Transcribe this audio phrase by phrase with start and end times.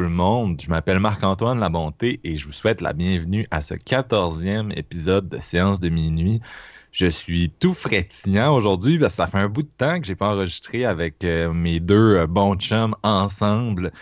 [0.00, 4.72] Le monde, je m'appelle Marc-Antoine Labonté et je vous souhaite la bienvenue à ce quatorzième
[4.72, 6.40] épisode de Séance de minuit.
[6.92, 10.14] Je suis tout frétillant aujourd'hui parce que ça fait un bout de temps que j'ai
[10.14, 13.92] pas enregistré avec euh, mes deux euh, bons chums ensemble.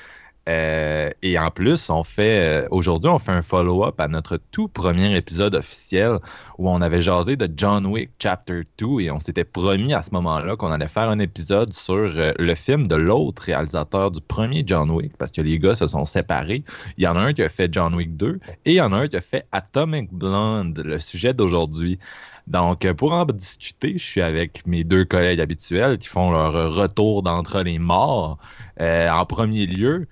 [0.49, 5.17] Euh, et en plus, on fait aujourd'hui, on fait un follow-up à notre tout premier
[5.17, 6.19] épisode officiel
[6.59, 10.11] où on avait jasé de John Wick Chapter 2 et on s'était promis à ce
[10.13, 14.91] moment-là qu'on allait faire un épisode sur le film de l'autre réalisateur du premier John
[14.91, 16.63] Wick parce que les gars se sont séparés.
[16.99, 18.93] Il y en a un qui a fait John Wick 2 et il y en
[18.93, 21.99] a un qui a fait Atomic Blonde, le sujet d'aujourd'hui.
[22.47, 27.23] Donc, pour en discuter, je suis avec mes deux collègues habituels qui font leur retour
[27.23, 28.39] d'entre les morts.
[28.81, 30.07] Euh, en premier lieu,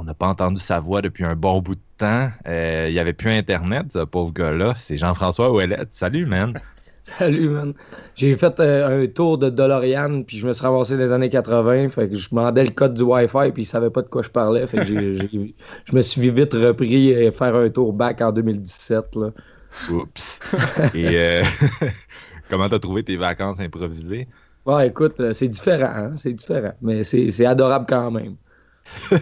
[0.00, 2.30] on n'a pas entendu sa voix depuis un bon bout de temps.
[2.48, 4.72] Euh, il n'y avait plus Internet, ce pauvre gars-là.
[4.74, 5.90] C'est Jean-François Ouellette.
[5.90, 6.58] Salut, man.
[7.02, 7.74] Salut, man.
[8.14, 11.28] J'ai fait euh, un tour de DeLorean, puis je me suis ramassé dans les années
[11.28, 11.90] 80.
[11.90, 14.30] Fait que je demandais le code du Wi-Fi, puis il savait pas de quoi je
[14.30, 14.66] parlais.
[14.66, 14.84] Fait que
[15.84, 19.16] je me suis vite repris et faire un tour back en 2017.
[19.16, 19.30] Là.
[19.90, 20.40] Oups.
[20.94, 21.42] Et euh,
[22.48, 24.28] comment t'as trouvé tes vacances improvisées?
[24.64, 28.36] Ouais, écoute, c'est différent, hein, c'est différent, mais c'est adorable quand même.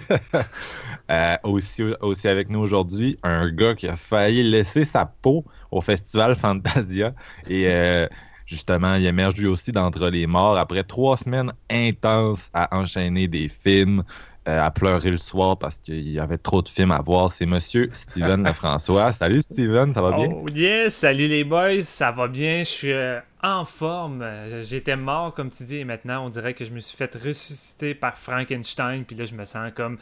[1.11, 6.37] Euh, aussi, avec nous aujourd'hui, un gars qui a failli laisser sa peau au festival
[6.37, 7.15] Fantasia.
[7.49, 8.07] Et euh,
[8.45, 13.49] justement, il émerge lui aussi d'entre les morts après trois semaines intenses à enchaîner des
[13.49, 14.05] films,
[14.49, 17.33] à pleurer le soir parce qu'il y avait trop de films à voir.
[17.33, 19.13] C'est monsieur Steven Lefrançois.
[19.13, 20.29] Salut Steven, ça va bien?
[20.33, 22.61] Oh yes, salut les boys, ça va bien.
[22.61, 22.95] Je suis
[23.43, 24.25] en forme.
[24.63, 27.95] J'étais mort, comme tu dis, et maintenant, on dirait que je me suis fait ressusciter
[27.95, 29.99] par Frankenstein, puis là, je me sens comme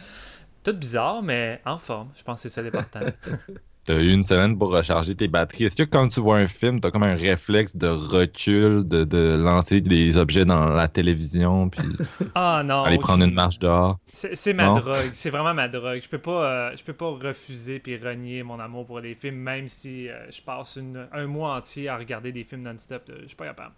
[0.62, 2.10] tout bizarre, mais en forme.
[2.16, 3.00] Je pense que c'est ça l'important.
[3.86, 5.66] T'as eu une semaine pour recharger tes batteries.
[5.66, 9.80] Est-ce que quand tu vois un film, t'as comme un réflexe de recul, de, lancer
[9.80, 11.86] des objets dans la télévision, puis
[12.34, 13.98] ah, non, aller prendre une marche dehors?
[14.12, 15.10] C'est ma drogue.
[15.12, 16.00] C'est vraiment ma drogue.
[16.02, 19.36] Je peux pas, euh, je peux pas refuser puis renier mon amour pour les films,
[19.36, 20.78] même si euh, je passe
[21.12, 23.10] un mois entier à regarder des films non-stop.
[23.22, 23.72] Je suis pas capable.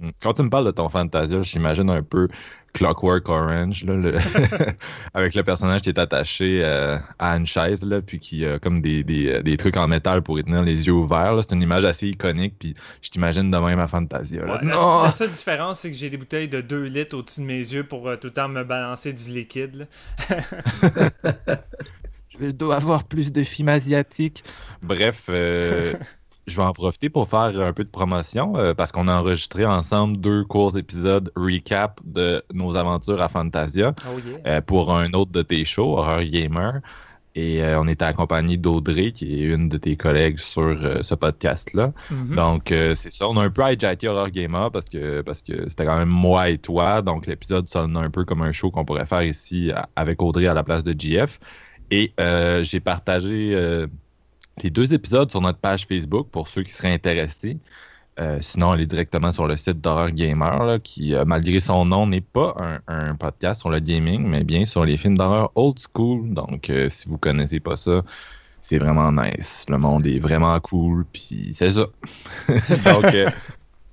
[0.00, 0.10] Hmm.
[0.22, 2.28] Quand tu me parles de ton Fantasia, j'imagine un peu
[2.72, 3.84] Clockwork Orange,
[5.14, 8.80] avec le personnage qui est attaché euh, à une chaise, là, puis qui a comme
[8.80, 11.36] des, des, trucs en métal pour y tenir les yeux ouverts.
[11.40, 14.44] C'est une image assez iconique, puis je t'imagine de même à Fantasia.
[14.62, 17.84] la, seule différence, c'est que j'ai des bouteilles de 2 litres au-dessus de mes yeux
[17.84, 19.88] pour euh, tout le temps me balancer du liquide.
[22.40, 24.44] je dois avoir plus de films asiatiques.
[24.82, 25.94] Bref, euh,
[26.48, 29.64] je vais en profiter pour faire un peu de promotion euh, parce qu'on a enregistré
[29.64, 35.30] ensemble deux courts épisodes recap de nos aventures à Fantasia oh, euh, pour un autre
[35.30, 36.80] de tes shows, Horror Gamer.
[37.34, 41.92] Et euh, on était accompagné d'Audrey, qui est une de tes collègues sur ce podcast-là.
[42.10, 42.34] Mm-hmm.
[42.34, 43.28] Donc, c'est ça.
[43.28, 46.48] On a un peu hijacké Horror Gamer parce que parce que c'était quand même moi
[46.48, 47.00] et toi.
[47.00, 50.54] Donc, l'épisode sonne un peu comme un show qu'on pourrait faire ici avec Audrey à
[50.54, 51.38] la place de GF.
[51.92, 52.12] Et
[52.62, 53.86] j'ai partagé
[54.62, 57.58] les deux épisodes sur notre page Facebook pour ceux qui seraient intéressés.
[58.18, 62.20] Euh, sinon, allez directement sur le site d'Horror Gamer, qui, euh, malgré son nom, n'est
[62.20, 66.34] pas un, podcast sur le gaming, mais bien sur les films d'horreur old school.
[66.34, 68.02] Donc, euh, si vous connaissez pas ça,
[68.60, 69.66] c'est vraiment nice.
[69.68, 71.86] Le monde est vraiment cool, puis c'est ça.
[72.84, 73.04] Donc,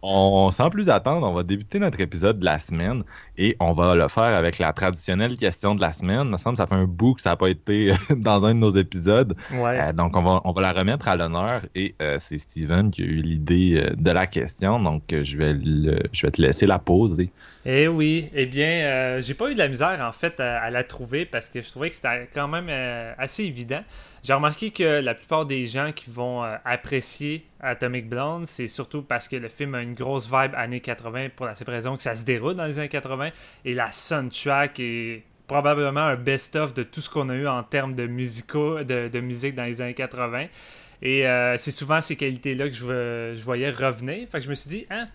[0.05, 3.03] on, sans plus attendre, on va débuter notre épisode de la semaine
[3.37, 6.21] et on va le faire avec la traditionnelle question de la semaine.
[6.25, 8.53] Il me semble que ça fait un bout que ça n'a pas été dans un
[8.53, 9.35] de nos épisodes.
[9.51, 13.01] Euh, donc, on va, on va la remettre à l'honneur et euh, c'est Steven qui
[13.01, 14.79] a eu l'idée euh, de la question.
[14.79, 15.55] Donc, je, vais
[16.11, 17.31] je vais te laisser la poser.
[17.65, 21.25] Eh oui, eh bien, j'ai pas eu de la misère en fait à, la trouver
[21.25, 22.69] parce que je trouvais que c'était quand même
[23.17, 23.81] assez évident.
[24.25, 29.03] J'ai remarqué que la plupart des gens qui vont euh, apprécier Atomic Blonde, c'est surtout
[29.03, 32.01] parce que le film a une grosse vibe années 80 pour la simple raison que
[32.01, 33.29] ça se déroule dans les années 80
[33.65, 37.93] et la soundtrack est probablement un best-of de tout ce qu'on a eu en termes
[37.93, 40.47] de, de, musique dans les années 80.
[41.03, 44.27] Et euh, c'est souvent ces qualités-là que je, je, voyais revenir.
[44.27, 45.07] Fait que je me suis dit, hein,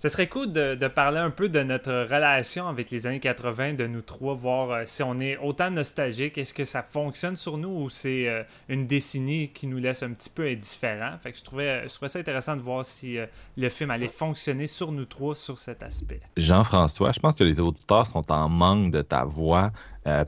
[0.00, 3.86] Ce serait cool de, parler un peu de notre relation avec les années 80, de
[3.86, 7.68] nous trois, voir euh, si on est autant nostalgique, est-ce que ça fonctionne sur nous
[7.68, 11.18] ou c'est euh, une décennie qui nous laisse un petit peu indifférents?
[11.22, 13.26] Fait que je trouvais, ça intéressant de voir si euh,
[13.58, 16.20] le film allait fonctionner sur nous trois sur cet aspect.
[16.34, 19.70] Jean-François, je pense que les auditeurs sont en manque de ta voix.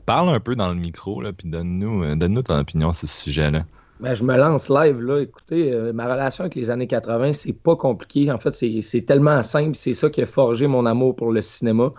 [0.05, 3.65] parle un peu dans le micro, puis donne-nous donne ton opinion sur ce sujet-là.
[4.03, 5.21] Ben, je me lance live, là.
[5.21, 8.29] Écoutez, euh, ma relation avec les années 80, c'est pas compliqué.
[8.33, 9.77] En fait, c'est tellement simple.
[9.77, 11.93] C'est ça qui a forgé mon amour pour le cinéma.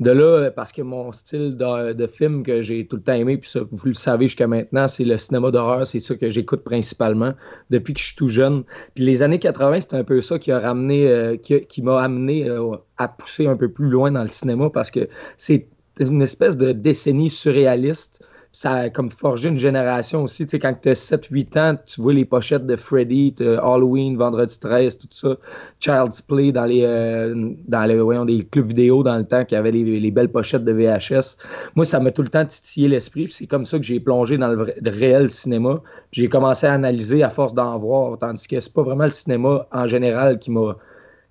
[0.00, 3.36] De là, euh, parce que mon style de, film que j'ai tout le temps aimé,
[3.36, 5.86] puis ça, vous le savez jusqu'à maintenant, c'est le cinéma d'horreur.
[5.86, 7.34] C'est ça que j'écoute principalement
[7.68, 8.64] depuis que je suis tout jeune.
[8.94, 12.48] Puis les années 80, c'est un peu ça qui a ramené, euh, qui, m'a amené
[12.96, 15.66] à pousser un peu plus loin dans le cinéma parce que c'est
[15.98, 18.19] une espèce de décennie surréaliste
[18.52, 20.44] ça a comme forgé une génération aussi.
[20.44, 24.58] Tu sais, quand tu as 7-8 ans, tu vois les pochettes de Freddy, Halloween, Vendredi
[24.58, 25.36] 13, tout ça,
[25.78, 29.70] Child's Play dans les, euh, dans les, des clubs vidéo dans le temps qui avaient
[29.70, 31.36] les, belles pochettes de VHS.
[31.76, 33.28] Moi, ça m'a tout le temps titillé l'esprit.
[33.30, 35.80] C'est comme ça que j'ai plongé dans le, réel cinéma.
[36.10, 39.68] J'ai commencé à analyser à force d'en voir, tandis que c'est pas vraiment le cinéma
[39.72, 40.76] en général qui m'a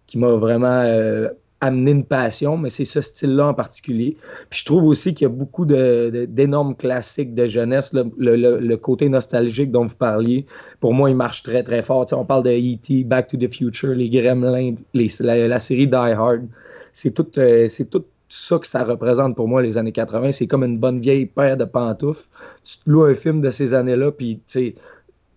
[0.07, 1.29] qui m'a vraiment euh,
[1.61, 4.17] amener une passion, mais c'est ce style-là en particulier.
[4.49, 7.93] Puis je trouve aussi qu'il y a beaucoup d'énormes classiques de jeunesse.
[7.93, 10.45] Le, côté nostalgique dont vous parliez,
[10.79, 12.05] pour moi, il marche très, très fort.
[12.13, 16.47] on parle de E.T., Back to the Future, les Gremlins, la, série Die Hard.
[16.93, 20.31] C'est tout, euh, tout ça que ça représente pour moi, les années 80.
[20.31, 22.29] C'est comme une bonne vieille paire de pantoufles.
[22.63, 24.39] Tu te loues un film de ces années-là, puis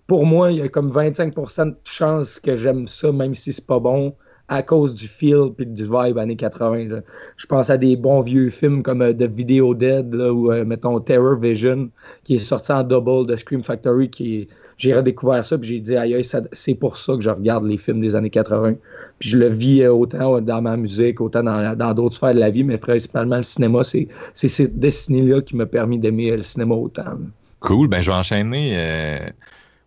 [0.06, 3.66] pour moi, il y a comme 25% de chance que j'aime ça, même si c'est
[3.66, 4.14] pas bon
[4.49, 7.00] à cause du feel et du vibe années 80.
[7.37, 10.99] Je pense à des bons vieux films comme euh, The Video Dead ou euh, mettons
[11.00, 11.89] Terror Vision
[12.25, 14.11] qui est sorti en double de Scream Factory
[14.79, 18.00] j'ai redécouvert ça puis j'ai dit aïe c'est pour ça que je regarde les films
[18.00, 18.75] des années 80
[19.19, 22.50] puis je le vis euh, autant dans ma musique autant dans d'autres sphères de la
[22.50, 26.75] vie mais principalement le cinéma c'est cette destinée là qui m'a permis d'aimer le cinéma
[26.75, 27.05] autant
[27.61, 27.87] cool.
[27.89, 28.77] Ben je vais enchaîner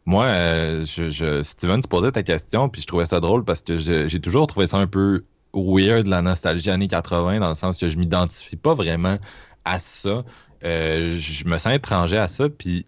[0.06, 3.78] moi, euh, je, Steven, tu posais ta question, puis je trouvais ça drôle parce que
[3.78, 5.24] j'ai toujours trouvé ça un peu
[5.54, 9.18] weird, la nostalgie années 80, dans le sens que je m'identifie pas vraiment
[9.63, 10.24] à ça.
[10.63, 12.86] Euh, je me sens étranger à ça, puis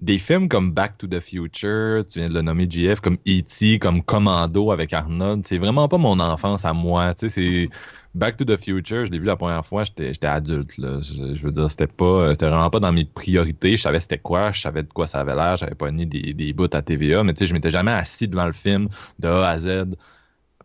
[0.00, 3.78] des films comme Back to the Future, tu viens de le nommer GF, comme E.T.,
[3.78, 7.14] comme Commando avec Arnold, c'est vraiment pas mon enfance à moi.
[7.14, 7.70] Tu sais, c'est
[8.14, 10.78] Back to the Future, je l'ai vu la première fois, j'étais adulte.
[10.78, 11.00] Là.
[11.00, 13.76] Je, veux dire, c'était pas c'était vraiment pas dans mes priorités.
[13.76, 16.32] Je savais c'était quoi, je savais de quoi ça avait l'air, j'avais pas ni des,
[16.32, 18.88] des bouts à TVA, mais tu sais, je m'étais jamais assis devant le film
[19.18, 19.96] de A à Z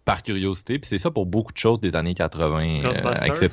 [0.05, 0.79] par curiosité.
[0.79, 2.81] Puis c'est ça pour beaucoup de choses des années 80.
[2.83, 3.49] Euh,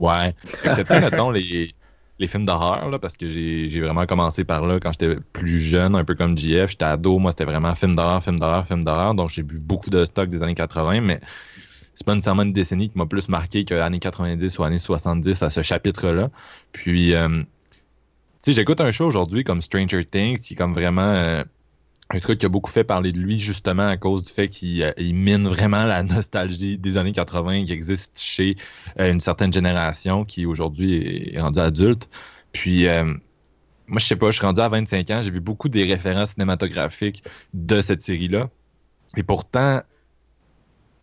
[0.00, 0.34] ouais.
[0.64, 1.74] Excepté, mettons, les,
[2.18, 5.94] les films d'horreur, là, parce que j'ai vraiment commencé par là quand j'étais plus jeune,
[5.94, 6.70] un peu comme JF.
[6.70, 9.14] J'étais ado, moi, c'était vraiment film d'horreur, film d'horreur, film d'horreur.
[9.14, 11.20] Donc j'ai vu beaucoup de stocks des années 80, mais
[11.94, 15.42] c'est pas nécessairement une décennie qui m'a plus marqué que années 90 ou années 70
[15.42, 16.30] à ce chapitre-là.
[16.72, 17.44] Puis, euh, tu
[18.42, 21.44] sais, j'écoute un show aujourd'hui comme Stranger Things, qui est comme vraiment euh,
[22.10, 24.82] un truc qui a beaucoup fait parler de lui, justement à cause du fait qu'il
[24.82, 28.56] euh, mine vraiment la nostalgie des années 80 qui existe chez
[28.98, 32.08] une certaine génération qui aujourd'hui est, rendue adulte.
[32.52, 32.86] Puis,
[33.86, 36.30] moi, je sais pas, je suis rendu à 25 ans, j'ai vu beaucoup des références
[36.30, 37.22] cinématographiques
[37.52, 38.48] de cette série-là.
[39.16, 39.82] Et pourtant,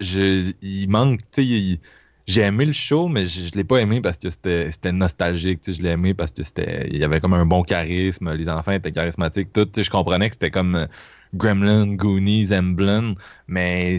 [0.01, 1.79] il manque, tu sais,
[2.27, 5.61] j'ai aimé le show, mais je, ne l'ai pas aimé parce que c'était nostalgique.
[5.67, 8.71] Je l'ai aimé parce que c'était, il y avait comme un bon charisme, les enfants
[8.71, 9.67] étaient charismatiques, tout.
[9.75, 10.85] Je comprenais que c'était comme euh,
[11.33, 13.15] Gremlin, Goonies, Emblem,
[13.47, 13.97] mais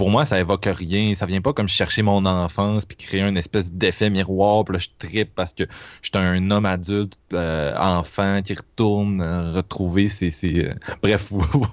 [0.00, 1.14] pour moi, ça évoque rien.
[1.14, 4.64] Ça vient pas comme chercher mon enfance puis créer une espèce d'effet miroir.
[4.64, 5.64] Puis là, je tripe parce que
[6.00, 10.32] je suis un homme adulte, euh, enfant, qui retourne euh, retrouver ses.
[10.42, 11.66] Euh, bref, vous,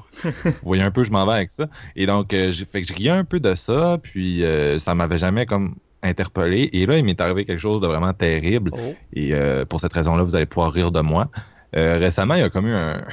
[0.62, 1.70] voyez un peu, je m'en vais avec ça.
[1.96, 3.98] Et donc, j'ai fait que je riais un peu de ça.
[4.04, 4.44] Puis
[4.78, 6.70] ça m'avait jamais comme interpellé.
[6.74, 8.72] Et là, il m'est arrivé quelque chose de vraiment terrible.
[8.74, 8.94] Oh.
[9.14, 9.32] Et
[9.70, 11.30] pour cette raison-là, vous allez pouvoir rire de moi.
[11.74, 13.06] récemment, il y a comme eu un,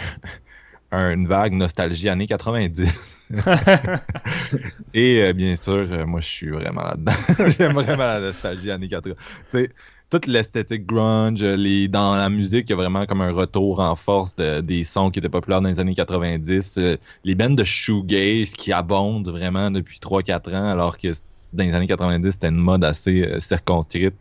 [1.12, 3.13] une vague nostalgie années 90.
[4.94, 7.12] Et euh, bien sûr, euh, moi, je suis vraiment là-dedans.
[7.58, 9.14] J'aime vraiment la nostalgie années 80.
[9.50, 9.70] sais,
[10.10, 13.96] toute l'esthétique grunge, les, dans la musique, il y a vraiment comme un retour en
[13.96, 16.78] force des sons qui étaient populaires dans les années 90.
[16.78, 21.08] Euh, les bands de shoegaze qui abondent vraiment depuis 3-4 ans, alors que
[21.52, 24.14] dans les années 90, c'était une mode assez circonscrite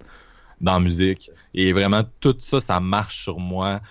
[0.61, 1.29] dans la musique.
[1.53, 3.81] Et vraiment, tout ça, ça marche sur moi.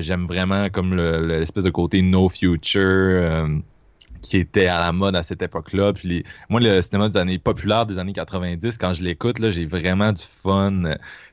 [0.00, 3.48] J'aime vraiment comme l'espèce de côté no future
[4.22, 5.92] qui était à la mode à cette époque-là.
[5.92, 10.12] Puis moi, le cinéma des années populaires des années 90, quand je l'écoute, j'ai vraiment
[10.12, 10.82] du fun.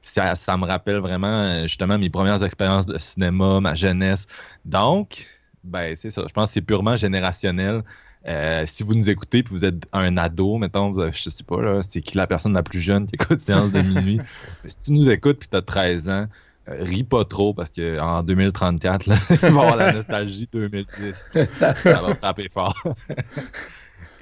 [0.01, 4.25] Ça, ça, me rappelle vraiment justement mes premières expériences de cinéma, ma jeunesse.
[4.65, 5.27] Donc,
[5.63, 6.23] ben c'est ça.
[6.27, 7.83] Je pense que c'est purement générationnel.
[8.27, 11.81] Euh, si vous nous écoutez puis vous êtes un ado, mettons, je sais pas, là,
[11.87, 14.19] c'est qui la personne la plus jeune qui écoute Séance de minuit?
[14.65, 16.25] si tu nous écoutes puis tu as 13 ans, euh,
[16.67, 21.25] ris pas trop parce qu'en 2034, là, il va avoir la nostalgie 2010.
[21.53, 22.83] ça va frapper fort.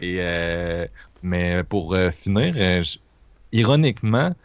[0.03, 0.85] Euh,
[1.23, 2.83] mais pour finir,
[3.53, 4.35] ironiquement,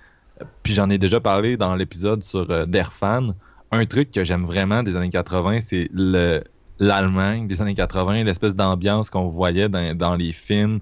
[0.62, 3.34] puis j'en ai déjà parlé dans l'épisode sur Derfan,
[3.72, 6.44] un truc que j'aime vraiment des années 80, c'est le
[6.80, 10.80] l'Allemagne des années 80, l'espèce d'ambiance qu'on voyait dans, les films,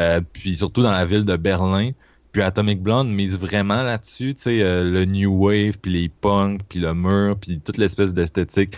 [0.00, 1.92] euh, puis surtout dans la ville de Berlin.
[2.36, 6.60] Puis Atomic Blonde mise vraiment là-dessus, tu sais, euh, le new wave, puis les punks,
[6.68, 8.76] puis le mur, puis toute l'espèce d'esthétique.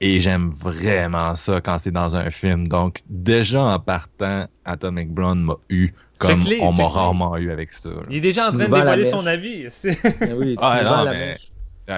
[0.00, 2.66] Et j'aime vraiment ça quand c'est dans un film.
[2.66, 7.90] Donc, déjà en partant, Atomic Blonde m'a eu comme on m'a rarement eu avec ça.
[8.10, 9.68] Il est déjà en train de dévoiler son avis.
[10.20, 11.36] Ben oui, ah, non, mais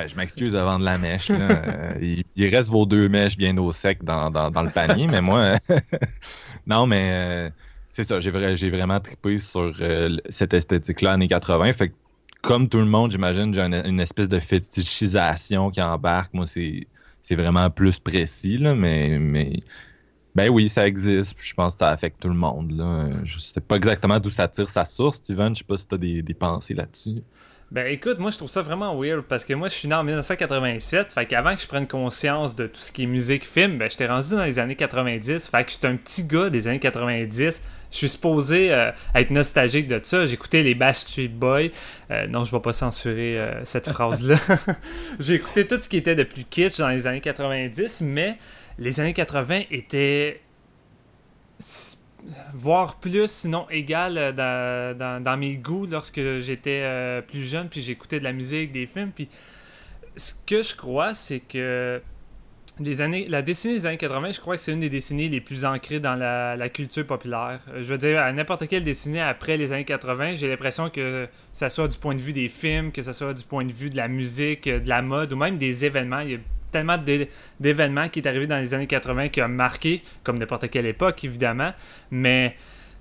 [0.09, 1.31] je m'excuse de vendre la mèche.
[1.41, 5.55] Euh, il, reste vos deux mèches bien au sec dans, le panier, mais moi.
[6.67, 7.51] non, mais euh,
[7.99, 8.21] c'est ça.
[8.21, 11.73] J'ai, vraiment trippé sur euh, cette esthétique-là, années 80.
[11.73, 11.93] Fait
[12.43, 16.33] comme tout le monde, j'imagine, j'ai une, espèce de fétichisation qui embarque.
[16.33, 16.87] Moi, c'est,
[17.35, 19.53] vraiment plus précis, mais, mais.
[20.37, 21.35] Ben oui, ça existe.
[21.43, 22.71] Je pense que ça affecte tout le monde.
[22.71, 23.11] Là.
[23.25, 25.53] Je sais pas exactement d'où ça tire sa source, Steven.
[25.55, 27.23] Je sais pas si tu as des pensées là-dessus.
[27.71, 30.03] Ben écoute, moi je trouve ça vraiment weird parce que moi je suis né en
[30.03, 33.91] 1987, fait qu'avant que je prenne conscience de tout ce qui est musique, film, ben
[33.91, 37.63] j'étais rendu dans les années 90, fait que j'étais un petit gars des années 90.
[37.91, 40.27] Je suis supposé euh, être nostalgique de ça.
[40.27, 41.69] J'écoutais les Backstreet Boys.
[42.11, 44.37] Euh, non, je vais pas censurer euh, cette phrase-là.
[45.19, 48.37] J'ai écouté tout ce qui était de plus kitsch dans les années 90, mais
[48.79, 50.41] les années 80 étaient
[52.53, 58.25] voire plus, sinon égal euh, dans, mes goûts lorsque j'étais plus jeune, puis j'écoutais de
[58.25, 59.13] la musique, des films.
[59.15, 59.29] Puis
[60.17, 62.03] ce que je crois, c'est que
[62.81, 65.41] les années, la décennie des années 80, je crois que c'est une des décennies les
[65.41, 67.61] plus ancrées dans la, culture populaire.
[67.71, 71.27] Euh, je veux dire, à n'importe quelle décennie après les années 80, j'ai l'impression que
[71.53, 73.91] ça soit du point de vue des films, que ça soit du point de vue
[73.91, 76.21] de la musique, de la mode, ou même des événements.
[76.21, 76.39] Il y a
[76.71, 76.99] tellement
[77.59, 81.25] d'événements qui est arrivé dans les années 80 qui a marqué, comme n'importe quelle époque
[81.25, 81.73] évidemment,
[82.11, 82.55] mais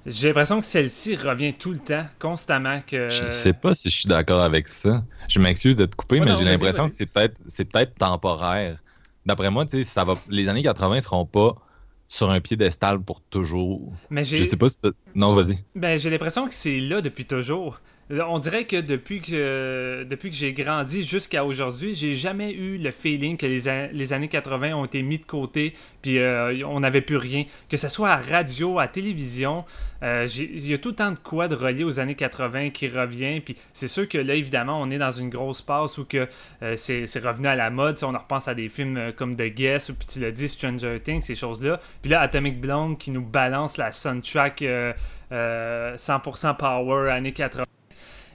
[0.06, 2.80] j'ai l'impression que celle-ci revient tout le temps, constamment.
[2.88, 3.10] que...
[3.10, 5.04] Je sais pas si je suis d'accord avec ça.
[5.28, 8.78] Je m'excuse de te couper, mais j'ai l'impression que c'est peut-être peut temporaire.
[9.28, 10.16] D'après moi, ça va...
[10.30, 11.56] les années 80 seront pas
[12.08, 13.92] sur un piédestal pour toujours.
[14.10, 14.78] Mais je sais pas si
[15.16, 15.58] Non, vas-y.
[15.76, 17.82] Ben, j'ai l'impression que c'est là depuis toujours.
[18.10, 22.92] On dirait que depuis que, depuis que j'ai grandi jusqu'à aujourd'hui, j'ai jamais eu le
[22.92, 27.02] feeling que les, les, années 80 ont été mis de côté, puis euh, on n'avait
[27.02, 27.44] plus rien.
[27.68, 29.66] Que ce soit à radio, à télévision,
[30.04, 32.88] euh, il y a tout le temps de quoi de relier aux années 80 qui
[32.88, 33.42] revient.
[33.42, 36.30] Puis c'est sûr que là, évidemment, on est dans une grosse passe où que
[36.64, 38.00] euh, c'est revenu à la mode.
[38.04, 41.02] On en repense à des films comme The Guest, ou puis tu l'as dit, Stranger
[41.04, 41.82] Things, ces choses-là.
[42.02, 44.64] Puis là, Atomic Blonde qui nous balance la soundtrack
[45.30, 47.66] 100% power années 80.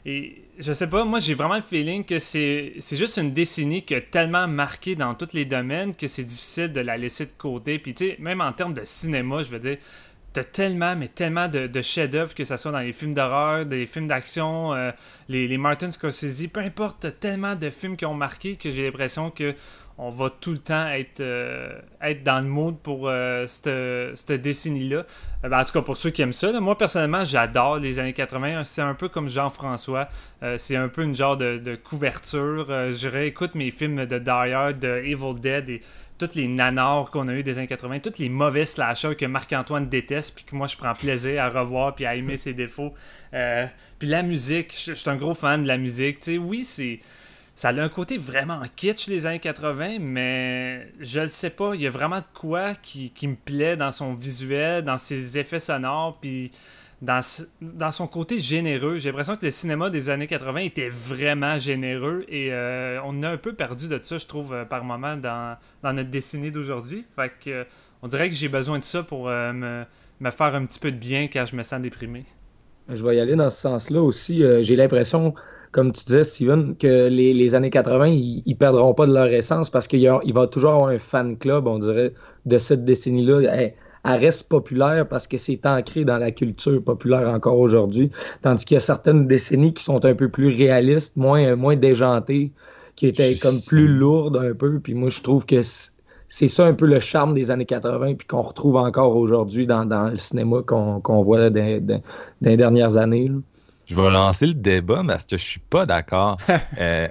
[0.04, 3.94] Et je sais pas, moi j'ai vraiment le feeling que c'est juste une décennie qui
[3.94, 7.78] a tellement marqué dans tous les domaines que c'est difficile de la laisser de côté.
[7.78, 9.76] Puis tu sais, même en termes de cinéma, je veux dire,
[10.32, 14.08] t'as tellement, mais tellement de, chefs-d'œuvre, que ce soit dans les films d'horreur, des films
[14.08, 14.90] d'action, euh,
[15.28, 18.84] les, les Martin Scorsese, peu importe, t'as tellement de films qui ont marqué que j'ai
[18.84, 19.54] l'impression que
[19.98, 25.04] on va tout le temps être, euh, être dans le mood pour euh, cette, décennie-là.
[25.44, 26.58] Euh, ben, en tout cas, pour ceux qui aiment ça.
[26.60, 28.64] moi, personnellement, j'adore les années 80.
[28.64, 30.08] C'est un peu comme Jean-François.
[30.56, 32.66] c'est un peu une genre de, couverture.
[32.68, 35.82] je réécoute mes films de Die Hard, de Evil Dead et
[36.18, 39.88] tous les nanars qu'on a eu des années 80, tous les mauvais slashers que Marc-Antoine
[39.88, 42.94] déteste, puis que moi je prends plaisir à revoir puis à aimer ses défauts.
[43.30, 46.18] puis la musique, je suis un gros fan de la musique.
[46.40, 47.00] Oui, c'est
[47.62, 51.80] ça a un côté vraiment kitsch les années 80, mais je le sais pas, il
[51.80, 56.18] y a vraiment de quoi qui, me plaît dans son visuel, dans ses effets sonores,
[56.20, 56.50] puis
[57.02, 58.96] dans, son côté généreux.
[58.98, 63.30] J'ai l'impression que le cinéma des années 80 était vraiment généreux et euh, on a
[63.30, 67.04] un peu perdu de ça, je trouve, euh, par moment dans, notre décennie d'aujourd'hui.
[67.14, 67.64] Fait que
[68.02, 69.84] on dirait que j'ai besoin de ça pour euh, me,
[70.18, 72.24] me, faire un petit peu de bien quand je me sens déprimé.
[72.88, 74.42] Je vais y aller dans ce sens-là aussi.
[74.62, 75.32] j'ai l'impression
[75.72, 79.70] comme tu disais, Steven, que les, années 80, ils, ne perdront pas de leur essence
[79.70, 82.12] parce qu'il va toujours avoir un fan club, on dirait,
[82.44, 83.40] de cette décennie-là.
[83.54, 83.74] Elle,
[84.04, 88.10] reste populaire parce que c'est ancré dans la culture populaire encore aujourd'hui.
[88.42, 92.52] Tandis qu'il y a certaines décennies qui sont un peu plus réalistes, moins, moins déjantées,
[92.96, 94.78] qui étaient comme plus lourdes un peu.
[94.78, 95.62] Puis moi, je trouve que
[96.28, 99.84] c'est ça un peu le charme des années 80 puis qu'on retrouve encore aujourd'hui dans,
[100.10, 102.02] le cinéma qu'on voit dans,
[102.42, 103.30] les dernières années.
[103.86, 106.38] Je vais lancer le débat parce que je suis pas d'accord.
[106.78, 107.08] Euh,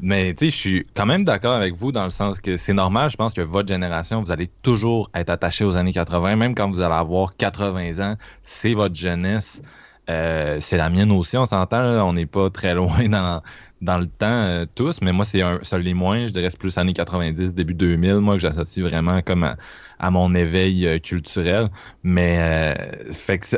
[0.00, 2.72] Mais tu sais, je suis quand même d'accord avec vous dans le sens que c'est
[2.72, 3.10] normal.
[3.10, 6.68] Je pense que votre génération, vous allez toujours être attaché aux années 80, même quand
[6.68, 8.16] vous allez avoir 80 ans.
[8.42, 9.62] C'est votre jeunesse.
[10.10, 12.06] Euh, c'est la mienne aussi, on s'entend.
[12.06, 13.40] On n'est pas très loin dans,
[13.80, 16.26] dans le temps euh, tous, mais moi, c'est un seul les moins.
[16.26, 19.56] Je dirais c'est plus années 90, début 2000, moi, que j'associe vraiment comme à,
[20.04, 21.70] à mon éveil euh, culturel.
[22.02, 23.12] Mais euh,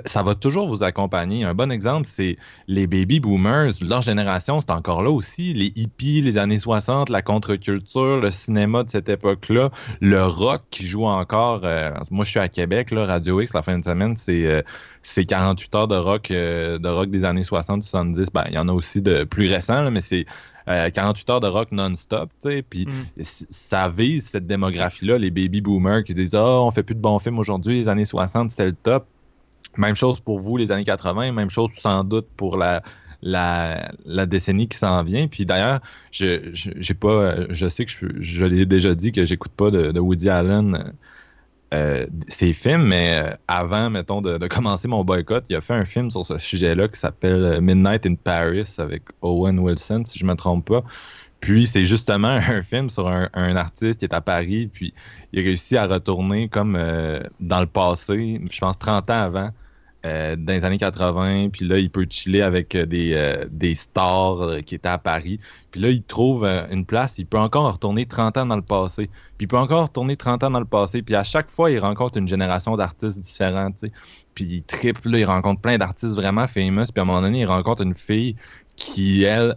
[0.04, 1.42] ça, va toujours vous accompagner.
[1.42, 2.36] Un bon exemple, c'est
[2.68, 3.72] les baby boomers.
[3.82, 5.52] Leur génération, c'est encore là aussi.
[5.52, 10.86] Les hippies, les années 60, la contre-culture, le cinéma de cette époque-là, le rock qui
[10.86, 11.62] joue encore.
[11.64, 14.64] Euh, moi, je suis à Québec, Radio X, la fin de semaine, c'est
[15.02, 18.26] c'est 48 heures de rock, de rock des années 60-70.
[18.32, 20.26] Ben, il y en a aussi de plus récents, mais c'est
[20.66, 23.22] 48 euh, heures de rock non-stop, tu sais, puis mm.
[23.22, 27.00] ça vise cette démographie-là, les baby boomers qui disent «Ah, oh, on fait plus de
[27.00, 29.06] bons films aujourd'hui, les années 60, c'était le top.»
[29.76, 32.82] Même chose pour vous, les années 80, même chose sans doute pour la,
[33.22, 35.28] la, décennie qui s'en vient.
[35.28, 35.80] Puis d'ailleurs,
[36.10, 39.98] je, j'ai pas, je sais que je, je l'ai déjà dit que j'écoute pas de,
[39.98, 40.92] Woody Allen
[41.74, 45.84] euh, ses films, mais euh, avant, mettons, de, commencer mon boycott, il a fait un
[45.84, 50.24] film sur ce sujet-là qui s'appelle euh, Midnight in Paris avec Owen Wilson, si je
[50.24, 50.84] ne me trompe pas.
[51.40, 54.94] Puis c'est justement un film sur un, artiste qui est à Paris, puis
[55.32, 56.78] il a réussi à retourner comme
[57.40, 59.50] dans le passé, je pense 30 ans avant,
[60.06, 63.74] euh, dans les années 80, puis là, il peut chiller avec euh, des, euh, des
[63.74, 65.40] stars qui étaient à Paris.
[65.72, 69.06] Puis là, il trouve une place, il peut encore retourner 30 ans dans le passé.
[69.36, 71.02] Puis il peut encore retourner 30 ans dans le passé.
[71.02, 73.70] Puis à chaque fois, il rencontre une génération d'artistes différents,
[74.34, 76.86] Puis il tripe, là, il rencontre plein d'artistes vraiment famous.
[76.86, 78.36] Puis à un moment donné, il rencontre une fille
[78.76, 79.56] qui, elle,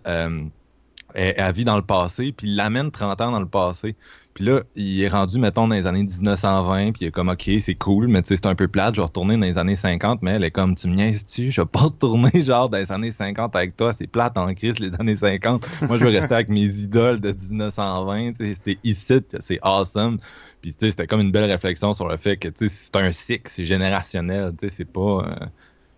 [1.14, 3.96] elle, vit dans le passé, puis il l'amène 30 ans dans le passé.
[4.34, 7.50] Puis là, il est rendu, mettons, dans les années 1920, puis il est comme, OK,
[7.60, 9.76] c'est cool, mais tu sais, c'est un peu plate, je vais retourner dans les années
[9.76, 12.92] 50, mais elle est comme, tu me niaises-tu, je vais pas retourner, genre, dans les
[12.92, 15.66] années 50 avec toi, c'est plate en crise, les années 50.
[15.88, 20.20] Moi, je veux rester avec mes idoles de 1920, c'est ici, c'est awesome.
[20.62, 22.96] Puis, tu sais, c'était comme une belle réflexion sur le fait que, tu sais, c'est
[22.96, 25.26] un cycle, c'est générationnel, tu sais, c'est pas...
[25.26, 25.46] Euh,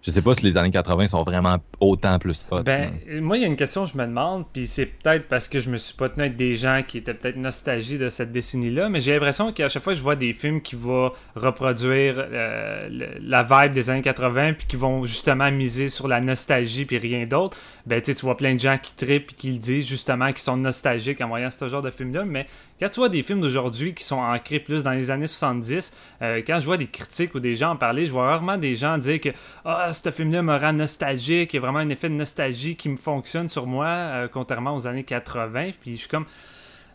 [0.02, 2.64] je sais pas si les années 80 sont vraiment autant plus hot.
[2.64, 5.48] Ben, moi, il y a une question que je me demande, puis c'est peut-être parce
[5.48, 8.32] que je me suis pas tenu avec des gens qui étaient peut-être nostalgiques de cette
[8.32, 12.16] décennie-là, mais j'ai l'impression qu'à chaque fois que je vois des films qui vont reproduire
[12.18, 16.98] euh, la vibe des années 80, puis qui vont justement miser sur la nostalgie, puis
[16.98, 20.32] rien d'autre, ben tu vois plein de gens qui trippent et qui le disent justement,
[20.32, 22.48] qui sont nostalgiques en voyant ce genre de film-là, mais
[22.82, 26.41] quand tu vois des films d'aujourd'hui qui sont ancrés plus dans les années 70, euh,
[26.46, 28.98] quand je vois des critiques ou des gens en parler, je vois rarement des gens
[28.98, 29.30] dire que
[29.65, 32.89] ah, ce film-là me rend nostalgique, il y a vraiment un effet de nostalgie qui
[32.89, 35.72] me fonctionne sur moi, euh, contrairement aux années 80.
[35.80, 36.26] Puis je suis comme.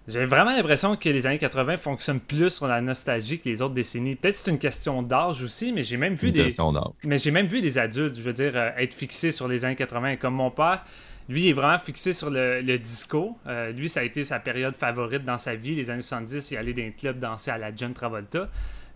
[0.09, 3.75] J'ai vraiment l'impression que les années 80 fonctionnent plus sur la nostalgie que les autres
[3.75, 4.15] décennies.
[4.15, 6.55] Peut-être c'est une question d'âge aussi, mais j'ai même vu des.
[7.05, 9.77] Mais j'ai même vu des adultes, je veux dire, euh, être fixés sur les années
[9.77, 10.17] 80.
[10.17, 10.85] Comme mon père,
[11.29, 13.37] lui, il est vraiment fixé sur le, disco.
[13.47, 15.75] Euh, lui, ça a été sa période favorite dans sa vie.
[15.75, 18.49] Les années 70, il allait dans un club danser à la John Travolta.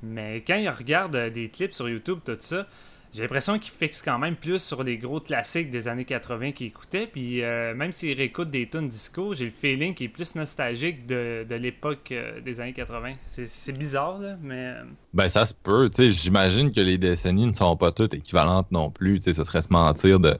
[0.03, 2.66] Mais quand il regarde euh, des clips sur YouTube, tout ça,
[3.12, 6.69] j'ai l'impression qu'il fixe quand même plus sur les gros classiques des années 80 qu'il
[6.69, 7.09] écoutait.
[7.09, 11.07] Puis euh, même s'il réécoute des tunes disco, j'ai le feeling qu'il est plus nostalgique
[11.07, 12.14] de, l'époque
[12.45, 13.14] des années 80.
[13.27, 14.75] C'est bizarre, là, mais.
[15.12, 15.90] Ben, ça se peut.
[15.99, 19.21] J'imagine que les décennies ne sont pas toutes équivalentes non plus.
[19.21, 20.38] Ce serait se mentir de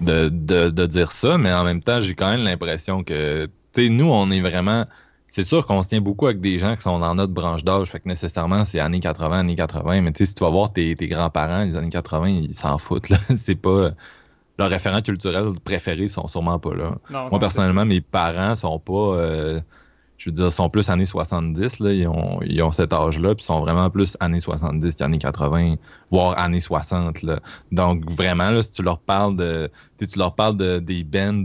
[0.00, 3.88] de, de, dire ça, mais en même temps, j'ai quand même l'impression que, tu sais,
[3.88, 4.86] nous, on est vraiment.
[5.28, 7.90] C'est sûr qu'on se tient beaucoup avec des gens qui sont dans notre branche d'âge,
[7.90, 10.72] fait que nécessairement, c'est années 80, années 80, mais tu sais, si tu vas voir
[10.72, 13.18] tes, tes grands-parents, les années 80, ils s'en foutent, là.
[13.38, 13.90] c'est pas.
[14.56, 16.94] Leurs référents culturels préférés sont sûrement pas là.
[17.10, 19.16] Moi, personnellement, mes parents sont pas.
[19.16, 19.60] Euh,
[20.16, 22.06] je veux dire, sont plus années 70, là, ils,
[22.62, 25.74] ont, cet âge-là, puis sont vraiment plus années 70 qu'années 80,
[26.10, 27.22] voire années 60.
[27.22, 27.40] Là.
[27.72, 29.70] Donc, vraiment, si tu leur parles de.
[29.98, 31.42] Tu leur parles de, des bands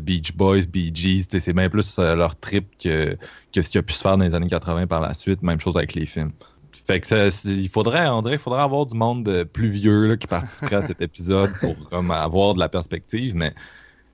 [0.00, 3.16] Beach Boys, Bee Gees, c'est bien plus euh, leur trip que,
[3.52, 5.42] que ce qui a pu se faire dans les années 80 par la suite.
[5.42, 6.30] Même chose avec les films.
[6.86, 10.86] Fait que il faudrait, André, il faudrait avoir du monde plus vieux qui participerait à
[10.86, 13.52] cet épisode pour avoir de la perspective, mais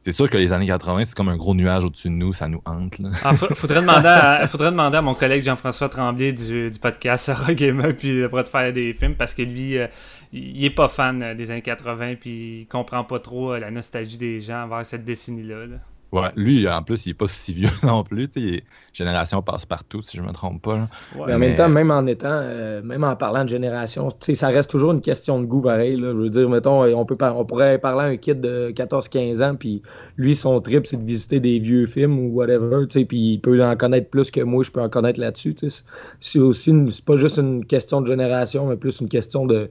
[0.03, 2.49] c'est sûr que les années 80, c'est comme un gros nuage au-dessus de nous, ça
[2.49, 2.99] nous hante.
[2.99, 7.31] Il ah, faudrait, demander à, faudrait demander à mon collègue Jean-François Tremblay du, du podcast
[7.33, 7.57] Rock
[7.99, 9.87] puis il pourrait te faire des films parce que lui, euh,
[10.33, 14.19] il est pas fan des années 80 puis il comprend pas trop euh, la nostalgie
[14.19, 15.67] des gens envers cette décennie-là.
[15.67, 15.77] là
[16.13, 18.29] Ouais, lui, en plus, il n'est pas si vieux non plus.
[18.93, 20.87] génération passe partout, si je ne me trompe pas.
[21.27, 24.71] mais en même temps, même en étant, euh, même en parlant de génération, ça reste
[24.71, 25.97] toujours une question de goût pareil.
[25.97, 26.11] Là.
[26.11, 29.57] Je veux dire, mettons, on, peut on pourrait parler à un kid de 14-15 ans,
[29.57, 29.81] puis
[30.19, 33.75] lui, son trip, c'est de visiter des vieux films ou whatever, puis il peut en
[33.77, 35.57] connaître plus que moi, je peux en connaître là-dessus.
[36.21, 39.71] C'est aussi, c'est pas juste une question de génération, mais plus une question de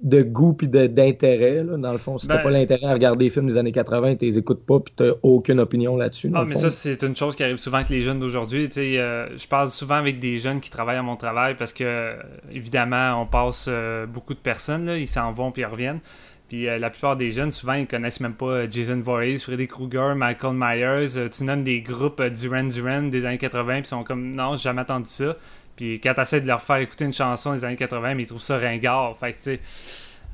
[0.00, 1.64] de goût puis d'intérêt.
[1.64, 4.16] Dans le fond, si t'as Ben- pas l'intérêt à regarder des films des années 80,
[4.16, 6.30] tu les écoutes pas puis t'as aucune opinion là-dessus.
[6.34, 6.60] Ah, mais fond.
[6.60, 8.68] ça, c'est une chose qui arrive souvent avec les jeunes d'aujourd'hui.
[8.76, 12.14] Euh, je parle souvent avec des jeunes qui travaillent à mon travail parce que, euh,
[12.50, 14.86] évidemment, on passe euh, beaucoup de personnes.
[14.86, 16.00] Là, ils s'en vont puis ils reviennent.
[16.48, 20.14] Puis euh, la plupart des jeunes, souvent, ils connaissent même pas Jason Voorhees, Freddy Krueger,
[20.14, 21.28] Michael Myers.
[21.30, 24.64] Tu nommes des groupes Duran Duran des années 80 puis ils sont comme non, j'ai
[24.64, 25.36] jamais entendu ça.
[25.76, 28.26] Puis quand tu essaies de leur faire écouter une chanson des années 80, mais ils
[28.26, 29.16] trouvent ça ringard.
[29.18, 29.60] Fait que, tu sais.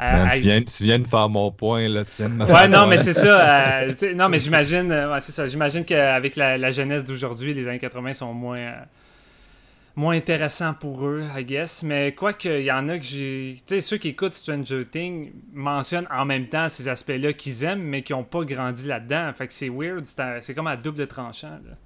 [0.00, 2.04] euh, Man, à- tu, viens, tu viens de faire mon point, là.
[2.04, 3.80] Tu viens de me Ouais, non, mais c'est ça.
[3.82, 5.46] euh, non, mais j'imagine, euh, ouais, c'est ça.
[5.46, 8.72] J'imagine qu'avec la, la jeunesse d'aujourd'hui, les années 80 sont moins,
[9.96, 11.82] moins intéressants pour eux, I guess.
[11.82, 13.56] Mais quoi qu'il y en a que j'ai.
[13.66, 17.82] Tu sais, ceux qui écoutent Stranger Things mentionnent en même temps ces aspects-là qu'ils aiment,
[17.82, 19.32] mais qui n'ont pas grandi là-dedans.
[19.36, 20.04] Fait que c'est weird.
[20.40, 21.58] C'est comme à double tranchant.
[21.64, 21.76] Là.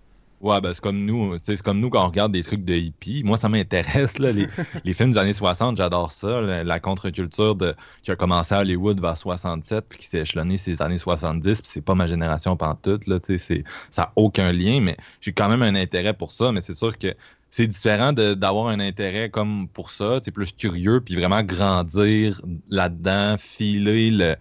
[0.42, 2.74] Ouais, ben c'est comme nous, sais, c'est comme nous quand on regarde des trucs de
[2.74, 3.22] hippie.
[3.22, 4.48] Moi, ça m'intéresse, là, les,
[4.84, 8.58] les films des années 60, j'adore ça, la, la contre-culture de, qui a commencé à
[8.58, 12.56] Hollywood vers 67, puis qui s'est échelonné ces années 70, puis c'est pas ma génération
[12.56, 16.12] pantoute, là, tu sais, c'est- ça n'a aucun lien, mais j'ai quand même un intérêt
[16.12, 17.14] pour ça, mais c'est sûr que
[17.50, 21.42] c'est différent de- d'avoir un intérêt comme pour ça, tu sais, plus curieux, puis vraiment
[21.44, 24.34] grandir là-dedans, filer le,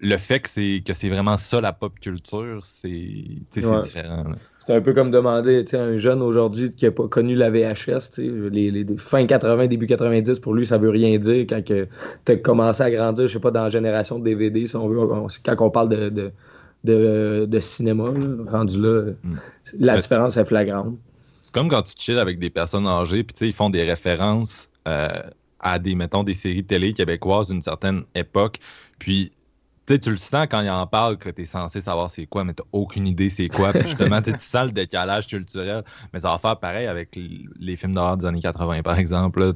[0.00, 3.80] le fait que c'est que c'est vraiment ça la pop culture, c'est Ouais.
[3.82, 4.24] différent.
[4.58, 8.18] C'est un peu comme demander à un jeune aujourd'hui qui n'a pas connu la VHS,
[8.18, 11.86] les, les fin 80, début 90, pour lui, ça veut rien dire quand tu
[12.32, 14.98] as commencé à grandir, je sais pas, dans la génération de DVD, si on veut,
[15.00, 16.32] on- quand on parle de, de,
[16.84, 19.34] de, de cinéma, là, rendu là, Mm.
[19.80, 20.94] la Mais- différence est flagrante.
[21.42, 25.08] C'est comme quand tu chill avec des personnes âgées, puis ils font des références euh,
[25.60, 28.58] à des, mettons, des séries télé québécoises d'une certaine époque.
[28.98, 29.32] Puis,
[29.94, 32.44] sais, tu le sens quand ils en parlent que tu es censé savoir c'est quoi,
[32.44, 33.72] mais tu aucune idée c'est quoi.
[33.72, 35.82] Puis justement, tu sens le décalage culturel.
[36.12, 37.16] Mais ça va faire pareil avec
[37.58, 39.40] les films d'horreur des années 80, par exemple.
[39.40, 39.52] là.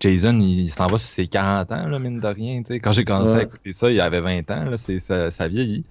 [0.00, 2.62] Jason, il s'en va sur ses 40 ans, là, mine de rien.
[2.82, 4.64] Quand j'ai commencé à écouter ça, il avait 20 ans.
[4.64, 5.84] Là, c'est- ça, ça vieillit.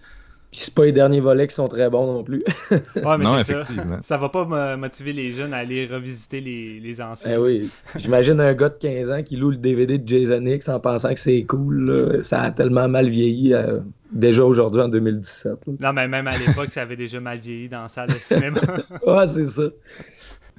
[0.53, 2.43] Puis c'est pas les derniers volets qui sont très bons non plus.
[2.71, 3.63] Ouais, mais non, c'est ça.
[4.03, 7.31] Ça va pas mo- motiver les jeunes à aller revisiter les, les anciens.
[7.33, 10.69] Eh oui, j'imagine un gars de 15 ans qui loue le DVD de Jason X
[10.69, 11.89] en pensant que c'est cool.
[11.89, 12.21] là.
[12.23, 13.79] Ça a tellement mal vieilli euh,
[14.11, 15.53] déjà aujourd'hui en 2017.
[15.65, 15.73] là.
[15.79, 18.59] Non, mais même à l'époque, ça avait déjà mal vieilli dans la salle de cinéma.
[19.07, 19.63] Ah, c'est ça.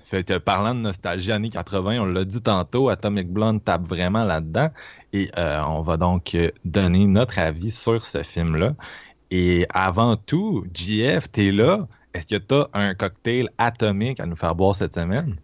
[0.04, 4.24] Fait que parlant de nostalgie années 80, on l'a dit tantôt, Atomic Blonde tape vraiment
[4.24, 4.70] là-dedans.
[5.12, 8.74] Et euh, on va donc euh, donner notre avis sur ce film-là.
[9.30, 11.86] Et avant tout, JF, t'es là.
[12.14, 15.36] Est-ce que t'as un cocktail atomique à nous faire boire cette semaine?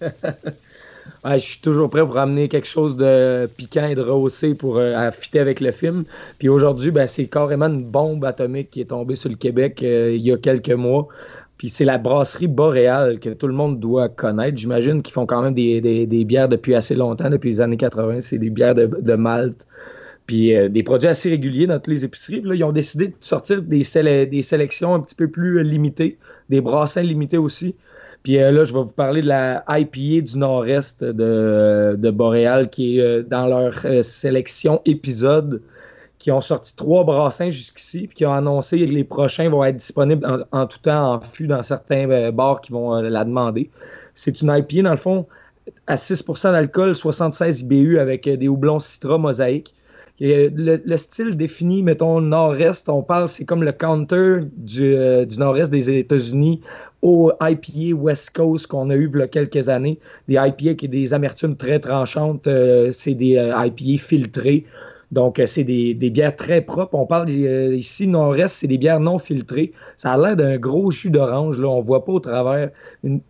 [1.24, 4.94] Je suis toujours prêt pour ramener quelque chose de piquant et de rehaussé pour euh,
[4.96, 6.04] affiter avec le film.
[6.38, 10.14] Puis aujourd'hui, ben, c'est carrément une bombe atomique qui est tombée sur le Québec euh,
[10.14, 11.08] il y a quelques mois.
[11.62, 14.58] Puis c'est la brasserie Boréal que tout le monde doit connaître.
[14.58, 18.20] J'imagine qu'ils font quand même des, bières depuis assez longtemps, depuis les années 80.
[18.20, 19.68] C'est des bières de, Malte.
[20.26, 22.40] Puis euh, des produits assez réguliers dans toutes les épiceries.
[22.40, 25.58] Puis là, ils ont décidé de sortir des, séle- des sélections un petit peu plus
[25.58, 26.18] euh, limitées,
[26.50, 27.76] des brassins limités aussi.
[28.24, 32.70] Puis euh, là, je vais vous parler de la IPA du nord-est de, de Boréal
[32.70, 35.62] qui est dans leur sélection épisode,
[36.22, 39.78] qui ont sorti trois brassins jusqu'ici, puis qui ont annoncé que les prochains vont être
[39.78, 43.70] disponibles en, tout temps en fût dans certains euh, bars qui vont euh, la demander.
[44.14, 45.26] C'est une IPA, dans le fond,
[45.88, 49.74] à 6% d'alcool, 76 IBU avec euh, des houblons Citra mosaïque.
[50.20, 54.94] Le, le style défini, mettons, nord-est, on parle, c'est comme le counter du,
[55.36, 56.60] nord-est des États-Unis
[57.00, 59.98] au IPA West Coast qu'on a eu il y a quelques années.
[60.28, 62.48] Des IPA qui ont des amertumes très tranchantes.
[62.92, 64.66] c'est des IPA filtrés.
[65.12, 66.94] Donc, euh, c'est des, bières très propres.
[66.94, 69.72] On parle euh, ici, nord-est, c'est des bières non filtrées.
[69.96, 71.60] Ça a l'air d'un gros jus d'orange.
[71.60, 72.70] Là, on voit pas au travers.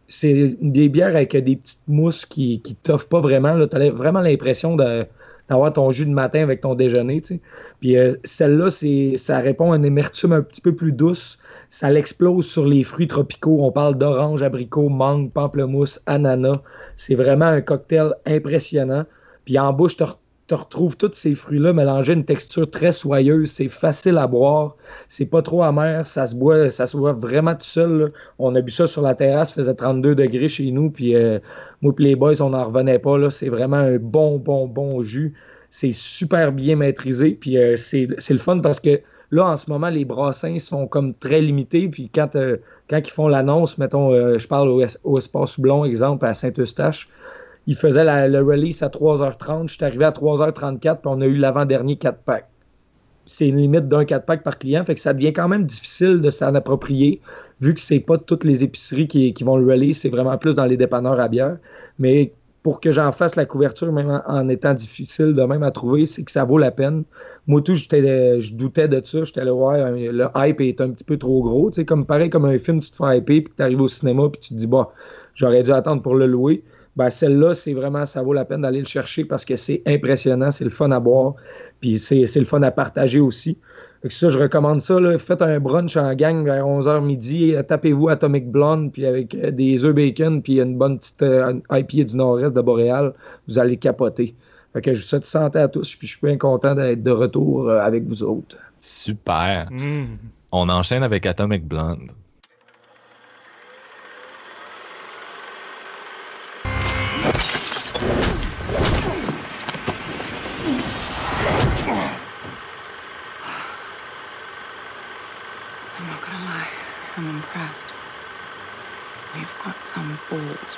[0.06, 3.66] C'est des bières avec euh, des petites mousses qui qui t'offrent pas vraiment.
[3.66, 7.20] Tu as vraiment l'impression d'avoir ton jus de matin avec ton déjeuner.
[7.80, 8.68] Puis celle-là,
[9.16, 11.38] ça répond à une amertume un petit peu plus douce.
[11.68, 13.58] Ça l'explose sur les fruits tropicaux.
[13.60, 16.60] On parle d'orange, abricot, mangue, pamplemousse, ananas.
[16.96, 19.04] C'est vraiment un cocktail impressionnant.
[19.44, 20.04] Puis en bouche, tu
[20.52, 23.50] te retrouves tous ces fruits-là mélangés une texture très soyeuse.
[23.50, 24.76] C'est facile à boire.
[25.08, 26.04] C'est pas trop amer.
[26.04, 28.12] Ça se boit, ça se boit vraiment tout seul.
[28.38, 29.52] On a bu ça sur la terrasse.
[29.54, 30.90] faisait 32 degrés chez nous.
[30.90, 31.38] Puis euh,
[31.80, 33.30] moi les boys, on n'en revenait pas.
[33.30, 35.32] C'est vraiment un bon, bon, bon jus.
[35.70, 37.30] C'est super bien maîtrisé.
[37.30, 41.14] Puis euh, c'est le fun parce que là, en ce moment, les brassins sont comme
[41.14, 41.88] très limités.
[41.88, 42.58] Puis quand, euh,
[42.90, 47.08] ils font l'annonce, mettons, euh, je parle au, au Espace Blond, exemple, à Saint-Eustache,
[47.66, 49.68] ils faisaient la- le release à 3h30.
[49.68, 52.48] Je suis arrivé à 3h34, puis on a eu l'avant-dernier 4 pack.
[53.24, 56.20] c'est une limite d'un 4 pack par client, fait que ça devient quand même difficile
[56.20, 57.20] de s'en approprier,
[57.60, 60.64] vu que c'est pas toutes les épiceries qui, vont le relayer, c'est vraiment plus dans
[60.64, 61.58] les dépanneurs à bière.
[62.00, 66.06] Mais pour que j'en fasse la couverture, même en, étant difficile de même à trouver,
[66.06, 67.04] c'est que ça vaut la peine.
[67.46, 69.24] Moi, tout, je doutais de ça.
[69.24, 71.70] J'étais là, ouais, le hype est un petit peu trop gros.
[71.70, 73.88] Tu sais, comme pareil comme un film, tu te fais hyper, puis tu arrives au
[73.88, 74.92] cinéma, puis tu te dis, bah,
[75.34, 76.62] j'aurais dû attendre pour le louer.
[76.96, 80.50] Ben, celle-là, c'est vraiment, ça vaut la peine d'aller le chercher parce que c'est impressionnant,
[80.50, 81.34] c'est le fun à boire,
[81.80, 83.56] puis c'est le fun à partager aussi.
[84.08, 84.98] ça, je recommande ça.
[85.18, 89.84] Faites un brunch en gang vers 11h midi, tapez-vous Atomic Blonde, puis avec euh, des
[89.84, 93.14] œufs bacon, puis une bonne petite euh, IPA du nord-est de Boréal,
[93.48, 94.34] vous allez capoter.
[94.74, 97.10] Fait que je vous souhaite santé à tous, puis je suis bien content d'être de
[97.10, 98.56] retour euh, avec vous autres.
[98.80, 99.68] Super.
[99.70, 100.16] Mm.
[100.50, 102.10] On enchaîne avec Atomic Blonde.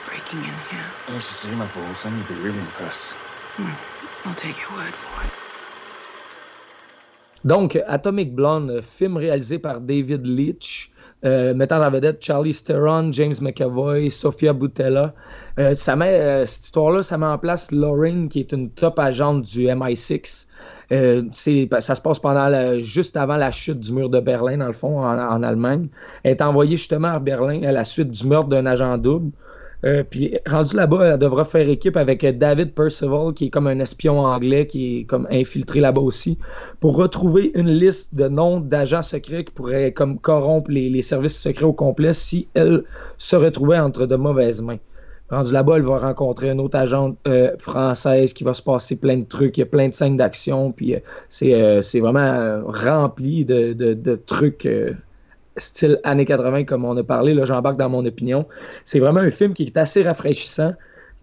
[0.06, 0.90] Breaking in here.
[1.08, 3.12] I used to see my balls, then you'd be really impressed.
[3.56, 4.28] Hmm.
[4.28, 5.43] I'll take your word for it.
[7.44, 10.90] Donc, Atomic Blonde, film réalisé par David Leitch,
[11.24, 15.14] euh, mettant en vedette Charlie Theron, James McAvoy, Sophia Boutella.
[15.58, 19.66] Euh, euh, cette histoire-là, ça met en place Lauren, qui est une top agente du
[19.66, 20.46] MI6.
[20.92, 21.22] Euh,
[21.70, 24.72] ben, ça se passe pendant juste avant la chute du mur de Berlin, dans le
[24.72, 25.88] fond, en, en Allemagne.
[26.22, 29.32] Elle est envoyée justement à Berlin à la suite du meurtre d'un agent double.
[29.84, 33.78] Euh, puis rendu là-bas, elle devra faire équipe avec David Percival, qui est comme un
[33.80, 36.38] espion anglais, qui est comme infiltré là-bas aussi,
[36.80, 41.66] pour retrouver une liste de noms d'agents secrets qui pourraient comme corrompre les, services secrets
[41.66, 42.84] au complet si elle
[43.18, 44.78] se retrouvait entre de mauvaises mains.
[45.28, 49.18] Rendu là-bas, elle va rencontrer une autre agente euh, française qui va se passer plein
[49.18, 49.56] de trucs.
[49.58, 50.72] Il y a plein de scènes d'action.
[50.72, 54.66] Puis euh, c'est vraiment rempli de, de trucs
[55.56, 58.46] style années 80, comme on a parlé, là, j'embarque dans mon opinion.
[58.84, 60.72] C'est vraiment un film qui est assez rafraîchissant.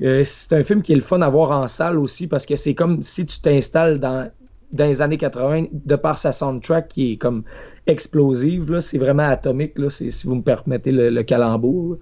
[0.01, 2.55] Euh, c'est un film qui est le fun à voir en salle aussi parce que
[2.55, 4.31] c'est comme si tu t'installes dans,
[4.71, 7.43] dans les années 80 de par sa soundtrack qui est comme
[7.87, 8.79] explosive.
[8.79, 11.97] C'est vraiment atomique, là, si vous me permettez le, calembour.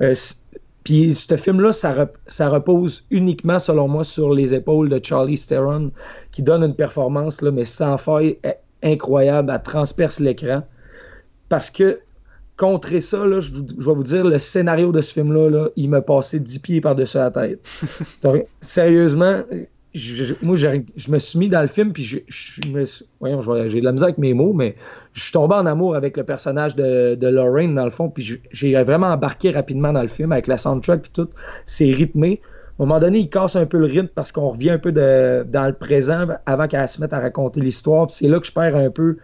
[0.00, 0.14] Euh,
[0.84, 5.92] puis ce film-là, ça, repose uniquement, selon moi, sur les épaules de Charlie Theron,
[6.32, 8.38] qui donne une performance, là, mais sans faille,
[8.82, 9.52] incroyable.
[9.54, 10.62] Elle transperce l'écran.
[11.52, 12.00] Parce que,
[12.56, 16.40] contrer ça, là, je, vais vous dire, le scénario de ce film-là, il m'a passé
[16.40, 17.60] 10 pieds par-dessus la tête.
[18.62, 19.42] sérieusement,
[20.40, 22.86] moi, je me suis mis dans le film, puis je, me
[23.20, 24.76] voyons, j'ai de la misère avec mes mots, mais
[25.12, 28.40] je suis tombé en amour avec le personnage de, de Lorraine, dans le fond, puis
[28.50, 31.28] j'ai vraiment embarqué rapidement dans le film avec la soundtrack, puis tout.
[31.66, 32.40] C'est rythmé.
[32.78, 34.90] À un moment donné, il casse un peu le rythme parce qu'on revient un peu
[34.90, 38.10] dans le présent avant qu'elle se mette à raconter l'histoire.
[38.10, 39.18] C'est là que je perds un peu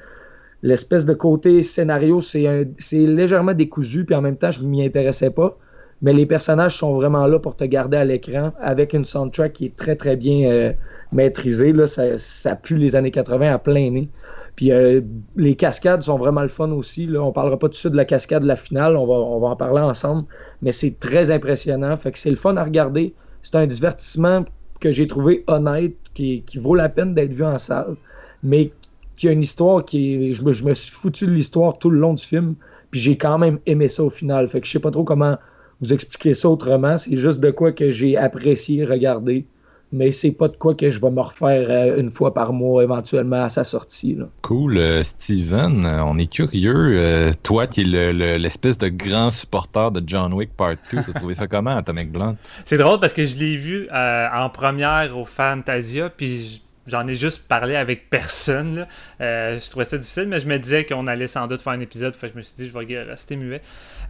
[0.63, 5.57] l'espèce de côté scénario, c'est légèrement décousu, puis en même temps, je m'y intéressais pas.
[6.01, 9.67] Mais les personnages sont vraiment là pour te garder à l'écran avec une soundtrack qui
[9.67, 10.73] est très, très bien euh,
[11.11, 11.73] maîtrisée.
[11.73, 11.87] Là.
[11.89, 14.09] Ça, pue les années 80 à plein nez.
[14.55, 15.01] Puis euh,
[15.37, 17.07] les cascades sont vraiment le fun aussi.
[17.07, 17.23] Là.
[17.23, 19.07] On parlera pas tout de suite de la cascade de la finale, on
[19.41, 20.25] va, en parler ensemble.
[20.63, 21.97] Mais c'est très impressionnant.
[21.97, 23.13] Fait que c'est le fun à regarder.
[23.43, 24.45] C'est un divertissement
[24.81, 27.97] que j'ai trouvé honnête, qui, qui vaut la peine d'être vu en salle,
[28.45, 28.71] mais
[29.19, 30.33] qui a une histoire qui est.
[30.33, 32.55] Je me, je me suis foutu de l'histoire tout le long du film,
[32.91, 34.49] puis j'ai quand même aimé ça au final.
[34.49, 35.37] Fait que je sais pas trop comment
[35.81, 36.97] vous expliquer ça autrement.
[36.97, 39.45] C'est juste de quoi que j'ai apprécié regarder.
[39.91, 42.83] Mais c'est pas de quoi que je vais me refaire euh, une fois par mois
[42.83, 44.19] éventuellement à sa sortie.
[44.43, 44.77] Cool.
[44.77, 47.33] Euh, Steven, euh, on est curieux.
[47.43, 51.47] toi qui es l'espèce de grand supporter de John Wick Part 2, t'as trouvé ça
[51.47, 52.37] comment, Atomic Blonde?
[52.67, 57.47] C'est drôle parce que je l'ai vu en première au Fantasia, puis j'en ai juste
[57.47, 58.87] parlé avec personne.
[59.21, 61.81] Euh, je trouvais ça difficile, mais je me disais qu'on allait sans doute faire un
[61.81, 62.15] épisode.
[62.15, 63.61] Fait je me suis dit, je vais rester muet.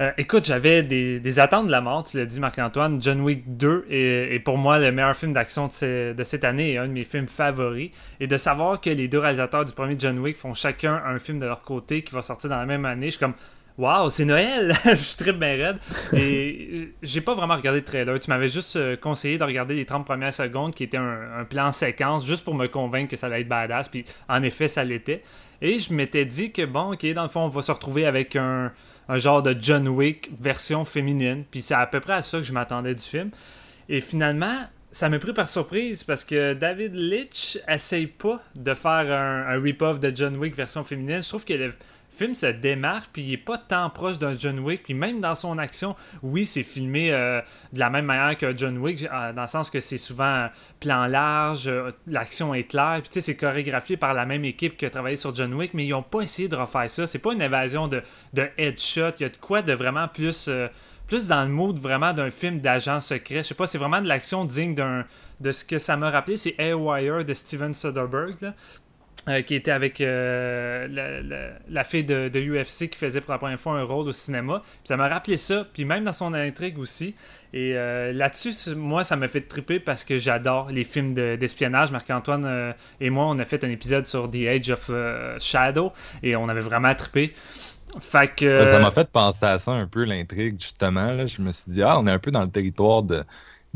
[0.01, 3.03] Euh, écoute, j'avais des, attentes de la mort, tu l'as dit, Marc-Antoine.
[3.03, 6.87] John Wick 2 est, pour moi le meilleur film d'action de, cette année et un
[6.87, 7.91] de mes films favoris.
[8.21, 11.39] Et de savoir que les deux réalisateurs du premier John Wick font chacun un film
[11.39, 13.35] de leur côté qui va sortir dans la même année, je suis comme
[13.79, 14.73] Waouh, c'est Noël!
[14.85, 15.77] je très bien raide.
[16.13, 18.19] Et j'ai pas vraiment regardé le trailer.
[18.19, 21.71] Tu m'avais juste euh, conseillé de regarder les 30 premières secondes qui était un, plan
[21.71, 23.89] séquence juste pour me convaincre que ça allait être badass.
[23.89, 25.23] Puis en effet, ça l'était.
[25.63, 28.35] Et je m'étais dit que bon, ok, dans le fond, on va se retrouver avec
[28.35, 28.73] un,
[29.11, 31.45] genre de John Wick version féminine.
[31.49, 33.31] Puis c'est à peu près à ça que je m'attendais du film.
[33.89, 34.59] Et finalement,
[34.91, 40.01] ça m'a pris par surprise parce que David Litch essaye pas de faire un, rip-off
[40.01, 41.23] de John Wick version féminine.
[41.23, 41.73] Je trouve que le
[42.19, 45.35] film se démarque, puis il est pas tant proche d'un John Wick, puis même dans
[45.35, 47.41] son action, oui, c'est filmé euh,
[47.73, 50.49] de la même manière que John Wick, euh, dans le sens que c'est souvent
[50.81, 54.77] plan large, euh, l'action est claire, puis tu sais, c'est chorégraphié par la même équipe
[54.77, 57.07] qui a travaillé sur John Wick, mais ils ont pas essayé de refaire ça.
[57.07, 58.03] C'est pas une évasion de,
[58.35, 60.51] de headshot, il y a de quoi de vraiment plus
[61.07, 63.39] plus dans le mood vraiment d'un film d'agent secret.
[63.39, 65.07] Je sais pas, c'est vraiment de l'action digne d'un
[65.41, 68.53] de ce que ça m'a rappelé, c'est Airwire de Steven Soderbergh.
[69.29, 73.79] Euh, qui était avec euh, la, fille de, UFC qui faisait pour la première fois
[73.79, 74.63] un rôle au cinéma.
[74.85, 77.15] ça m'a rappelé ça, puis même dans son intrigue aussi.
[77.53, 81.91] Et euh, là-dessus, moi, ça m'a fait triper parce que j'adore les films d'espionnage.
[81.91, 84.91] Marc-Antoine et moi, on a fait un épisode sur The Age of
[85.41, 87.35] Shadow et on avait vraiment trippé.
[88.01, 88.65] Fait que...
[88.71, 91.27] Ça m'a fait penser à ça un peu, l'intrigue, justement.
[91.27, 93.25] Je me suis dit, ah, on est un peu dans le territoire de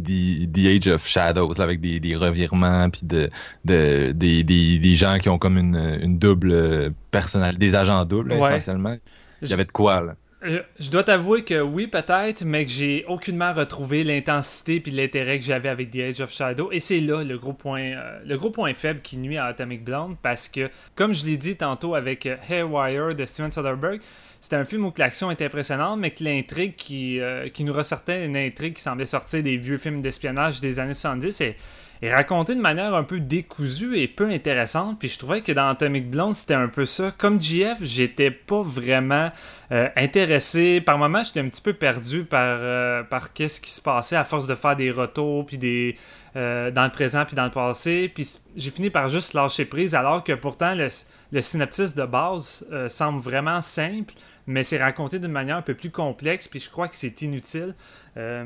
[0.01, 3.31] The, Age of Shadows, avec des, revirements, puis de,
[3.65, 8.97] des, gens qui ont comme une, double personnalité, des agents doubles, essentiellement.
[9.43, 10.15] Il y avait de quoi, là.
[10.45, 15.45] Je dois t'avouer que oui, peut-être, mais que j'ai aucunement retrouvé l'intensité puis l'intérêt que
[15.45, 16.73] j'avais avec The Age of Shadow.
[16.73, 19.85] Et c'est là le gros point, euh, le gros point faible qui nuit à Atomic
[19.85, 24.01] Blonde parce que, comme je l'ai dit tantôt avec euh, Hairwire de Steven Soderbergh,
[24.43, 28.27] c'était un film où l'action était impressionnante, mais que l'intrigue qui, euh, qui nous ressortait
[28.27, 31.57] une intrigue qui semblait sortir des vieux films d'espionnage des années 70 est,
[32.03, 34.99] est racontée de manière un peu décousue et peu intéressante.
[34.99, 37.13] Puis je trouvais que dans Atomic Blonde, c'était un peu ça.
[37.17, 39.31] Comme JF, j'étais pas vraiment
[39.71, 40.81] euh, intéressé.
[40.81, 44.25] Par moments, j'étais un petit peu perdu par, euh, par qu'est-ce qui se passait à
[44.25, 45.97] force de faire des retours, puis des.
[46.35, 48.11] dans le présent puis dans le passé.
[48.13, 50.89] Puis j'ai fini par juste lâcher prise, alors que pourtant le,
[51.31, 54.15] le synopsis de base semble vraiment simple
[54.47, 57.75] mais c'est raconté d'une manière un peu plus complexe, puis je crois que c'est inutile.
[58.17, 58.45] Euh,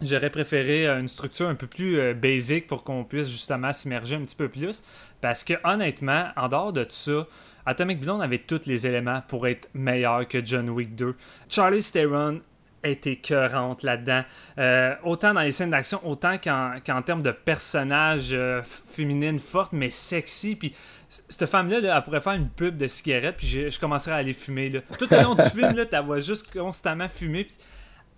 [0.00, 4.22] j'aurais préféré une structure un peu plus euh, basique pour qu'on puisse justement s'immerger un
[4.22, 4.82] petit peu plus.
[5.20, 7.26] Parce que honnêtement, en dehors de ça,
[7.66, 11.14] Atomic Blonde avait tous les éléments pour être meilleur que John Wick 2.
[11.48, 12.40] Charlie Theron
[12.82, 14.22] était écœurante là-dedans.
[14.58, 20.56] Euh, autant dans les scènes d'action, autant qu'en termes de personnages féminines fortes, mais sexy.
[20.56, 20.74] Puis
[21.10, 24.70] cette femme-là, elle pourrait faire une pub de cigarettes, puis je, commencerais à aller fumer.
[24.70, 24.80] Là.
[24.96, 27.44] Tout le long du film, là, tu vois juste constamment fumer.
[27.44, 27.56] Puis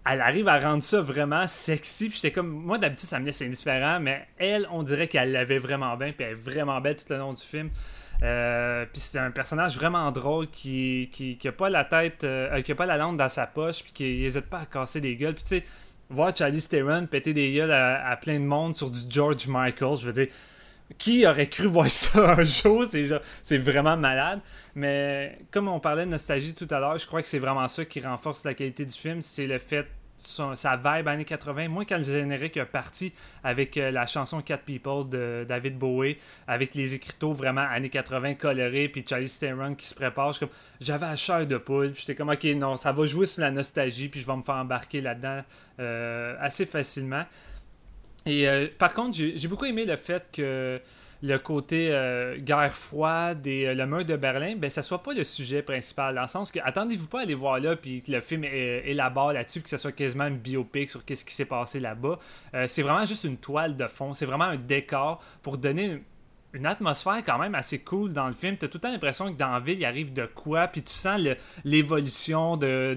[0.05, 2.11] elle arrive à rendre ça vraiment sexy.
[2.11, 5.59] Puis j'étais comme, moi d'habitude, ça me laisse indifférent, mais elle, on dirait qu'elle l'avait
[5.59, 7.71] vraiment bien, puis elle est vraiment belle tout le long du film.
[8.23, 12.73] Euh, puis c'est un personnage vraiment drôle qui, qui, a pas la tête, euh, qui
[12.73, 15.35] a pas la langue dans sa poche, puis qui n'hésite pas à casser des gueules.
[15.35, 15.65] Puis tu sais,
[16.11, 19.97] voir Charlie Theron péter des gueules à, à, plein de monde sur du George Michael,
[19.97, 20.29] je veux dire,
[20.99, 22.85] qui aurait cru voir ça un jour?
[23.43, 24.41] C'est vraiment malade.
[24.75, 27.85] Mais comme on parlait de nostalgie tout à l'heure, je crois que c'est vraiment ça
[27.85, 29.23] qui renforce la qualité du film.
[29.23, 29.87] C'est le fait
[30.23, 31.69] sa vibe années 80.
[31.69, 36.17] Moi, quand le générique est parti avec euh, la chanson Cat People de David Bowie,
[36.47, 40.33] avec les écriteaux vraiment années 80 colorés, puis Charlie Theron qui se prépare,
[40.81, 44.09] j'avais la chair de poule, j'étais comme, ok, non, ça va jouer sur la nostalgie,
[44.09, 45.43] puis je vais me faire embarquer là-dedans
[45.81, 47.25] euh, assez facilement.
[48.27, 50.81] Et euh, par contre, j'ai beaucoup aimé le fait que
[51.25, 55.15] le côté euh, guerre froide et euh, le mur de Berlin, ben ça soit pas
[55.15, 56.15] le sujet principal.
[56.15, 59.33] Dans le sens que attendez-vous pas à aller voir là puis que le film élabore
[59.33, 62.19] là-dessus, que ce soit quasiment une biopic sur qu'est-ce qui s'est passé là-bas.
[62.67, 64.15] c'est vraiment juste une toile de fond.
[64.15, 66.03] C'est vraiment un décor pour donner
[66.55, 68.59] une atmosphère quand même assez cool dans le film.
[68.59, 70.83] Tu as tout le temps l'impression que dans la ville, il arrive de quoi, puis
[70.83, 71.21] tu sens
[71.65, 72.95] l'évolution de,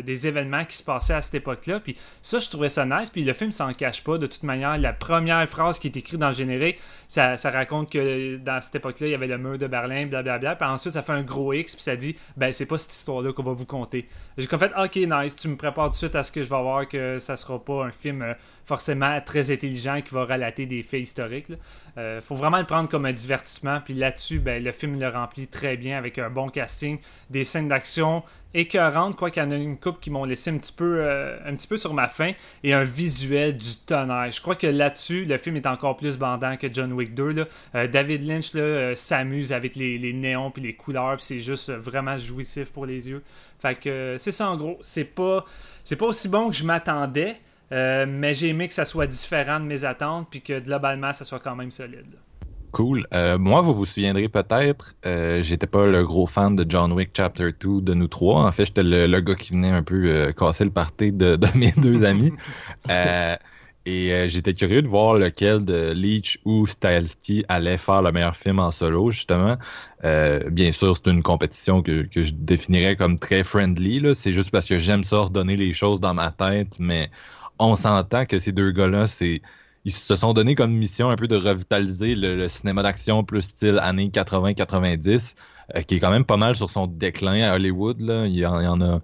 [0.00, 1.80] des événements qui se passaient à cette époque-là.
[1.80, 3.10] Puis ça, je trouvais ça nice.
[3.10, 4.18] Puis le film s'en cache pas.
[4.18, 8.36] De toute manière, la première phrase qui est écrite dans le générique, ça, raconte que
[8.36, 10.56] dans cette époque-là, il y avait le mur de Berlin, blablabla.
[10.56, 13.32] Puis ensuite, ça fait un gros X, puis ça dit, ben, c'est pas cette histoire-là
[13.32, 14.08] qu'on va vous conter.
[14.36, 16.50] J'ai comme fait, ok, nice, tu me prépares tout de suite à ce que je
[16.50, 18.34] vais voir que ça sera pas un film euh,
[18.66, 21.46] forcément très intelligent qui va relater des faits historiques.
[21.98, 23.80] Euh, faut vraiment le prendre comme un divertissement.
[23.82, 26.98] Puis là-dessus, ben, le film le remplit très bien avec un bon casting,
[27.30, 28.24] des scènes d'action
[28.54, 31.38] écœurantes, quoi qu'il y en a une coupe qui m'ont laissé un petit, peu, euh,
[31.46, 32.32] un peu sur ma faim,
[32.64, 34.32] et un visuel du tonnerre.
[34.32, 37.46] Je crois que là-dessus, le film est encore plus bandant que John Wick 2.
[37.74, 38.52] Euh, David Lynch
[38.96, 43.22] s'amuse avec les, les néons puis les couleurs, c'est juste vraiment jouissif pour les yeux.
[43.60, 44.78] Fait que c'est ça en gros.
[44.82, 45.44] C'est pas,
[45.84, 47.36] c'est pas aussi bon que je m'attendais.
[47.72, 51.24] Euh, mais j'ai aimé que ça soit différent de mes attentes, puis que globalement, ça
[51.24, 52.16] soit quand même solide.
[52.72, 53.06] Cool.
[53.14, 57.10] Euh, moi, vous vous souviendrez peut-être, euh, j'étais pas le gros fan de John Wick
[57.16, 58.42] Chapter 2 de nous trois.
[58.42, 62.04] En fait, j'étais le, gars qui venait un peu casser le party de, mes deux
[62.04, 62.32] amis.
[63.86, 67.08] et j'étais curieux de voir lequel de Leech ou Styles
[67.48, 69.56] allait faire le meilleur film en solo, justement.
[70.02, 74.02] bien sûr, c'est une compétition que, que, je définirais comme très friendly.
[74.14, 77.08] C'est juste parce que j'aime ça redonner les choses dans ma tête, mais
[77.58, 79.42] on s'entend que ces deux gars-là, c'est
[79.84, 83.78] ils se sont donné comme mission un peu de revitaliser le, cinéma d'action plus style
[83.78, 85.34] années 80-90.
[85.86, 88.00] qui est quand même pas mal sur son déclin à Hollywood.
[88.00, 88.26] Là.
[88.26, 89.00] Il, y en, a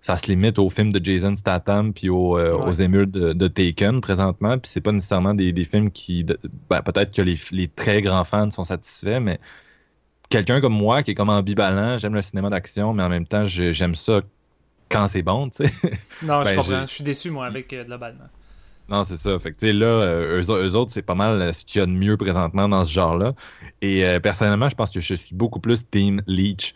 [0.00, 2.38] ça se limite aux films de Jason Statham puis aux,
[2.72, 4.58] émules de, Taken présentement.
[4.58, 6.24] Puis c'est pas nécessairement des, films qui.
[6.70, 9.40] Ben, peut-être que les, les, très grands fans sont satisfaits, mais
[10.32, 13.44] quelqu'un comme moi qui est comme ambivalent, j'aime le cinéma d'action, mais en même temps,
[13.46, 14.22] j'aime ça
[14.92, 15.72] quand c'est bon, tu sais.
[16.22, 16.80] Non, je ben, comprends.
[16.82, 18.28] Je suis déçu, moi, avec euh, globalement.
[18.88, 19.38] Non, c'est ça.
[19.38, 21.92] Fait que, là, euh, eux, autres, c'est pas mal euh, ce qu'il y a de
[21.92, 23.32] mieux présentement dans ce genre-là.
[23.80, 26.72] Et personnellement, je pense que je suis beaucoup plus Team Leech.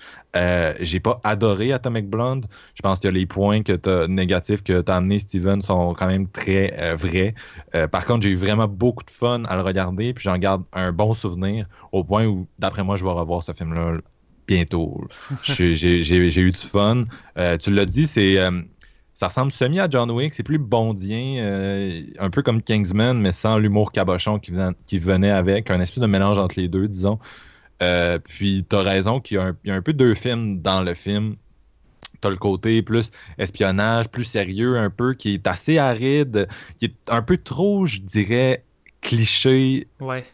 [0.81, 2.47] J'ai pas adoré Atomic Blonde.
[2.75, 6.09] Je pense que les points que as, négatifs que tu as amenés, Steven, sont quand
[6.09, 7.35] même très vrais.
[7.93, 10.15] par contre, j'ai eu vraiment beaucoup de fun à le regarder.
[10.15, 13.53] Puis j'en garde un bon souvenir au point où, d'après moi, je vais revoir ce
[13.53, 13.99] film-là
[14.47, 15.07] bientôt.
[15.43, 17.05] J'ai eu du fun.
[17.39, 18.63] Euh, tu l'as dit, c'est euh,
[19.15, 20.35] ça ressemble semi à John Wick.
[20.35, 24.53] C'est plus bondien, euh, un peu comme Kingsman, mais sans l'humour cabochon qui,
[24.87, 25.71] qui, venait avec.
[25.71, 27.19] Un espèce de mélange entre les deux, disons.
[28.25, 31.37] puis tu as raison qu'il y, a un peu deux films dans le film.
[32.23, 36.87] Tu as le côté plus espionnage, plus sérieux, un peu, qui est assez aride, qui
[36.87, 38.65] est un peu trop, je dirais,
[39.03, 39.87] cliché.
[40.01, 40.25] Ouais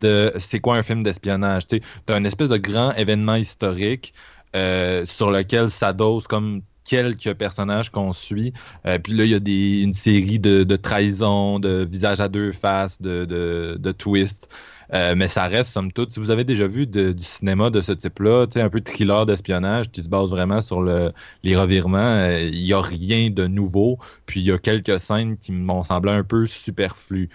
[0.00, 1.66] de c'est quoi un film d'espionnage.
[1.66, 4.12] Tu as un espèce de grand événement historique
[4.56, 8.54] euh, sur lequel s'adosse comme quelques personnages qu'on suit.
[8.86, 13.00] Euh, puis là, il y a une série de, trahisons, de visages à deux faces,
[13.02, 14.48] de, twists.
[14.94, 17.90] Euh, mais ça reste, somme toute, si vous avez déjà vu du cinéma de ce
[17.90, 22.72] type-là, un peu thriller d'espionnage qui se base vraiment sur le, les revirements, il n'y
[22.72, 23.98] a rien de nouveau.
[24.26, 27.28] Puis il y a quelques scènes qui m'ont semblé un peu superflues.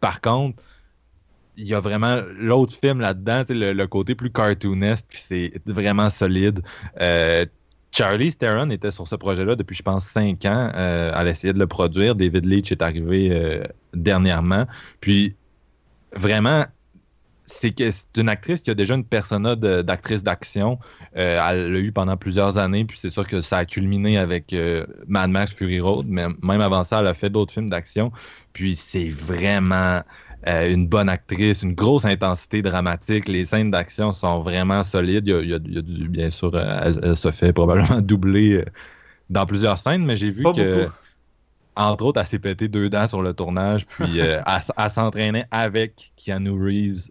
[0.00, 0.62] par contre,
[1.56, 6.62] il y a vraiment l'autre film là-dedans, le, côté plus cartoonesque, c'est vraiment solide.
[7.00, 7.44] Euh,
[7.90, 10.72] Charlie Theron était sur ce projet-là depuis, je pense, cinq ans.
[10.74, 12.14] Euh, elle essayait de le produire.
[12.14, 14.66] David Leitch est arrivé euh, dernièrement.
[15.00, 15.34] Puis,
[16.14, 16.64] vraiment,
[17.44, 17.74] c'est
[18.16, 20.78] une actrice qui a déjà une persona d'actrice d'action.
[21.12, 24.54] elle l'a eu pendant plusieurs années, puis c'est sûr que ça a culminé avec
[25.06, 28.10] Mad Max Fury Road, mais même avant ça, elle a fait d'autres films d'action.
[28.54, 30.00] Puis c'est vraiment
[30.48, 33.28] euh, une bonne actrice, une grosse intensité dramatique.
[33.28, 35.28] Les scènes d'action sont vraiment solides.
[35.28, 38.64] Il y a, du, bien sûr, euh, elle, se fait probablement doubler euh,
[39.30, 40.88] dans plusieurs scènes, mais j'ai vu que,
[41.76, 46.50] entre autres, elle s'est pété deux dents sur le tournage, puis elle, s'entraînait avec Keanu
[46.50, 47.08] Reeves,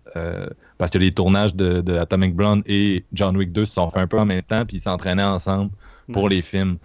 [0.78, 4.08] parce que les tournages de, Atomic Blonde et John Wick 2 se sont faits un
[4.08, 5.72] peu en même temps, puis ils s'entraînaient ensemble
[6.12, 6.78] pour les films.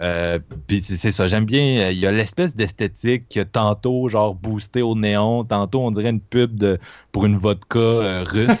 [0.00, 1.90] Euh, puis c'est ça, j'aime bien.
[1.90, 6.56] Il y a l'espèce d'esthétique tantôt, genre boosté au néon, tantôt on dirait une pub
[6.56, 6.78] de,
[7.12, 8.60] pour une vodka euh, russe.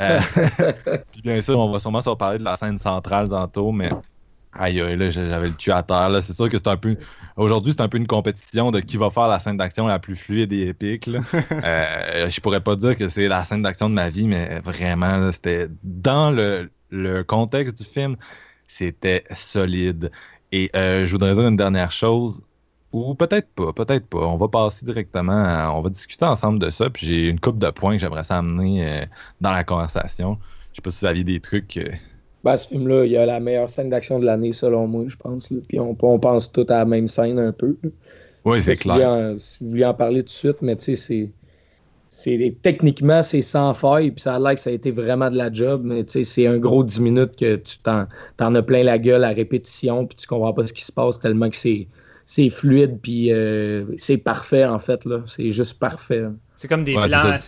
[0.00, 0.18] Euh,
[1.12, 3.90] puis bien sûr, on va sûrement se reparler de la scène centrale tantôt, mais
[4.52, 6.08] aïe aïe, là, j'avais le cul à terre.
[6.08, 6.20] Là.
[6.20, 6.96] C'est sûr que c'est un peu.
[7.36, 10.16] Aujourd'hui, c'est un peu une compétition de qui va faire la scène d'action la plus
[10.16, 11.06] fluide et épique.
[11.06, 11.20] Là.
[11.32, 15.68] je pourrais pas dire que c'est la scène d'action de ma vie, mais vraiment, c'était
[15.84, 18.16] dans le, le contexte du film,
[18.66, 20.10] c'était solide.
[20.56, 22.40] Et euh, je voudrais dire une dernière chose,
[22.92, 24.20] ou peut-être pas, peut-être pas.
[24.20, 27.68] On va passer directement, on va discuter ensemble de ça, puis j'ai une coupe de
[27.70, 29.04] points que j'aimerais s'amener euh,
[29.40, 30.38] dans la conversation.
[30.70, 31.76] Je sais pas si vous aviez des trucs.
[31.76, 31.90] Euh.
[32.44, 35.16] Ben, ce film-là, il y a la meilleure scène d'action de l'année, selon moi, je
[35.16, 35.48] pense.
[35.66, 37.76] Puis on, pense tout à la même scène un peu.
[38.44, 39.34] Oui, c'est clair.
[39.38, 41.30] si vous vouliez en parler tout de suite, mais tu sais, c'est
[42.62, 45.52] techniquement c'est sans faille puis ça a l'air que ça a été vraiment de la
[45.52, 48.06] job mais c'est un gros 10 minutes que tu t'en,
[48.54, 51.50] as plein la gueule à répétition puis tu comprends pas ce qui se passe tellement
[51.50, 51.88] que c'est
[52.24, 55.22] c'est fluide puis euh, c'est parfait en fait là.
[55.26, 56.24] C'est juste parfait.
[56.56, 57.38] C'est comme des plans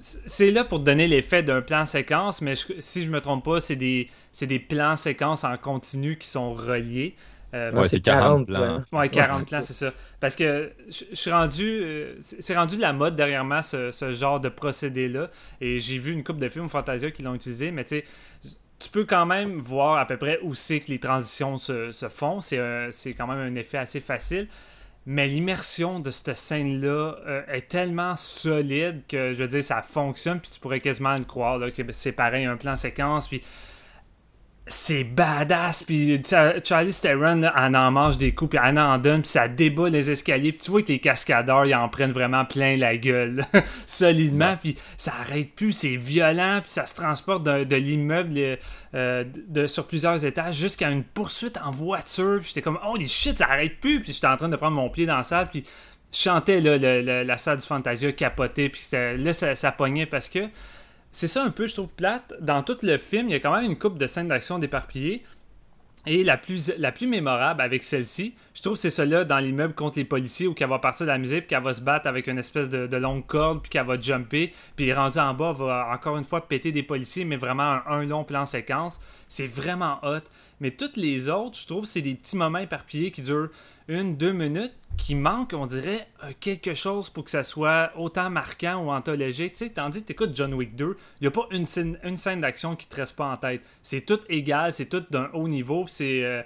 [0.00, 3.60] c'est là pour te donner l'effet d'un plan séquence mais si je me trompe pas
[3.60, 7.14] c'est des c'est des plans séquences en continu qui sont reliés
[7.54, 8.82] euh, ouais, c'est 40, plans.
[8.92, 9.92] Ouais, 40 plans, c'est ça.
[10.20, 11.80] Parce que je suis rendu.
[11.82, 15.30] Euh, c'est rendu de la mode derrière moi, ce, genre de procédé-là.
[15.60, 18.04] Et j'ai vu une couple de films Fantasia qui l'ont utilisé, mais tu sais.
[18.80, 22.40] Tu peux quand même voir à peu près où c'est que les transitions se, font.
[22.40, 24.46] C'est quand même un effet assez facile.
[25.04, 30.38] Mais l'immersion de cette scène-là euh, est tellement solide que, je veux dire, ça fonctionne.
[30.38, 33.26] Puis tu pourrais quasiment le croire là, que c'est pareil, un plan séquence.
[33.26, 33.42] Puis
[34.68, 35.82] c'est badass.
[35.82, 36.22] Puis
[36.64, 40.10] Charlie Theron, en en mange des coups, puis elle en donne, puis ça débat les
[40.10, 40.52] escaliers.
[40.52, 43.44] Puis tu vois que les cascadeurs, ils en prennent vraiment plein la gueule,
[43.86, 44.56] solidement.
[44.56, 48.58] Puis ça arrête plus, c'est violent, puis ça se transporte de, l'immeuble
[48.94, 49.24] euh,
[49.66, 52.38] sur plusieurs étages jusqu'à une poursuite en voiture.
[52.40, 54.00] Puis j'étais comme, oh les shit, ça arrête plus.
[54.00, 55.64] Puis j'étais en train de prendre mon pied dans la salle, puis
[56.12, 56.78] je chantais là,
[57.24, 60.40] la salle du Fantasia capoté, puis là, ça, ça pognait parce que
[61.18, 62.32] c'est ça un peu, je trouve plate.
[62.40, 65.24] Dans tout le film, il y a quand même une coupe de scènes d'action déparpillées.
[66.06, 70.46] Et la plus, mémorable avec celle-ci, je trouve c'est celle-là dans l'immeuble contre les policiers
[70.46, 72.70] où qu'elle va partir de la musique, puis qu'elle va se battre avec une espèce
[72.70, 76.46] de, longue corde, puis qu'elle va jumper, puis rendu en bas, va encore une fois
[76.46, 79.00] péter des policiers, mais vraiment un, long plan séquence.
[79.26, 80.22] C'est vraiment hot.
[80.60, 83.50] Mais toutes les autres, je trouve, c'est des petits moments éparpillés qui durent
[83.88, 88.28] une, deux minutes, qui manquent, on dirait, euh, quelque chose pour que ça soit autant
[88.28, 89.54] marquant ou anthologique.
[89.54, 92.40] Tu sais, tandis que tu écoutes John Wick 2, il n'y a pas une scène,
[92.40, 93.62] d'action qui te reste pas en tête.
[93.82, 96.42] C'est tout égal, c'est tout d'un haut niveau, c'est euh,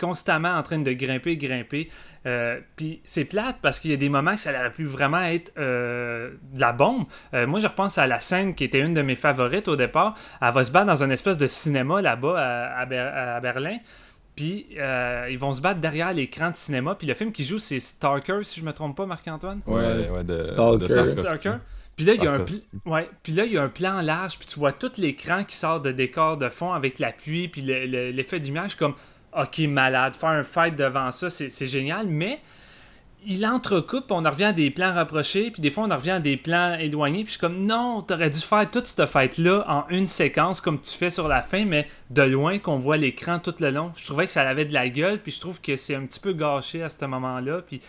[0.00, 1.90] constamment en train de grimper, grimper.
[2.26, 5.22] Euh, puis c'est plate parce qu'il y a des moments que ça aurait pu vraiment
[5.22, 7.04] être de la bombe.
[7.32, 10.16] moi, je repense à la scène qui était une de mes favorites au départ.
[10.40, 13.78] Elle va se battre dans une espèce de cinéma là-bas à Berlin.
[14.40, 16.94] Puis euh, ils vont se battre derrière l'écran de cinéma.
[16.94, 19.60] Puis le film qui joue, c'est Stalker, si je me trompe pas, Marc-Antoine?
[19.66, 21.56] Ouais, ouais, de Stalker.
[21.94, 22.46] Puis là, il y a un
[22.90, 25.54] ouais, puis là, il y a un plan large, puis tu vois tout l'écran qui
[25.54, 28.94] sort de décor de fond avec la pluie, puis l'effet d'image comme
[29.38, 32.40] OK, malade, faire un fight devant ça, c'est génial, mais
[33.26, 36.12] il entrecoupe, on en revient à des plans rapprochés, puis des fois on en revient
[36.12, 39.64] à des plans éloignés, puis je suis comme non, t'aurais dû faire toute cette fête-là
[39.68, 43.38] en une séquence comme tu fais sur la fin, mais de loin qu'on voit l'écran
[43.38, 43.92] tout le long.
[43.96, 46.20] Je trouvais que ça avait de la gueule, puis je trouve que c'est un petit
[46.20, 47.80] peu gâché à ce moment-là, puis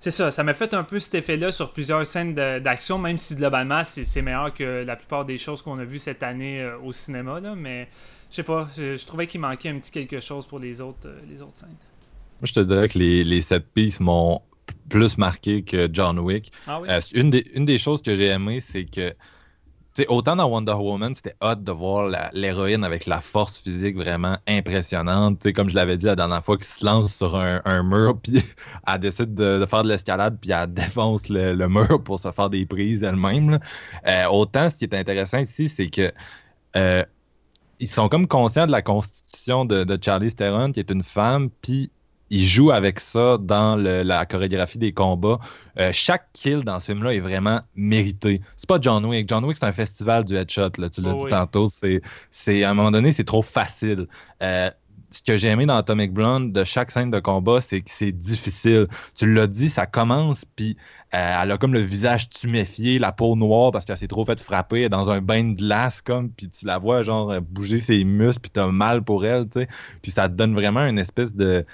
[0.00, 3.36] c'est ça, ça m'a fait un peu cet effet-là sur plusieurs scènes d'action, même si
[3.36, 6.92] globalement c'est meilleur que la plupart des choses qu'on a vues cette année euh, au
[6.92, 7.88] cinéma, là, mais
[8.28, 11.20] je sais pas, je, trouvais qu'il manquait un petit quelque chose pour les autres, euh,
[11.30, 11.68] les autres scènes.
[11.70, 13.40] Moi, je te dirais que les, les
[13.72, 14.42] pistes m'ont
[14.88, 16.52] plus marqué que John Wick.
[16.66, 19.14] Ah euh, une, des, une des choses que j'ai aimé, c'est que
[20.08, 25.52] autant dans Wonder Woman, c'était hot de voir l'héroïne avec la force physique vraiment impressionnante.
[25.52, 28.42] comme je l'avais dit la dernière fois, qui se lance sur un, mur, puis
[28.86, 32.66] elle décide de, faire de l'escalade, puis elle défonce le, mur pour se faire des
[32.66, 33.58] prises elle-même.
[34.06, 36.12] Euh, autant, ce qui est intéressant ici, c'est que
[36.76, 37.04] euh,
[37.78, 41.50] ils sont comme conscients de la constitution de, de Charlie Theron, qui est une femme,
[41.62, 41.90] puis
[42.30, 45.38] il joue avec ça dans la chorégraphie des combats.
[45.78, 48.40] Euh, chaque kill dans ce film-là est vraiment mérité.
[48.56, 49.28] C'est pas John Wick.
[49.28, 50.70] John Wick, c'est un festival du headshot.
[50.78, 51.68] Là, tu l'as oh dit tantôt.
[52.30, 54.06] C'est, à un moment donné, c'est trop facile.
[54.42, 54.70] Euh,
[55.10, 58.12] ce que j'ai aimé dans Atomic Blonde de chaque scène de combat, c'est que c'est
[58.12, 58.88] difficile.
[59.14, 60.76] Tu l'as dit, ça commence, puis
[61.14, 64.40] euh, elle a comme le visage tuméfié, la peau noire parce qu'elle s'est trop fait
[64.40, 68.40] frapper dans un bain de glace, comme, puis tu la vois genre bouger ses muscles,
[68.40, 69.68] puis t'as mal pour elle, tu sais.
[70.02, 71.64] Puis ça te donne vraiment une espèce de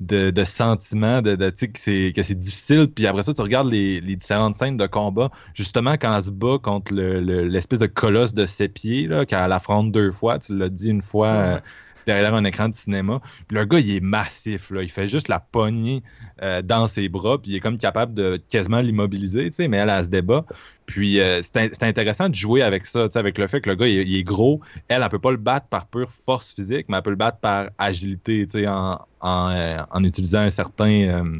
[0.00, 2.88] de, de sentiment, de, de que c'est difficile.
[2.88, 6.58] Puis après ça, tu regardes les, différentes scènes de combat, justement quand elle se bat
[6.62, 11.02] contre l'espèce de colosse de ses pieds, qu'elle affronte deux fois, tu l'as dit une
[11.02, 11.60] fois euh,
[12.06, 13.20] derrière un écran de cinéma.
[13.50, 14.82] Le gars, il est massif, là.
[14.82, 16.02] il fait juste la poignée
[16.42, 20.04] euh, dans ses bras, puis il est comme capable de quasiment l'immobiliser, mais elle, elle
[20.04, 20.44] se débat.
[20.86, 24.14] Puis euh, c'est intéressant de jouer avec ça, avec le fait que le gars il,
[24.14, 24.60] est gros.
[24.88, 27.38] Elle, elle peut pas le battre par pure force physique, mais elle peut le battre
[27.38, 30.90] par agilité, en, en, euh, en, utilisant un certain.
[30.90, 31.38] Euh,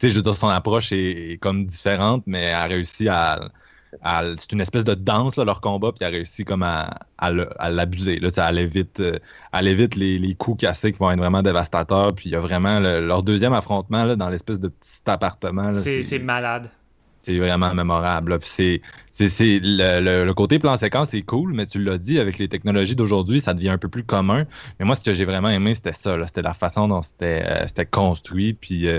[0.00, 3.50] je veux dire, son approche est, comme différente, mais elle a réussi à.
[4.38, 8.18] C'est une espèce de danse, leur combat, puis elle a réussi comme à, à l'abuser.
[8.20, 9.02] Là, elle évite,
[9.52, 12.14] elle évite les, les, coups cassés qui vont être vraiment dévastateurs.
[12.14, 15.72] Puis il y a vraiment leur deuxième affrontement là, dans l'espèce de petit appartement.
[15.74, 16.70] C'est malade.
[17.22, 18.36] C'est vraiment mémorable.
[18.42, 18.80] C'est,
[19.12, 23.54] le, côté plan séquence, c'est cool, mais tu l'as dit, avec les technologies d'aujourd'hui, ça
[23.54, 24.44] devient un peu plus commun.
[24.80, 26.16] Mais moi, ce que j'ai vraiment aimé, c'était ça.
[26.26, 28.54] C'était la façon dont c'était, euh, construit.
[28.54, 28.98] Puis euh,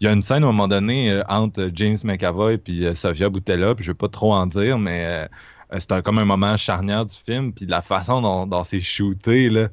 [0.00, 3.28] il y a une scène à un moment donné euh, entre James McAvoy et Sofia
[3.28, 5.28] Boutella, puis je ne vais pas trop en dire, mais
[5.78, 7.52] c'est comme un moment charnière du film.
[7.52, 9.68] Puis la façon dont, c'est shooté, là.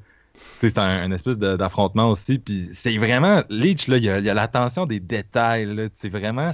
[0.62, 2.40] C'est un, espèce d'affrontement aussi.
[2.40, 3.44] Puis c'est vraiment.
[3.50, 5.90] Leech, là, il y a, l'attention des détails.
[5.94, 6.54] C'est vraiment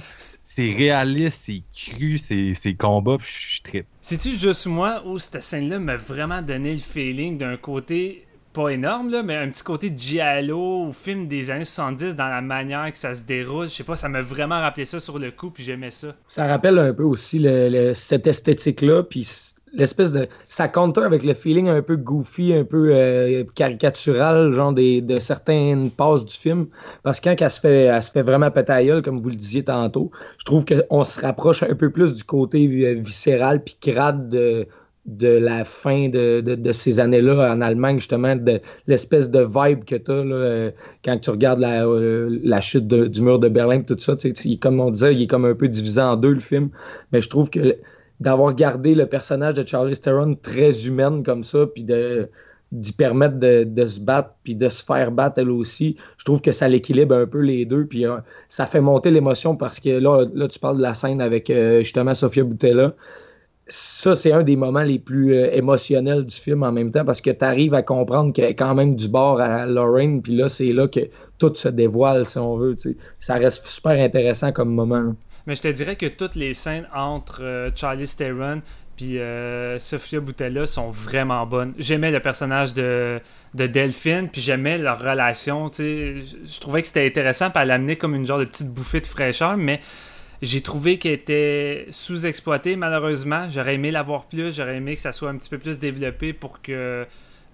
[0.58, 3.86] c'est réaliste, c'est cru, c'est combats, puis je tripe.
[4.00, 8.26] C'est-tu juste moi où cette scène-là m'a vraiment donné le feeling d'un côté
[8.58, 12.40] pas énorme, là, mais un petit côté Giallo ou film des années 70 dans la
[12.40, 13.68] manière que ça se déroule.
[13.68, 16.08] Je sais pas, ça m'a vraiment rappelé ça sur le coup, puis j'aimais ça.
[16.26, 17.46] Ça rappelle un peu aussi
[17.94, 19.24] cette esthétique-là, puis
[19.72, 20.26] l'espèce de.
[20.48, 25.20] Ça compte avec le feeling un peu goofy, un peu euh, caricatural, genre des, de
[25.20, 26.66] certaines passes du film.
[27.04, 29.62] Parce que quand elle se fait, elle se fait vraiment péter comme vous le disiez
[29.62, 34.28] tantôt, je trouve qu'on se rapproche un peu plus du côté euh, viscéral puis crade
[34.28, 34.66] de,
[35.08, 39.96] de la fin de, de, ces années-là en Allemagne, justement, de l'espèce de vibe que
[39.96, 40.70] tu as euh,
[41.02, 44.14] quand tu regardes la, la chute du mur de Berlin, tout ça.
[44.60, 46.68] Comme on disait, il est comme un peu divisé en deux, le film.
[47.12, 47.76] Mais je trouve que
[48.20, 52.28] d'avoir gardé le personnage de Charlie Theron très humaine comme ça, puis de
[52.70, 55.96] d'y permettre de, se battre puis de se faire battre elle aussi.
[56.18, 59.56] Je trouve que ça l'équilibre un peu les deux puis euh, ça fait monter l'émotion
[59.56, 62.94] parce que là, là tu parles de la scène avec euh, justement Sofia Boutella.
[63.68, 67.20] Ça, c'est un des moments les plus euh, émotionnels du film en même temps parce
[67.20, 70.34] que tu arrives à comprendre qu'il y a quand même du bord à Lorraine, puis
[70.36, 71.00] là, c'est là que
[71.38, 72.74] tout se dévoile, si on veut.
[73.20, 75.14] Ça reste super intéressant comme moment.
[75.46, 78.62] Mais je te dirais que toutes les scènes entre euh, Charlie Theron
[78.98, 81.72] puis euh, Sophia Boutella sont vraiment bonnes.
[81.78, 83.20] J'aimais le personnage de,
[83.54, 85.70] de Delphine, puis j'aimais leur relation.
[85.72, 89.06] Je trouvais que c'était intéressant, puis elle l'amener comme une genre de petite bouffée de
[89.06, 89.78] fraîcheur, mais
[90.42, 93.48] j'ai trouvé qu'elle était sous-exploitée, malheureusement.
[93.50, 96.62] J'aurais aimé l'avoir plus, j'aurais aimé que ça soit un petit peu plus développé pour
[96.62, 97.06] que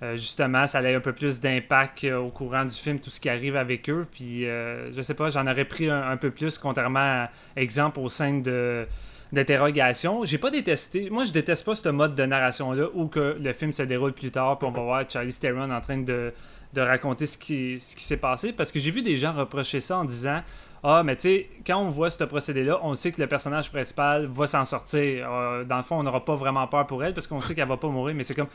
[0.03, 3.29] euh, justement ça ait un peu plus d'impact au courant du film, tout ce qui
[3.29, 4.07] arrive avec eux.
[4.13, 8.43] Puis je sais pas, j'en aurais pris un, peu plus, contrairement à exemple aux scènes
[8.43, 8.87] de
[9.35, 10.25] d'interrogation.
[10.25, 11.11] J'ai pas détesté.
[11.11, 14.31] Moi, je déteste pas ce mode de narration-là où que le film se déroule plus
[14.31, 16.33] tard, puis on va voir Charlie Theron en train de,
[16.77, 18.53] raconter ce qui, ce qui s'est passé.
[18.53, 20.43] Parce que j'ai vu des gens reprocher ça en disant
[20.87, 24.27] Ah, mais tu sais, quand on voit ce procédé-là, on sait que le personnage principal
[24.27, 25.27] va s'en sortir.
[25.33, 27.69] Euh, dans le fond, on n'aura pas vraiment peur pour elle parce qu'on sait qu'elle
[27.69, 28.49] va pas mourir, mais c'est comme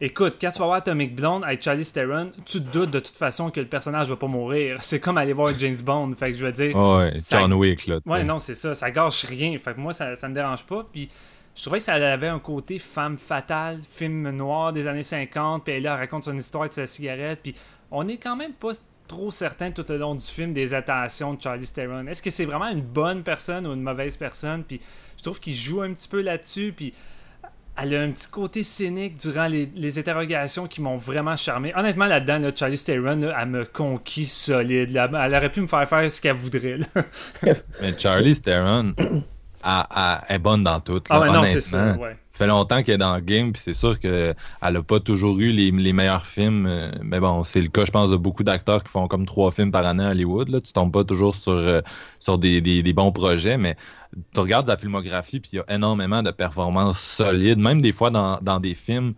[0.00, 3.16] Écoute, quand tu vas voir Atomic Blonde avec Charlie Theron, tu te doutes de toute
[3.16, 4.78] façon que le personnage va pas mourir.
[4.82, 6.12] C'est comme aller voir James Bond.
[6.18, 6.76] Fait que je veux dire.
[6.76, 8.00] ouais, John Wick, là.
[8.04, 8.74] Ouais, non, c'est ça.
[8.74, 9.56] Ça gâche rien.
[9.58, 10.86] Fait que moi, ça, ça me dérange pas.
[10.92, 11.08] Puis
[11.54, 15.64] je trouvais que ça avait un côté femme fatale, film noir des années 50.
[15.64, 17.40] Puis elle, raconte son histoire de sa cigarette.
[17.42, 17.54] Puis
[17.90, 18.72] on est quand même pas
[19.06, 22.06] trop certain tout le long du film des attentions de Charlie Theron.
[22.06, 24.64] Est-ce que c'est vraiment une bonne personne ou une mauvaise personne?
[24.64, 24.80] Puis
[25.16, 26.72] je trouve qu'il joue un petit peu là-dessus.
[26.76, 26.92] Puis
[27.78, 31.72] elle a un petit côté cynique durant les, interrogations qui m'ont vraiment charmé.
[31.76, 34.96] Honnêtement, là-dedans, Charlie Theron, elle me conquis solide.
[34.96, 36.80] Elle aurait pu me faire faire ce qu'elle voudrait.
[37.80, 41.02] Mais Charlie Theron, elle, est bonne dans tout.
[41.10, 41.92] ah ouais, non, c'est ça.
[41.92, 42.16] Ouais.
[42.36, 45.38] Ça fait longtemps qu'elle est dans le game, puis c'est sûr qu'elle n'a pas toujours
[45.38, 46.66] eu les, meilleurs films.
[46.66, 49.50] Euh, mais bon, c'est le cas, je pense, de beaucoup d'acteurs qui font comme trois
[49.52, 50.50] films par année à Hollywood.
[50.50, 50.60] Là.
[50.60, 51.80] Tu tombes pas toujours sur, euh,
[52.20, 53.74] sur des, des, bons projets, mais
[54.34, 58.10] tu regardes la filmographie, puis il y a énormément de performances solides, même des fois
[58.10, 59.14] dans, des films.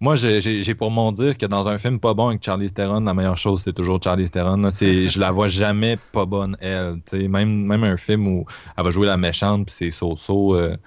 [0.00, 3.12] Moi, j'ai pour mon dire que dans un film pas bon avec Charlie Theron, la
[3.12, 4.70] meilleure chose, c'est toujours Charlie Theron.
[4.70, 7.02] Je la vois jamais pas bonne, elle.
[7.28, 8.46] même, même un film où
[8.78, 10.56] elle va jouer la méchante, puis c'est so-so.
[10.56, 10.78] Euh,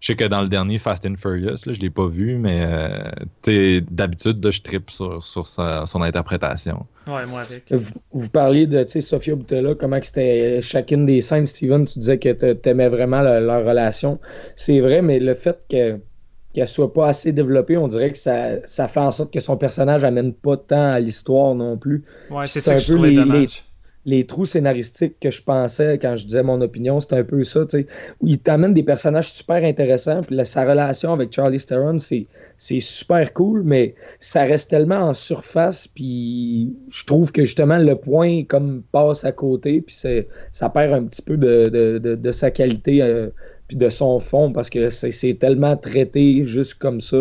[0.00, 2.62] je sais que dans le dernier Fast and Furious, là, je l'ai pas vu, mais
[2.62, 6.86] euh, d'habitude, je tripe sur, son interprétation.
[7.08, 7.72] Ouais, moi avec.
[7.72, 12.52] Vous, vous parliez de Sophia Boutella, comment c'était chacune des scènes, Steven, tu disais que
[12.52, 14.20] tu aimais vraiment leur relation.
[14.54, 15.98] C'est vrai, mais le fait que
[16.54, 19.56] qu'elle soit pas assez développée, on dirait que ça, ça fait en sorte que son
[19.56, 22.04] personnage amène pas tant à l'histoire non plus.
[22.30, 23.48] Ouais, c'est ça que je trouvais dommage les
[24.26, 27.78] trous scénaristiques que je pensais quand je disais mon opinion, c'était un peu ça, tu
[27.78, 27.86] sais,
[28.20, 32.80] où il t'amène des personnages super intéressants, puis sa relation avec Charlie Theron, c'est, c'est
[32.80, 38.44] super cool, mais ça reste tellement en surface, puis je trouve que justement le point
[38.44, 39.94] comme passe à côté, puis
[40.52, 43.28] ça perd un petit peu de, sa qualité, euh,
[43.68, 47.18] puis de son fond, parce que c'est, tellement traité juste comme ça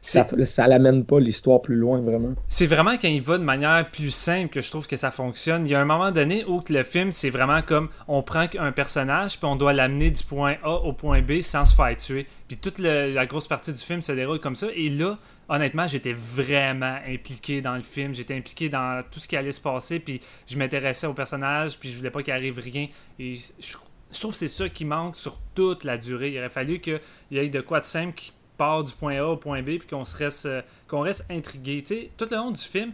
[0.00, 2.34] ça, ça l'amène pas l'histoire plus loin, vraiment.
[2.48, 5.66] C'est vraiment quand il va de manière plus simple que je trouve que ça fonctionne.
[5.66, 8.72] Il y a un moment donné où le film, c'est vraiment comme on prend un
[8.72, 12.26] personnage, puis on doit l'amener du point A au point B sans se faire tuer.
[12.46, 14.68] Puis toute la grosse partie du film se déroule comme ça.
[14.74, 15.18] Et là,
[15.48, 18.14] honnêtement, j'étais vraiment impliqué dans le film.
[18.14, 19.98] J'étais impliqué dans tout ce qui allait se passer.
[19.98, 21.78] Puis je m'intéressais au personnage.
[21.78, 22.86] Puis je voulais pas qu'il arrive rien.
[23.18, 23.76] Et je,
[24.18, 26.32] trouve que c'est ça qui manque sur toute la durée.
[26.32, 27.00] Il aurait fallu qu'il
[27.30, 29.86] y ait de quoi de simple qui part du point A au point B, puis
[29.88, 31.82] qu'on reste, euh, qu'on reste intrigué.
[31.86, 32.92] sais, tout le long du film,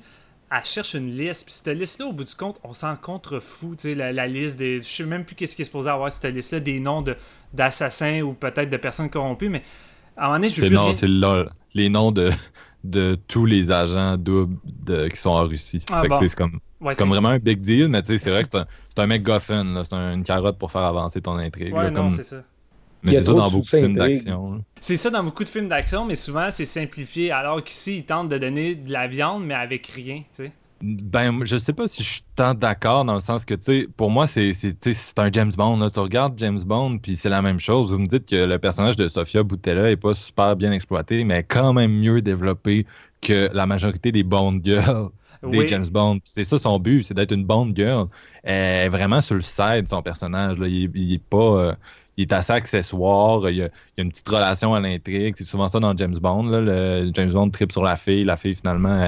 [0.52, 3.94] elle cherche une liste, puis cette liste-là, au bout du compte, on s'en contrefou, tu
[3.94, 4.80] sais, la, liste des...
[4.80, 7.16] Je sais même plus qu'est-ce qui est supposé avoir cette liste-là, des noms de,
[7.52, 9.62] d'assassins ou peut-être de personnes corrompues, mais
[10.16, 11.08] à un moment donné, je veux C'est
[11.74, 12.30] les noms de,
[12.84, 14.56] de tous les agents doubles
[15.10, 15.82] qui sont en Russie.
[15.90, 16.60] Ah, c'est comme,
[16.96, 19.82] comme vraiment un big deal, mais tu sais, c'est vrai que c'est un, un MacGuffin,
[19.82, 21.74] c'est une carotte pour faire avancer ton intrigue.
[21.74, 22.44] Ouais, non, c'est ça.
[23.02, 24.64] Mais c'est ça dans beaucoup de films d'action.
[24.80, 27.32] C'est ça dans beaucoup de films d'action, mais souvent c'est simplifié.
[27.32, 30.52] Alors qu'ici, ils tentent de donner de la viande, mais avec rien, tu sais.
[30.84, 33.88] Ben, je sais pas si je suis tant d'accord dans le sens que, tu sais,
[33.96, 34.52] pour moi, c'est
[35.16, 35.78] un James Bond.
[35.78, 35.90] Là.
[35.90, 37.92] Tu regardes James Bond, puis c'est la même chose.
[37.92, 41.42] Vous me dites que le personnage de Sofia Boutella est pas super bien exploité, mais
[41.42, 42.84] quand même mieux développé
[43.22, 45.08] que la majorité des Bond girls
[45.50, 46.20] des James Bond.
[46.24, 48.08] C'est ça son but, c'est d'être une Bond girl.
[48.42, 50.58] Elle est vraiment sur le side, son personnage.
[50.58, 50.68] Là.
[50.68, 51.38] Il, il est pas.
[51.38, 51.74] Euh,
[52.16, 53.48] il est assez accessoire.
[53.50, 55.34] Il y a, une petite relation à l'intrigue.
[55.36, 56.44] C'est souvent ça dans James Bond.
[56.44, 58.24] Le James Bond tripe sur la fille.
[58.24, 59.02] La fille, finalement,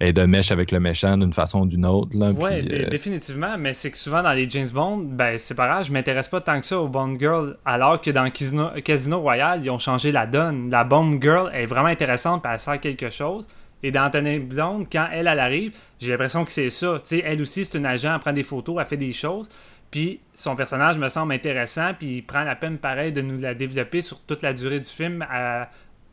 [0.00, 2.10] est de mèche avec le méchant d'une façon ou d'une autre.
[2.14, 3.56] Oui, euh, définitivement.
[3.58, 6.40] Mais c'est que souvent, dans les James Bond, ben, c'est pas grave, je m'intéresse pas
[6.40, 7.56] tant que ça aux Bond Girls.
[7.64, 10.70] Alors que dans Casino, Casino Royale, ils ont changé la donne.
[10.70, 13.46] La Bond Girl est vraiment intéressante et elle sert quelque chose.
[13.82, 16.98] Et dans Anthony Blonde, quand elle, elle arrive, j'ai l'impression que c'est ça.
[17.24, 19.48] elle aussi, c'est une agent, elle prend des photos, elle fait des choses.
[19.90, 23.54] Puis son personnage me semble intéressant, puis il prend la peine pareil de nous la
[23.54, 25.26] développer sur toute la durée du film,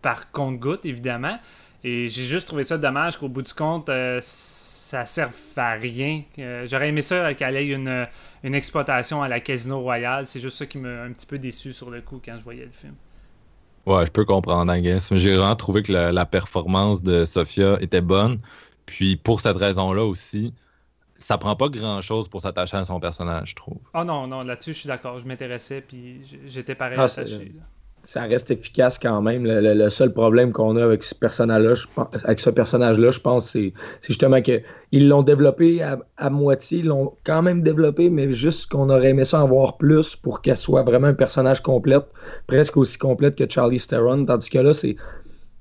[0.01, 1.37] par compte-goutte évidemment.
[1.83, 6.23] Et j'ai juste trouvé ça dommage qu'au bout du compte, euh, ça serve à rien.
[6.39, 8.07] Euh, j'aurais aimé ça qu'elle ait une,
[8.43, 10.25] une exploitation à la Casino Royale.
[10.25, 12.65] C'est juste ça qui m'a un petit peu déçu sur le coup quand je voyais
[12.65, 12.95] le film.
[13.85, 14.73] Ouais, je peux comprendre,
[15.11, 18.39] J'ai vraiment trouvé que la, performance de Sophia était bonne.
[18.85, 20.53] Puis pour cette raison-là aussi,
[21.19, 23.79] ça prend pas grand-chose pour s'attacher à son personnage, je trouve.
[23.93, 25.19] Oh non, non, là-dessus, je suis d'accord.
[25.19, 27.51] Je m'intéressais, puis j'étais pareil ah, attaché
[28.07, 29.43] ça reste efficace quand même.
[29.45, 33.49] Le, seul problème qu'on a avec ce personnage-là, je pense, avec ce personnage-là, je pense,
[33.51, 38.89] c'est justement qu'ils l'ont développé à, moitié, ils l'ont quand même développé, mais juste qu'on
[38.89, 41.97] aurait aimé ça en voir plus pour qu'elle soit vraiment un personnage complet,
[42.47, 44.23] presque aussi complète que Charlie Theron.
[44.23, 44.95] Tandis que là, c'est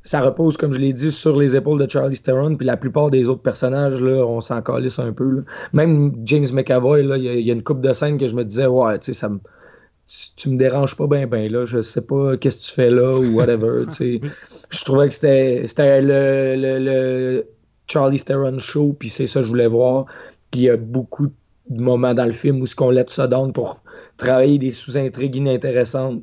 [0.06, 3.10] ça repose, comme je l'ai dit, sur les épaules de Charlie Theron, puis la plupart
[3.10, 5.44] des autres personnages, là, on s'en calisse un peu.
[5.72, 8.66] Même James McAvoy, il y, y, a une coupe de scène que je me disais,
[8.66, 9.40] ouais, tu sais, ça me
[10.36, 13.18] tu, me déranges pas bien, ben là, je sais pas qu'est-ce que tu fais là
[13.18, 13.84] ou whatever.
[14.70, 17.46] je trouvais que c'était le, le,
[17.88, 20.06] Charlie Theron show, puis c'est ça que je voulais voir.
[20.50, 21.28] Puis il y a beaucoup
[21.68, 23.82] de moments dans le film où ce qu'on laisse ça down pour
[24.16, 26.22] travailler des sous-intrigues inintéressantes.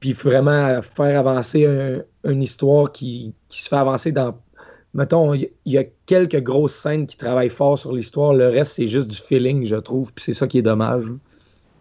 [0.00, 1.66] Puis vraiment faire avancer
[2.24, 4.38] une histoire qui, se fait avancer dans.
[4.94, 8.32] Mettons, il y, a quelques grosses scènes qui travaillent fort sur l'histoire.
[8.32, 10.12] Le reste, c'est juste du feeling, je trouve.
[10.14, 11.04] Puis c'est ça qui est dommage.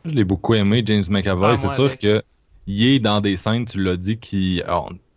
[0.06, 1.54] Je l'ai beaucoup aimé, James McAvoy.
[1.54, 2.22] Ah, c'est sûr qu'il
[2.68, 4.62] est dans des scènes, tu l'as dit, qui.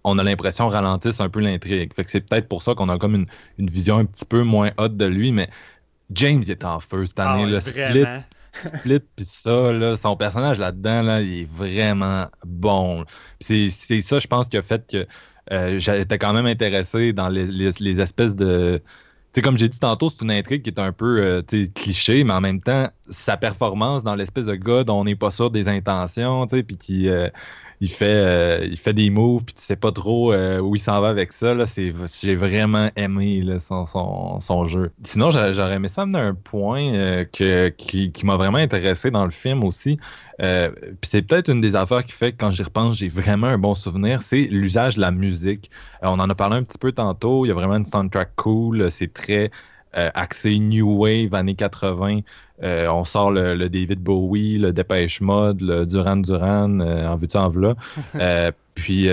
[0.03, 1.93] On, a l'impression ralentissent un peu l'intrigue.
[1.95, 3.27] Fait que c'est peut-être pour ça qu'on a comme
[3.59, 5.49] une, vision un petit peu moins haute de lui, mais
[6.13, 7.53] James est en feu cette année.
[7.55, 8.07] Ah, Split,
[8.53, 13.05] Split puis ça, là, son personnage là-dedans, là, il est vraiment bon.
[13.41, 15.07] C'est ça, je pense, qui a fait que
[15.53, 18.83] euh, j'étais quand même intéressé dans les espèces de
[19.33, 21.43] sais, comme j'ai dit tantôt, c'est une intrigue qui est un peu euh,
[21.75, 25.31] cliché, mais en même temps, sa performance dans l'espèce de gars dont on n'est pas
[25.31, 27.29] sûr des intentions, puis qui euh,
[27.81, 31.01] il fait, euh, il fait des moves, puis tu sais pas trop où il s'en
[31.01, 31.55] va avec ça.
[31.75, 34.91] j'ai vraiment aimé son, jeu.
[35.03, 39.31] Sinon, j'aurais aimé ça amener un point que, qui, qui m'a vraiment intéressé dans le
[39.31, 39.99] film aussi.
[40.43, 43.49] Euh, puis c'est peut-être une des affaires qui fait que quand j'y repense, j'ai vraiment
[43.49, 45.71] un bon souvenir, c'est l'usage de la musique.
[46.03, 48.35] Euh, on en a parlé un petit peu tantôt, il y a vraiment une soundtrack
[48.37, 49.49] cool, c'est très euh,
[49.93, 52.21] axé New Wave, années 80.
[52.63, 57.75] on sort le, David Bowie, le Dépêche Mode, le Duran Duran, en vue en v'là.
[58.75, 59.09] puis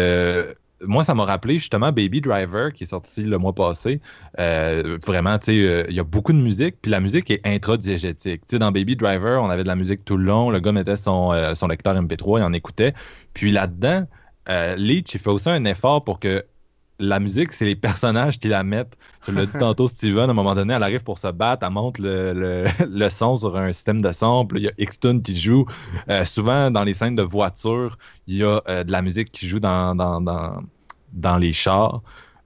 [0.82, 4.00] moi, ça m'a rappelé justement Baby Driver qui est sorti le mois passé.
[4.40, 7.46] Euh, vraiment, tu sais, euh, il y a beaucoup de musique, puis la musique est
[7.46, 8.42] intradiégétique.
[8.42, 10.50] Tu sais, dans Baby Driver, on avait de la musique tout le long.
[10.50, 12.94] Le gars mettait son, euh, son lecteur MP3 et en écoutait.
[13.34, 14.04] Puis là-dedans,
[14.78, 16.46] Leach, il fait aussi un effort pour que
[17.00, 18.98] la musique, c'est les personnages qui la mettent.
[19.24, 21.74] Tu l'as dit tantôt, Steven, à un moment donné, elle arrive pour se battre, elle
[21.74, 24.58] monte le, le, son sur un système de sample.
[24.58, 25.66] Il y a Xtun qui joue.
[26.10, 29.48] Euh, souvent, dans les scènes de voiture, il y a euh, de la musique qui
[29.48, 30.64] joue dans, dans, dans,
[31.14, 32.02] dans les chars.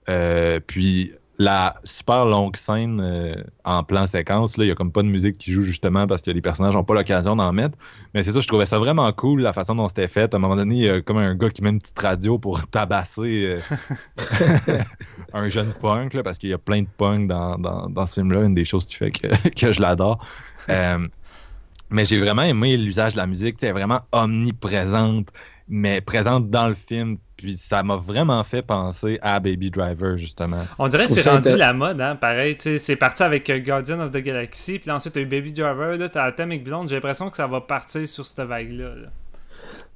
[0.10, 3.34] Euh, puis la super longue scène euh,
[3.66, 6.30] en plan séquence, il n'y a comme pas de musique qui joue justement parce que
[6.30, 7.78] les personnages n'ont pas l'occasion d'en mettre.
[8.14, 10.34] Mais c'est ça, je trouvais ça vraiment cool la façon dont c'était fait.
[10.34, 12.38] À un moment donné, il y a comme un gars qui met une petite radio
[12.38, 14.80] pour tabasser euh,
[15.34, 18.66] un jeune punk, parce qu'il y a plein de punk dans, ce film-là, une des
[18.66, 20.24] choses qui fait que, que je l'adore.
[20.70, 21.08] Euh,
[21.90, 25.28] mais j'ai vraiment aimé l'usage de la musique, c'est vraiment omniprésente,
[25.68, 30.64] mais présente dans le film puis ça m'a vraiment fait penser à Baby Driver, justement.
[30.78, 32.56] On dirait que c'est rendu la mode, hein, pareil.
[32.60, 36.08] C'est parti avec euh, Guardian of the Galaxy, puis ensuite t'as eu Baby Driver, là
[36.08, 36.90] t'as Atomic Blonde.
[36.90, 38.96] J'ai l'impression que ça va partir sur cette vague-là.
[38.96, 39.08] là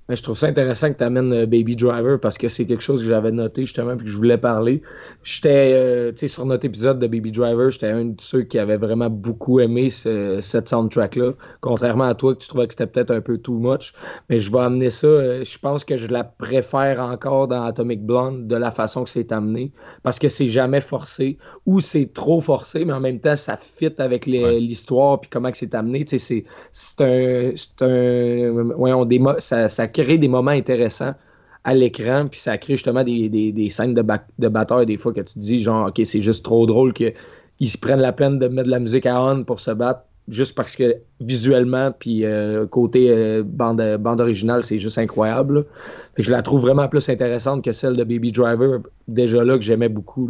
[0.08, 2.84] mais je trouve ça intéressant que tu amènes euh, Baby Driver parce que c'est quelque
[2.84, 4.82] chose que j'avais noté justement et que je voulais parler.
[5.24, 8.60] J'étais, euh, tu sais, sur notre épisode de Baby Driver, j'étais un de ceux qui
[8.60, 11.32] avait vraiment beaucoup aimé cette soundtrack-là.
[11.62, 13.94] Contrairement à toi, que tu trouvais que c'était peut-être un peu too much.
[14.30, 15.08] Mais je vais amener ça.
[15.08, 19.10] Euh, je pense que je la préfère encore dans Atomic Blonde de la façon que
[19.10, 19.72] c'est amené
[20.04, 23.94] parce que c'est jamais forcé ou c'est trop forcé, mais en même temps, ça fit
[23.98, 26.06] avec l'histoire puis comment que c'est amené.
[26.06, 27.52] Tu sais, c'est un.
[27.56, 28.74] C'est un.
[28.76, 31.14] Voyons, des ça, ça créer des moments intéressants
[31.64, 34.04] à l'écran, puis ça crée justement des, des, scènes de,
[34.40, 37.14] de bataille des fois que tu te dis genre ok c'est juste trop drôle qu'ils
[37.70, 40.54] se prennent la peine de mettre de la musique à on pour se battre juste
[40.54, 45.66] parce que visuellement puis euh, côté euh, bande, bande originale c'est juste incroyable.
[46.18, 49.90] je la trouve vraiment plus intéressante que celle de Baby Driver déjà là que j'aimais
[49.90, 50.30] beaucoup.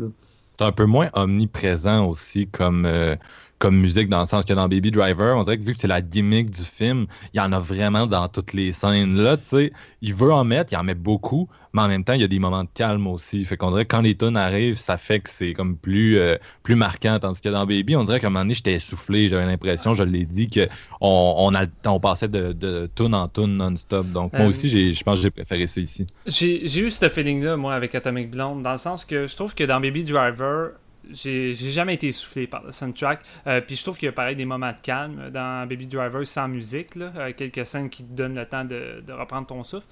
[0.58, 3.16] C'est un peu moins omniprésent aussi comme euh,
[3.60, 5.88] comme musique, dans le sens que dans Baby Driver, on dirait que vu que c'est
[5.88, 9.16] la gimmick du film, il y en a vraiment dans toutes les scènes.
[9.16, 12.14] Là, tu sais, il veut en mettre, il en met beaucoup, mais en même temps,
[12.14, 13.44] il y a des moments de calme aussi.
[13.46, 16.36] Fait qu'on dirait que quand les tunes arrivent, ça fait que c'est comme plus, euh,
[16.64, 17.18] plus marquant.
[17.20, 20.04] Tandis que dans Baby, on dirait qu'à un moment donné, j'étais essoufflé, j'avais l'impression, je
[20.04, 20.68] l'ai dit, qu'on
[21.00, 21.52] on,
[21.86, 24.08] on passait de, de tune en tune non-stop.
[24.12, 26.06] Donc moi euh, aussi, je pense que j'ai préféré ça ici.
[26.26, 29.64] J'ai eu ce feeling-là, moi, avec Atomic Blonde, dans le sens que je trouve que
[29.64, 30.72] dans Baby Driver,
[31.12, 33.22] j'ai jamais été essoufflé par le soundtrack.
[33.48, 36.26] Euh, puis je trouve qu'il y a pareil des moments de calme dans Baby Driver
[36.26, 39.88] sans musique, là, euh, quelques scènes qui te donnent le temps de, reprendre ton souffle.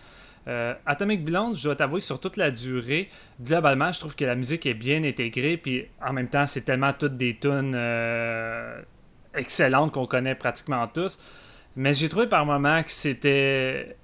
[0.47, 3.09] Euh, Atomic Blonde, je dois t'avouer sur toute la durée,
[3.41, 6.91] globalement, je trouve que la musique est bien intégrée, puis en même temps, c'est tellement
[6.91, 7.77] toutes des tunes
[9.33, 11.17] excellentes qu'on connaît pratiquement tous.
[11.75, 13.95] Mais j'ai trouvé par moments que c'était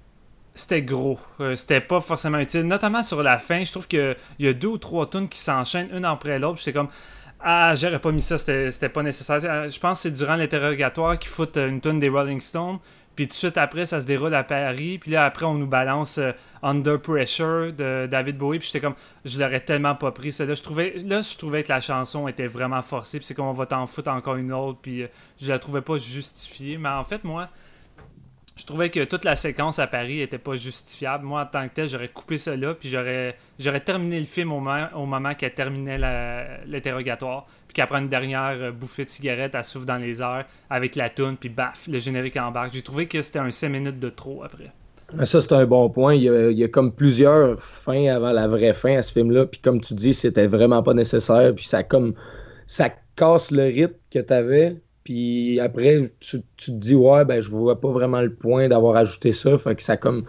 [0.60, 1.18] c'était gros.
[1.40, 2.62] Euh, c'était pas forcément utile.
[2.62, 5.90] Notamment sur la fin, je trouve qu'il y a deux ou trois tunes qui s'enchaînent
[5.92, 6.58] une après l'autre.
[6.58, 6.88] J'étais comme
[7.40, 9.40] Ah, j'aurais pas mis ça, c'était pas nécessaire.
[9.44, 12.78] Euh, je pense que c'est durant l'interrogatoire qu'ils foutent une tune des Rolling Stones.
[13.16, 14.98] Puis tout de suite après, ça se déroule à Paris.
[14.98, 16.32] Puis là, après, on nous balance euh,
[16.62, 18.58] Under Pressure de David Bowie.
[18.60, 18.94] Puis j'étais comme,
[19.24, 20.34] je l'aurais tellement pas pris.
[20.38, 23.18] Là je, trouvais, là, je trouvais que la chanson était vraiment forcée.
[23.18, 24.78] Puis c'est comme, on va t'en foutre encore une autre.
[24.80, 25.04] Puis
[25.40, 26.78] je la trouvais pas justifiée.
[26.78, 27.48] Mais en fait, moi,
[28.60, 31.24] je trouvais que toute la séquence à Paris était pas justifiable.
[31.24, 34.60] Moi, en tant que tel, j'aurais coupé là, puis j'aurais, j'aurais terminé le film au
[34.60, 35.96] moment, au moment qu'elle terminait
[36.66, 40.94] l'interrogatoire, puis prend une dernière euh, bouffée de cigarette, elle souffle dans les airs avec
[40.94, 42.74] la toune, puis baf, le générique embarque.
[42.74, 44.70] J'ai trouvé que c'était un 5 minutes de trop après.
[45.24, 46.14] Ça, c'est un bon point.
[46.14, 49.80] Il y, a, comme plusieurs fins avant la vraie fin à ce film-là, puis comme
[49.80, 52.12] tu dis, c'était vraiment pas nécessaire, puis ça comme
[52.66, 54.76] ça casse le rythme que tu avais
[55.10, 59.32] puis après, tu, te dis, ouais, ben, je vois pas vraiment le point d'avoir ajouté
[59.32, 59.58] ça.
[59.58, 60.22] Fait que ça comme.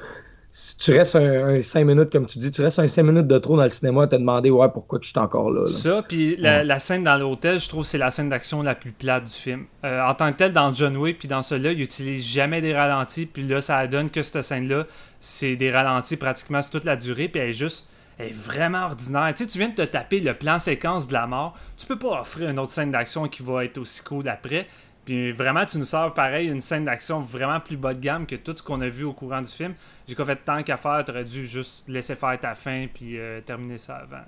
[0.52, 3.38] Si tu restes un, 5 minutes, comme tu dis, tu restes un 5 minutes de
[3.38, 5.68] trop dans le cinéma à te demander, ouais, pourquoi tu es encore là.
[5.68, 8.92] Ça, puis la, scène dans l'hôtel, je trouve que c'est la scène d'action la plus
[8.92, 9.66] plate du film.
[9.86, 12.74] Euh, en tant que tel, dans John Wick, puis dans celui-là, il utilise jamais des
[12.74, 14.88] ralentis, puis là, ça donne que cette scène-là,
[15.20, 17.88] c'est des ralentis pratiquement sur toute la durée, puis elle est juste
[18.20, 19.34] est vraiment ordinaire.
[19.36, 21.58] Tu sais, tu viens de te taper le plan séquence de la mort.
[21.78, 24.68] Tu peux pas offrir une autre scène d'action qui va être aussi cool après.
[25.06, 28.36] Puis vraiment, tu nous sors pareil une scène d'action vraiment plus bas de gamme que
[28.36, 29.74] tout ce qu'on a vu au courant du film.
[30.08, 33.42] J'ai qu'en fait tant qu'à faire, t'aurais dû juste laisser faire ta fin puis euh,
[33.42, 34.24] terminer ça avant.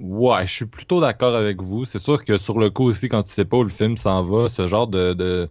[0.00, 1.84] Ouais, je suis plutôt d'accord avec vous.
[1.84, 4.24] C'est sûr que sur le coup aussi, quand tu sais pas où le film s'en
[4.24, 5.48] va, ce genre de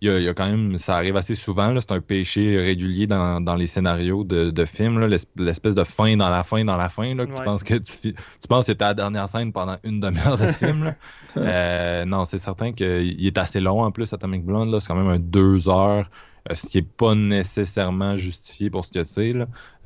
[0.00, 3.66] il y, a, quand même, ça arrive assez souvent, c'est un péché régulier dans, les
[3.66, 5.04] scénarios de, films,
[5.36, 8.14] l'espèce de fin dans la fin dans la fin, là, que tu penses que tu,
[8.48, 10.94] penses que c'était la dernière scène pendant une demi-heure de film.
[11.36, 15.08] Euh, non, c'est certain qu'il est assez long en plus, Atomic Blonde, c'est quand même
[15.08, 16.08] un deux heures,
[16.48, 19.34] euh, ce qui n'est pas nécessairement justifié pour ce que c'est.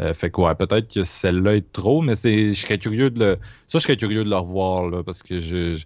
[0.00, 3.38] Euh, fait que peut-être que celle-là est trop, mais je serais curieux de le.
[3.66, 5.84] Ça, je serais curieux de le revoir, là, parce que je je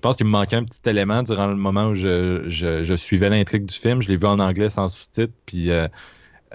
[0.00, 3.74] pense qu'il me manquait un petit élément durant le moment où je, suivais l'intrigue du
[3.74, 4.02] film.
[4.02, 5.32] Je l'ai vu en anglais sans sous-titres.
[5.46, 5.86] Puis euh,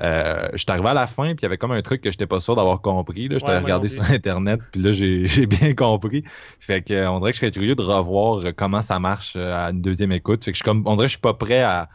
[0.01, 2.09] euh, je suis arrivé à la fin, puis il y avait comme un truc que
[2.09, 3.27] je n'étais pas sûr d'avoir compris.
[3.31, 6.23] Je t'avais regardé sur Internet, puis là, j'ai bien compris.
[6.59, 9.71] Fait que, on dirait que je serais curieux de revoir comment ça marche euh, à
[9.71, 10.45] une deuxième écoute.
[10.45, 11.89] Fait que je, comme, on dirait que je suis pas prêt à,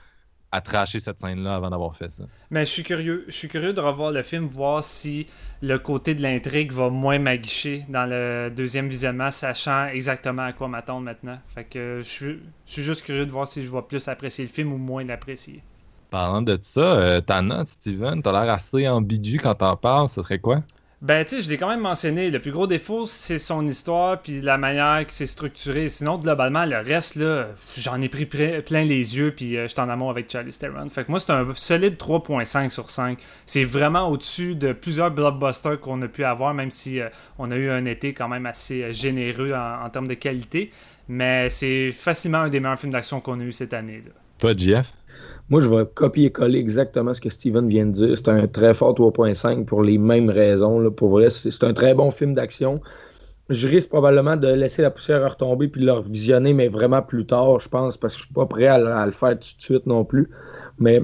[0.55, 2.23] à tracher cette scène-là avant d'avoir fait ça.
[2.51, 3.25] Mais je suis curieux.
[3.27, 5.27] Je suis curieux de revoir le film, voir si
[5.63, 10.69] le côté de l'intrigue va moins m'aguicher dans le deuxième visionnement, sachant exactement à quoi
[10.69, 11.41] m'attendre maintenant.
[11.49, 14.45] Fait que je suis, je suis juste curieux de voir si je vais plus apprécier
[14.45, 15.61] le film ou moins l'apprécier.
[16.11, 20.23] Parlant de ça, euh, ta note, Steven, t'as l'air assez ambigu quand t'en parles, ce
[20.23, 20.63] serait quoi?
[21.05, 22.31] Ben, tu je l'ai quand même mentionné.
[22.31, 25.91] Le plus gros défaut, c'est son histoire puis la manière que c'est structuré.
[25.91, 29.81] Sinon, globalement, le reste, là, j'en ai pris plein les yeux puis euh, je suis
[29.83, 30.89] en amour avec Charlie Theron.
[30.89, 33.19] Fait que moi, c'est un solide 3.5 sur 5.
[33.45, 37.57] C'est vraiment au-dessus de plusieurs blockbusters qu'on a pu avoir, même si euh, on a
[37.57, 40.71] eu un été quand même assez euh, généreux en, termes de qualité.
[41.09, 44.01] Mais c'est facilement un des meilleurs films d'action qu'on a eu cette année.
[44.39, 44.91] Toi, Jeff?
[45.51, 48.17] Moi, je vais copier-coller exactement ce que Steven vient de dire.
[48.17, 50.91] C'est un très fort 3.5 pour les mêmes raisons.
[50.91, 52.81] Pour vrai, c'est un très bon film d'action.
[53.51, 57.27] Je risque probablement de laisser la poussière retomber puis de le revisionner, mais vraiment plus
[57.27, 59.85] tard, je pense, parce que je suis pas prêt à, le faire tout de suite
[59.85, 60.31] non plus.
[60.79, 61.03] Mais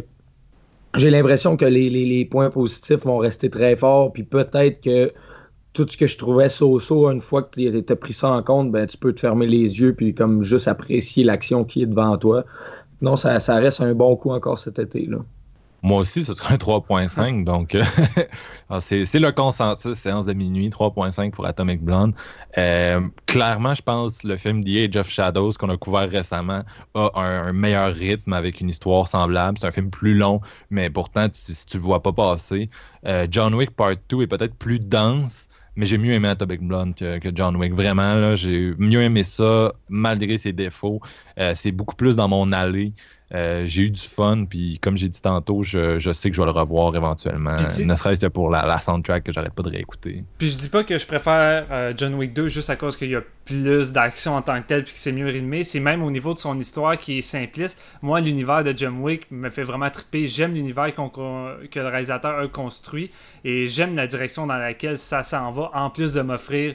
[0.97, 5.13] j'ai l'impression que les, points positifs vont rester très forts, puis peut-être que
[5.75, 8.73] tout ce que je trouvais so-so, une fois que tu as pris ça en compte,
[8.73, 12.17] ben, tu peux te fermer les yeux puis comme juste apprécier l'action qui est devant
[12.17, 12.45] toi
[13.03, 15.07] non, ça, reste un bon coup encore cet été.
[15.07, 15.19] Là.
[15.83, 17.45] Moi aussi, ce sera un 3.5.
[17.45, 17.83] donc, euh,
[18.71, 22.13] ah, c'est le consensus, séance de minuit, 3.5 pour Atomic Blonde.
[22.59, 26.63] Euh, clairement, je pense le film The Age of Shadows qu'on a couvert récemment
[26.95, 29.59] a un, meilleur rythme avec une histoire semblable.
[29.59, 30.41] C'est un film plus long,
[30.71, 32.69] mais pourtant, tu, tu le vois pas passer.
[33.07, 36.95] Euh, John Wick Part 2 est peut-être plus dense, mais j'ai mieux aimé Atomic Blonde
[36.95, 37.73] que, que John Wick.
[37.73, 41.01] Vraiment, j'ai mieux aimé ça, malgré ses défauts.
[41.41, 42.93] Euh, c'est beaucoup plus dans mon allée.
[43.33, 46.43] Euh, j'ai eu du fun, puis comme j'ai dit tantôt, je, je, sais que je
[46.43, 47.55] vais le revoir éventuellement.
[47.55, 50.25] Ne serait-ce que pour la, la, soundtrack que j'arrête pas de réécouter.
[50.39, 53.11] Puis je dis pas que je préfère euh, John Wick 2 juste à cause qu'il
[53.11, 55.63] y a plus d'action en tant que tel, puis que c'est mieux rythmé.
[55.63, 57.81] C'est même au niveau de son histoire qui est simpliste.
[58.03, 60.27] Moi, l'univers de John Wick me fait vraiment triper.
[60.27, 63.13] J'aime l'univers que le réalisateur a construit,
[63.45, 66.75] et j'aime la direction dans laquelle ça s'en va, en plus de m'offrir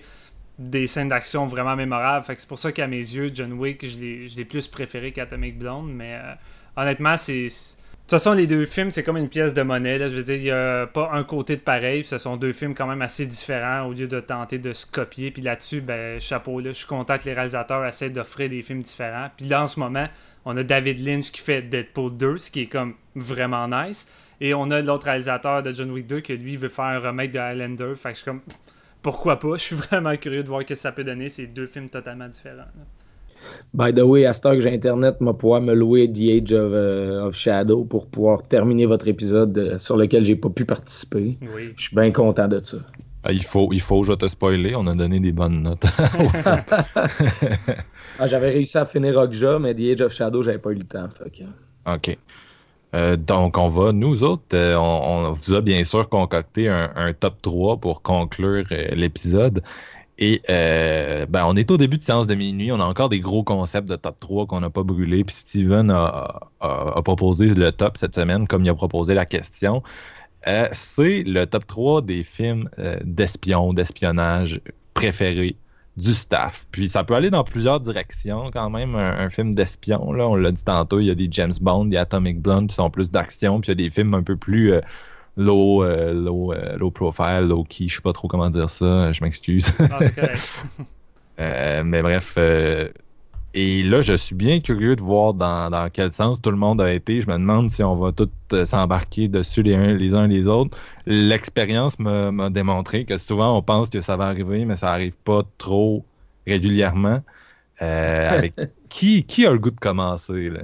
[0.57, 2.25] des scènes d'action vraiment mémorables.
[2.27, 5.91] c'est pour ça qu'à mes yeux, John Wick, je l'ai plus préféré qu'Atomic Blonde.
[5.93, 6.33] Mais euh,
[6.77, 7.47] honnêtement, c'est.
[7.47, 9.97] De toute façon, les deux films, c'est comme une pièce de monnaie.
[9.97, 10.07] Là.
[10.09, 12.05] Je veux dire, il n'y a pas un côté de pareil.
[12.05, 15.31] Ce sont deux films quand même assez différents au lieu de tenter de se copier.
[15.31, 18.83] Puis là-dessus, ben, chapeau, là, je suis content que les réalisateurs essaient d'offrir des films
[18.83, 19.29] différents.
[19.35, 20.05] Puis là, en ce moment,
[20.45, 24.07] on a David Lynch qui fait Deadpool 2, ce qui est comme vraiment nice.
[24.39, 27.31] Et on a l'autre réalisateur de John Wick 2 qui lui veut faire un remake
[27.31, 27.93] de Highlander.
[27.95, 28.41] Fait que je suis comme
[29.05, 29.55] pourquoi pas?
[29.55, 31.29] Je suis vraiment curieux de voir ce que ça peut donner.
[31.29, 32.65] C'est deux films totalement différents.
[33.71, 36.51] By the way, à ce temps que j'ai Internet, je pouvoir me louer The Age
[36.53, 41.37] of, uh, Shadow pour pouvoir terminer votre épisode euh, sur lequel j'ai pas pu participer.
[41.77, 42.77] Je suis bien content de ça.
[43.23, 45.85] Ah, il, faut, il faut, je vais te spoiler, on a donné des bonnes notes.
[48.19, 50.83] ah, j'avais réussi à finir Rockja, mais The Age of Shadow, j'avais pas eu le
[50.83, 51.07] temps.
[51.85, 52.17] Ok.
[52.95, 57.41] Euh, donc, on va, nous autres, euh, on, vous a bien sûr concocté un, top
[57.41, 59.61] 3 pour conclure euh, l'épisode.
[60.17, 63.43] Et ben, on est au début de séance de minuit, on a encore des gros
[63.43, 65.25] concepts de top 3 qu'on n'a pas brûlés.
[65.25, 66.39] Puis Steven a,
[67.03, 69.83] proposé le top cette semaine, comme il a proposé la question.
[70.71, 72.69] C'est le top 3 des films
[73.03, 74.61] d'espion, d'espionnage
[74.93, 75.57] préférés
[75.97, 76.65] du staff.
[76.71, 78.95] Puis ça peut aller dans plusieurs directions quand même.
[78.95, 81.97] Un, film d'espion, là, on l'a dit tantôt, il y a des James Bond, des
[81.97, 84.73] Atomic Blonde qui sont plus d'action, puis il y a des films un peu plus
[84.73, 84.81] euh,
[85.37, 89.11] low, euh, low, euh, low profile, low key, je sais pas trop comment dire ça,
[89.11, 89.65] je m'excuse.
[91.37, 92.37] mais bref,
[93.57, 96.93] et là, je suis bien curieux de voir dans, quel sens tout le monde a
[96.93, 97.21] été.
[97.21, 100.45] Je me demande si on va tous euh, s'embarquer dessus les uns, les uns les
[100.45, 100.77] autres.
[101.05, 105.43] L'expérience m'a démontré que souvent on pense que ça va arriver, mais ça n'arrive pas
[105.57, 106.03] trop
[106.45, 107.21] régulièrement.
[107.81, 108.55] Euh, avec
[108.89, 110.63] qui, qui a le goût de commencer là?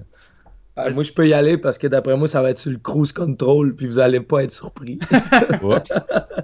[0.75, 2.77] Ah, moi, je peux y aller parce que d'après moi, ça va être sur le
[2.77, 4.99] cruise control, puis vous allez pas être surpris.
[5.61, 5.93] Oups.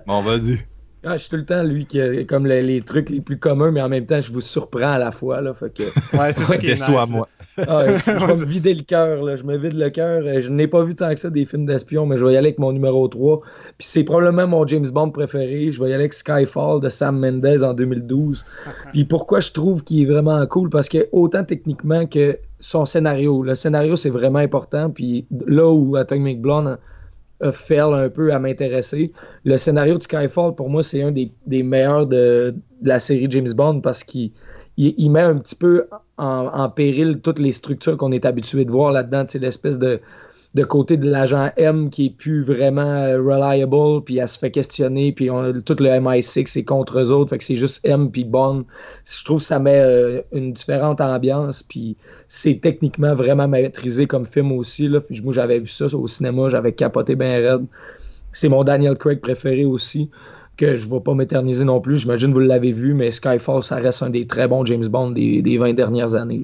[0.06, 0.60] Bon, vas-y.
[1.08, 3.72] Ah, je suis tout le temps lui qui a comme les, trucs les plus communs,
[3.72, 5.40] mais en même temps, je vous surprends à la fois.
[5.40, 5.84] Là, fait que...
[6.18, 7.30] Ouais, c'est ça qui est nice, à moi.
[7.58, 9.38] Ah, je, vais me vider le cœur.
[9.38, 10.24] Je me vide le cœur.
[10.40, 12.48] Je n'ai pas vu tant que ça des films d'espion, mais je vais y aller
[12.48, 13.40] avec mon numéro 3.
[13.78, 15.72] Puis c'est probablement mon James Bond préféré.
[15.72, 18.44] Je vais y aller avec Skyfall de Sam Mendes en 2012.
[18.92, 20.70] Puis pourquoi je trouve qu'il est vraiment cool?
[20.70, 23.44] Parce que autant techniquement que son scénario.
[23.44, 24.90] Le scénario, c'est vraiment important.
[24.90, 26.78] Puis là où Atomic Blonde
[27.52, 29.12] fait un peu à m'intéresser.
[29.44, 33.82] Le scénario de Skyfall, pour moi, c'est un des, meilleurs de, la série James Bond
[33.82, 34.32] parce qu'il
[34.78, 38.92] il, met un petit peu en, péril toutes les structures qu'on est habitué de voir
[38.92, 39.26] là-dedans.
[39.40, 40.00] L'espèce de,
[40.54, 44.52] de côté de l'agent M qui est plus vraiment euh, reliable, puis elle se fait
[44.52, 48.66] questionner, puis on, tout le MI6 est contre eux autres, c'est juste M puis Bond.
[49.06, 51.96] Je trouve que ça met euh, une différente ambiance, puis
[52.28, 54.90] c'est techniquement vraiment maîtrisé comme film aussi.
[54.90, 57.66] Moi, j'avais vu ça au cinéma, j'avais capoté bien raide.
[58.32, 60.10] C'est mon Daniel Craig préféré aussi,
[60.58, 62.00] que je ne vais pas m'éterniser non plus.
[62.00, 65.12] J'imagine que vous l'avez vu, mais Skyfall, ça reste un des très bons James Bond
[65.12, 66.44] des, des 20 dernières années.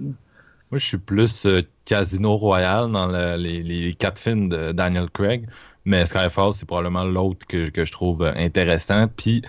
[0.74, 3.06] Moi, je suis plus euh, Casino Royale dans
[3.38, 5.48] les, quatre films de Daniel Craig,
[5.86, 9.08] mais Skyfall, c'est probablement l'autre que, je trouve euh, intéressant.
[9.08, 9.44] Puis,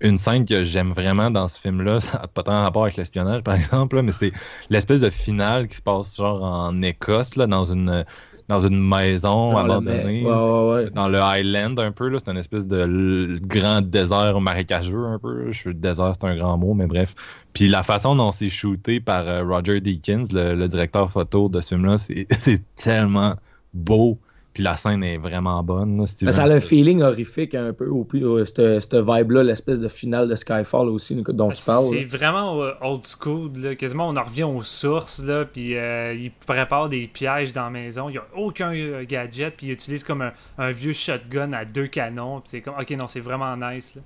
[0.00, 3.42] une scène que j'aime vraiment dans ce film-là, ça n'a pas tant rapport avec l'espionnage,
[3.42, 4.32] par exemple, mais c'est
[4.68, 8.04] l'espèce de finale qui se passe genre en Écosse, là, dans une
[8.48, 12.16] dans une maison abandonnée, dans le Highland un peu.
[12.18, 15.50] C'est une espèce de grand désert marécageux un peu.
[15.50, 17.14] Je suis désert, c'est un grand mot, mais bref.
[17.52, 21.60] Puis la façon dont c'est shooté par euh, Roger Deakins, le, le, directeur photo de
[21.60, 22.26] ce film-là, c'est
[22.76, 23.36] tellement
[23.72, 24.18] beau
[24.54, 26.06] puis la scène est vraiment bonne.
[26.06, 30.36] ça a un feeling horrifique un peu, au plus, cette, vibe-là, l'espèce de finale de
[30.36, 31.86] Skyfall aussi dont tu parles.
[31.90, 33.50] C'est vraiment euh, old school.
[33.60, 33.74] Là.
[33.74, 35.24] Quasiment, on en revient aux sources.
[35.24, 38.08] Là, puis euh, il prépare des pièges dans la maison.
[38.08, 39.56] Il n'y a aucun euh, gadget.
[39.56, 42.40] Puis il utilise comme un, vieux shotgun à deux canons.
[42.40, 43.98] Puis c'est comme, ok, non, c'est vraiment nice.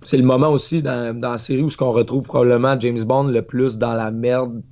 [0.00, 3.24] C'est le moment aussi dans, dans la série où ce qu'on retrouve probablement James Bond
[3.24, 4.62] le plus dans la merde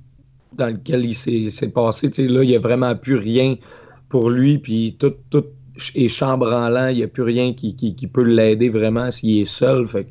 [0.53, 2.07] dans lequel il s'est passé.
[2.17, 3.55] là, il n'y a vraiment plus rien
[4.13, 5.45] pour lui, puis tout, tout
[5.95, 7.73] est chambranlant, il n'y a plus rien qui,
[8.13, 9.87] peut l'aider vraiment s'il est seul.
[9.87, 10.05] Fait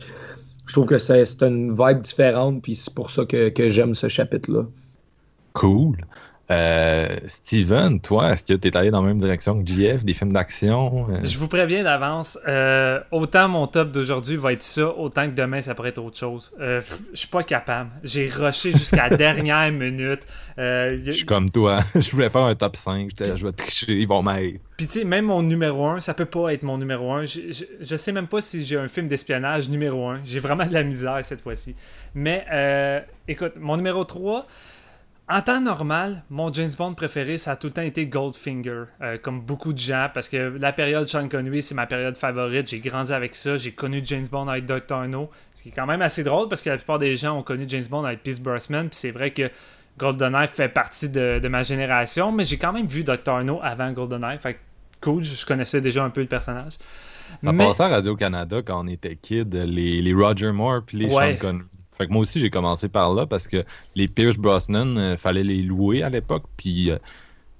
[0.66, 4.66] je trouve que c'est une vibe différente, puis c'est pour ça que, j'aime ce chapitre-là.
[5.53, 5.98] Cool.
[6.53, 10.14] Euh, Steven, toi, est-ce que tu es allé dans la même direction que JF, des
[10.14, 11.07] films d'action?
[11.11, 11.16] Euh?
[11.22, 15.61] Je vous préviens d'avance, euh, autant mon top d'aujourd'hui va être ça, autant que demain
[15.61, 16.53] ça pourrait être autre chose.
[16.59, 16.82] je
[17.14, 17.90] suis pas capable.
[18.03, 20.26] J'ai rushé jusqu'à la dernière minute.
[20.59, 21.80] Je suis comme toi.
[21.94, 23.11] je voulais faire un top 5.
[23.18, 24.61] Je vais tricher, ils vont m'aider.
[24.76, 27.24] Puis tu sais, même mon numéro 1, ça peut pas être mon numéro 1.
[27.24, 27.40] Je,
[27.80, 30.20] je, sais même pas si j'ai un film d'espionnage numéro 1.
[30.24, 31.74] J'ai vraiment de la misère cette fois-ci.
[32.14, 32.44] Mais
[33.28, 34.46] écoute, mon numéro 3.
[35.33, 39.16] En temps normal, mon James Bond préféré, ça a tout le temps été Goldfinger, euh,
[39.16, 42.68] comme beaucoup de gens, parce que la période Sean Connery, c'est ma période favorite.
[42.68, 43.57] J'ai grandi avec ça.
[43.57, 45.09] J'ai connu James Bond avec Dr.
[45.09, 47.43] No, ce qui est quand même assez drôle parce que la plupart des gens ont
[47.43, 49.49] connu James Bond avec Peace Brosnan, puis c'est vrai que
[49.97, 53.43] GoldenEye fait partie de, ma génération, mais j'ai quand même vu Dr.
[53.43, 54.39] No avant GoldenEye.
[54.39, 54.61] Fait
[55.01, 56.74] cool, je connaissais déjà un peu le personnage.
[57.43, 61.64] Ça passait à Radio-Canada quand on était kid, les, Roger Moore puis les Sean Connery
[62.09, 63.64] moi aussi, j'ai commencé par là parce que
[63.95, 66.45] les Pierce Brosnan, euh, fallait les louer à l'époque.
[66.57, 66.99] Puis euh,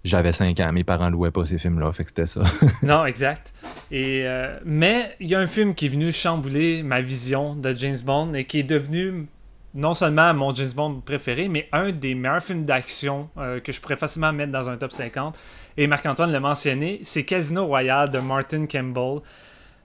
[0.05, 1.93] j'avais 5 ans, mes parents louaient pas ces films-là.
[1.93, 2.41] Fait que c'était ça.
[2.83, 3.53] non, exact.
[3.91, 7.73] Et, euh, mais il y a un film qui est venu chambouler ma vision de
[7.73, 9.27] James Bond et qui est devenu
[9.75, 13.31] non seulement mon James Bond préféré, mais un des meilleurs films d'action
[13.65, 15.39] que je pourrais facilement mettre dans un top 50.
[15.79, 19.21] Et Marc-Antoine l'a mentionné, c'est Casino Royale de Martin Campbell.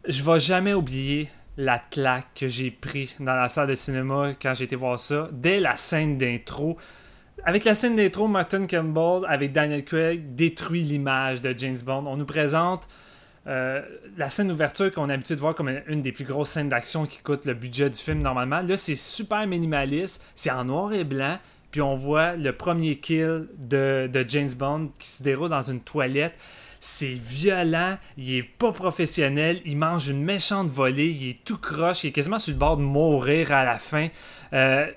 [0.05, 4.53] Je vais jamais oublier la claque que j'ai pris dans la salle de cinéma quand
[4.53, 6.77] j'ai été voir ça, dès la scène d'intro.
[7.43, 12.05] Avec la scène d'intro, Martin Campbell, avec Daniel Craig, détruit l'image de James Bond.
[12.05, 12.87] On nous présente
[13.47, 13.81] euh,
[14.17, 17.05] la scène d'ouverture qu'on a l'habitude de voir comme une des plus grosses scènes d'action
[17.05, 18.61] qui coûte le budget du film normalement.
[18.61, 21.37] Là, c'est super minimaliste, c'est en noir et blanc,
[21.71, 25.79] puis on voit le premier kill de, de James Bond qui se déroule dans une
[25.79, 26.33] toilette
[26.79, 32.03] c'est violent, il est pas professionnel, il mange une méchante volée, il est tout croche,
[32.03, 34.07] il est quasiment sur le bord de mourir à la fin.
[34.53, 34.87] Euh,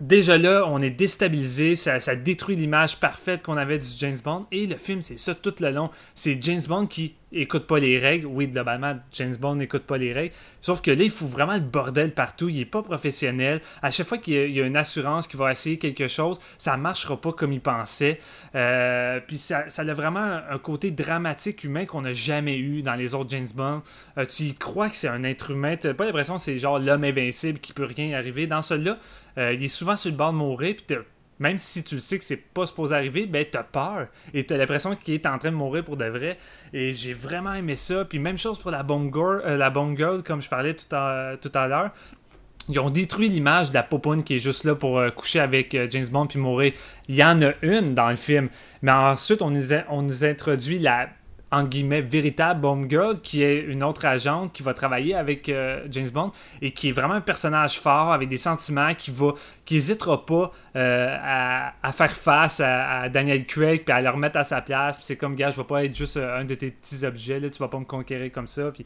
[0.00, 4.46] déjà là, on est déstabilisé, ça, ça détruit l'image parfaite qu'on avait du James Bond.
[4.52, 5.90] Et le film, c'est ça tout le long.
[6.14, 8.26] C'est James Bond qui écoute pas les règles.
[8.26, 10.34] Oui, globalement, James Bond n'écoute pas les règles.
[10.60, 12.48] Sauf que là, il fout vraiment le bordel partout.
[12.48, 13.60] Il est pas professionnel.
[13.82, 17.20] À chaque fois qu'il y, a une assurance qui va essayer quelque chose, ça marchera
[17.20, 18.18] pas comme il pensait.
[18.54, 22.94] Euh, puis ça, ça, a vraiment un côté dramatique humain qu'on n'a jamais eu dans
[22.94, 23.82] les autres James Bond.
[24.18, 25.76] Euh, tu y crois que c'est un être humain?
[25.76, 28.46] Tu pas l'impression que c'est genre l'homme invincible qui peut rien arriver?
[28.46, 28.98] Dans celui-là,
[29.38, 30.76] euh, il est souvent sur le bord de mourir.
[30.76, 30.96] Puis
[31.38, 34.94] même si tu sais que c'est pas supposé arriver, ben t'as peur et t'as l'impression
[34.94, 36.38] qu'il est en train de mourir pour de vrai.
[36.72, 38.04] Et j'ai vraiment aimé ça.
[38.04, 41.68] Puis même chose pour la bonne girl, euh, la girl comme je parlais tout à,
[41.68, 41.90] l'heure.
[42.68, 45.74] Ils ont détruit l'image de la popoune qui est juste là pour euh, coucher avec
[45.74, 46.72] euh, James Bond puis mourir.
[47.08, 48.48] Il y en a une dans le film.
[48.80, 51.08] Mais ensuite, on nous, on nous introduit la
[51.54, 55.86] en guillemets, véritable Bomb Girl, qui est une autre agente qui va travailler avec euh,
[55.88, 59.34] James Bond et qui est vraiment un personnage fort avec des sentiments qui va
[59.64, 61.16] qui n'hésitera pas euh,
[61.82, 64.96] à, faire face à, Daniel Craig puis à le remettre à sa place.
[64.96, 67.38] Puis c'est comme, gars, je vais pas être juste euh, un de tes petits objets,
[67.38, 68.72] là, tu vas pas me conquérir comme ça.
[68.72, 68.84] Puis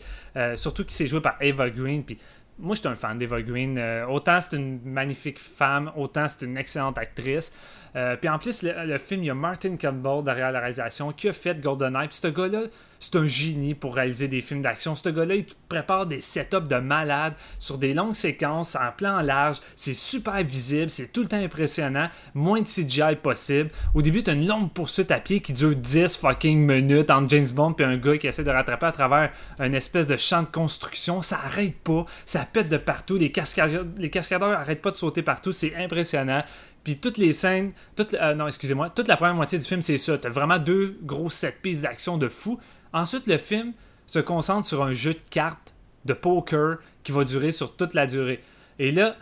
[0.57, 2.05] surtout qu'il s'est joué par Eva Green.
[2.05, 2.19] Puis
[2.59, 3.81] moi, je suis un fan d'Eva Green.
[4.09, 7.53] autant c'est une magnifique femme, autant c'est une excellente actrice.
[7.97, 11.28] Euh, puis en plus, le, film, il y a Martin Campbell derrière la réalisation qui
[11.28, 12.09] a fait GoldenEye.
[12.09, 12.62] Puis ce gars-là,
[13.01, 14.97] c'est un génie pour réaliser des films d'action.
[14.97, 19.59] Ce gars-là, il prépare des setups de malade sur des longues séquences en plan large.
[19.76, 22.09] C'est super visible, c'est tout le temps impressionnant.
[22.34, 23.70] Moins de CGI possible.
[23.95, 27.28] Au début, tu as une longue poursuite à pied qui dure 10 fucking minutes entre
[27.30, 29.30] James Bond et un gars qui essaie de rattraper à travers
[29.61, 31.22] une espèce de champ de construction.
[31.22, 33.16] Ça arrête pas, ça pète de partout.
[33.16, 35.53] Les cascadeurs, les cascadeurs arrêtent pas de sauter partout.
[35.53, 36.43] C'est impressionnant.
[36.85, 39.99] Puis toutes les scènes, toute, euh, non, excusez-moi, toute la première moitié du film, c'est
[39.99, 40.16] ça.
[40.16, 42.59] T'as vraiment deux gros set pistes d'action de fou.
[42.93, 43.72] Ensuite, le film
[44.07, 45.74] se concentre sur un jeu de cartes
[46.05, 48.41] de poker qui va durer sur toute la durée.
[48.79, 49.16] Et là,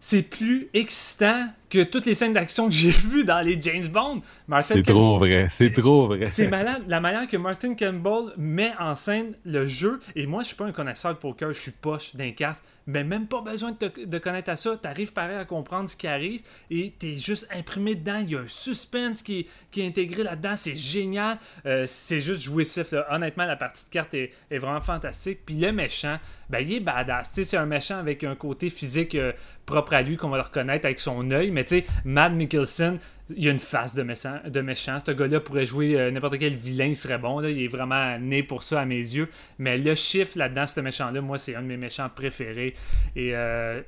[0.00, 4.22] c'est plus excitant que toutes les scènes d'action que j'ai vues dans les James Bond.
[4.62, 6.26] C'est trop vrai, c'est trop vrai.
[6.26, 10.00] C'est malade la manière que Martin Campbell met en scène le jeu.
[10.16, 12.60] Et moi, je suis pas un connaisseur de poker, je suis poche d'un carte
[12.90, 14.76] mais même pas besoin de, connaître à ça.
[14.76, 18.18] Tu arrives pareil à comprendre ce qui arrive et tu es juste imprimé dedans.
[18.20, 20.56] Il y a un suspense qui, est intégré là-dedans.
[20.56, 21.38] C'est génial.
[21.66, 22.92] Euh, c'est juste jouissif.
[23.10, 25.40] Honnêtement, la partie de carte est, vraiment fantastique.
[25.46, 26.18] Puis le méchant,
[26.50, 27.30] ben, il est badass.
[27.32, 29.32] C'est un méchant avec un côté physique euh,
[29.66, 31.52] propre à lui qu'on va le reconnaître avec son œil.
[31.52, 32.98] Mais tu sais, Matt Mikkelsen,
[33.36, 34.40] il a une face de méchant.
[34.44, 34.98] De méchant.
[35.04, 37.38] Ce gars-là pourrait jouer euh, n'importe quel vilain, il serait bon.
[37.38, 37.50] Là.
[37.50, 39.28] Il est vraiment né pour ça à mes yeux.
[39.58, 42.74] Mais le chiffre là-dedans, ce méchant-là, moi, c'est un de mes méchants préférés.
[43.14, 43.80] Et euh,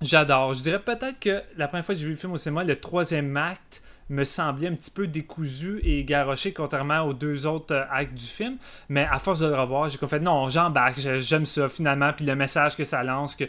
[0.00, 0.54] j'adore.
[0.54, 2.76] Je dirais peut-être que la première fois que j'ai vu le film au cinéma, le
[2.76, 7.84] troisième acte me semblait un petit peu décousu et garoché contrairement aux deux autres euh,
[7.90, 8.56] actes du film.
[8.88, 12.12] Mais à force de le revoir, j'ai fait non, j'embarque, j'aime ça finalement.
[12.12, 13.44] Puis le message que ça lance, que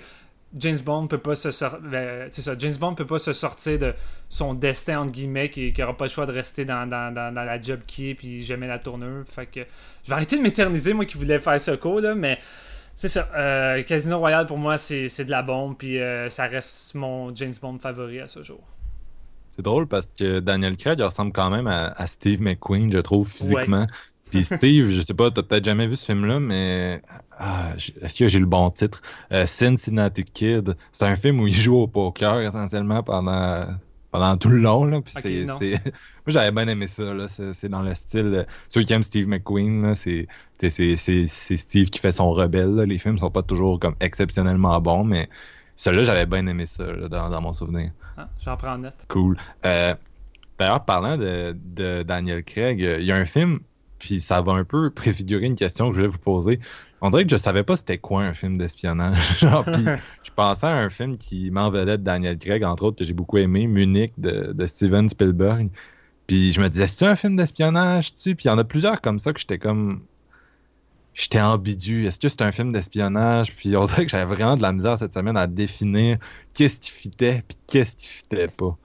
[0.56, 3.94] James Bond peut pas se c'est ça, James Bond peut pas se sortir de
[4.30, 7.82] son destin entre guillemets qui, qui aura pas le choix de rester dans, la job
[7.86, 9.26] qui est puis jamais la tournure.
[9.38, 9.68] Je vais
[10.10, 12.40] arrêter de m'éterniser moi qui voulais faire ce coup là, mais
[12.96, 13.30] c'est ça.
[13.36, 17.54] Euh, Casino Royale pour moi c'est de la bombe puis euh, ça reste mon James
[17.62, 18.62] Bond favori à ce jour.
[19.58, 23.88] C'est drôle parce que Daniel Craig ressemble quand même à, Steve McQueen, je trouve, physiquement.
[24.30, 27.02] Puis Steve, je sais pas, t'as peut-être jamais vu ce film-là, mais
[27.40, 27.72] ah,
[28.02, 29.02] est-ce que j'ai le bon titre?
[29.32, 30.76] Euh, Cincinnati Kid.
[30.92, 33.66] C'est un film où il joue au poker essentiellement pendant,
[34.12, 34.86] pendant tout le long.
[34.86, 35.00] Là.
[35.02, 35.80] Puis Moi,
[36.28, 37.04] j'avais bien aimé ça.
[37.28, 38.46] C'est, dans le style.
[38.70, 40.28] ceux qui aiment Steve McQueen, c'est,
[40.60, 42.76] Steve qui fait son rebelle.
[42.76, 45.30] Les films sont pas toujours comme exceptionnellement bons, mais
[45.78, 47.92] celui-là, j'avais bien aimé ça dans, mon souvenir.
[48.18, 48.98] Ah, j'en prends note.
[49.08, 49.38] Cool.
[49.66, 49.94] Euh,
[50.58, 53.60] d'ailleurs, parlant de, de, Daniel Craig, il y a un film
[54.00, 56.60] puis ça va un peu préfigurer une question que je vais vous poser.
[57.02, 59.40] On dirait que je savais pas c'était quoi un film d'espionnage.
[59.42, 63.38] je pensais à un film qui m'envelait de Daniel Craig, entre autres, que j'ai beaucoup
[63.38, 65.70] aimé, Munich de, Steven Spielberg.
[66.26, 69.02] Puis je me disais, c'est un film d'espionnage, tu Puis il y en a plusieurs
[69.02, 70.02] comme ça que j'étais comme.
[71.18, 72.06] J'étais ambigu.
[72.06, 73.54] Est-ce que c'est un film d'espionnage?
[73.56, 76.18] Puis on dirait que j'avais vraiment de la misère cette semaine à définir
[76.54, 78.78] qu'est-ce qui fitait puis qu'est-ce qui fitait pas.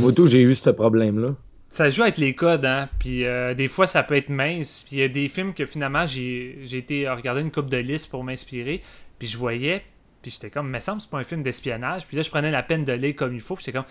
[0.00, 1.34] Moi, tout, j'ai eu ce problème-là
[1.72, 2.86] ça joue avec les codes, hein.
[2.98, 4.84] Puis euh, des fois, ça peut être mince.
[4.86, 8.10] Puis il y a des films que finalement, j'ai été regarder une coupe de liste
[8.10, 8.82] pour m'inspirer.
[9.18, 9.82] Puis je voyais,
[10.20, 12.06] puis j'étais comme, mais semble c'est pas un film d'espionnage.
[12.06, 13.54] Puis là, je prenais la peine de lire comme il faut.
[13.54, 13.86] Puis j'étais comme,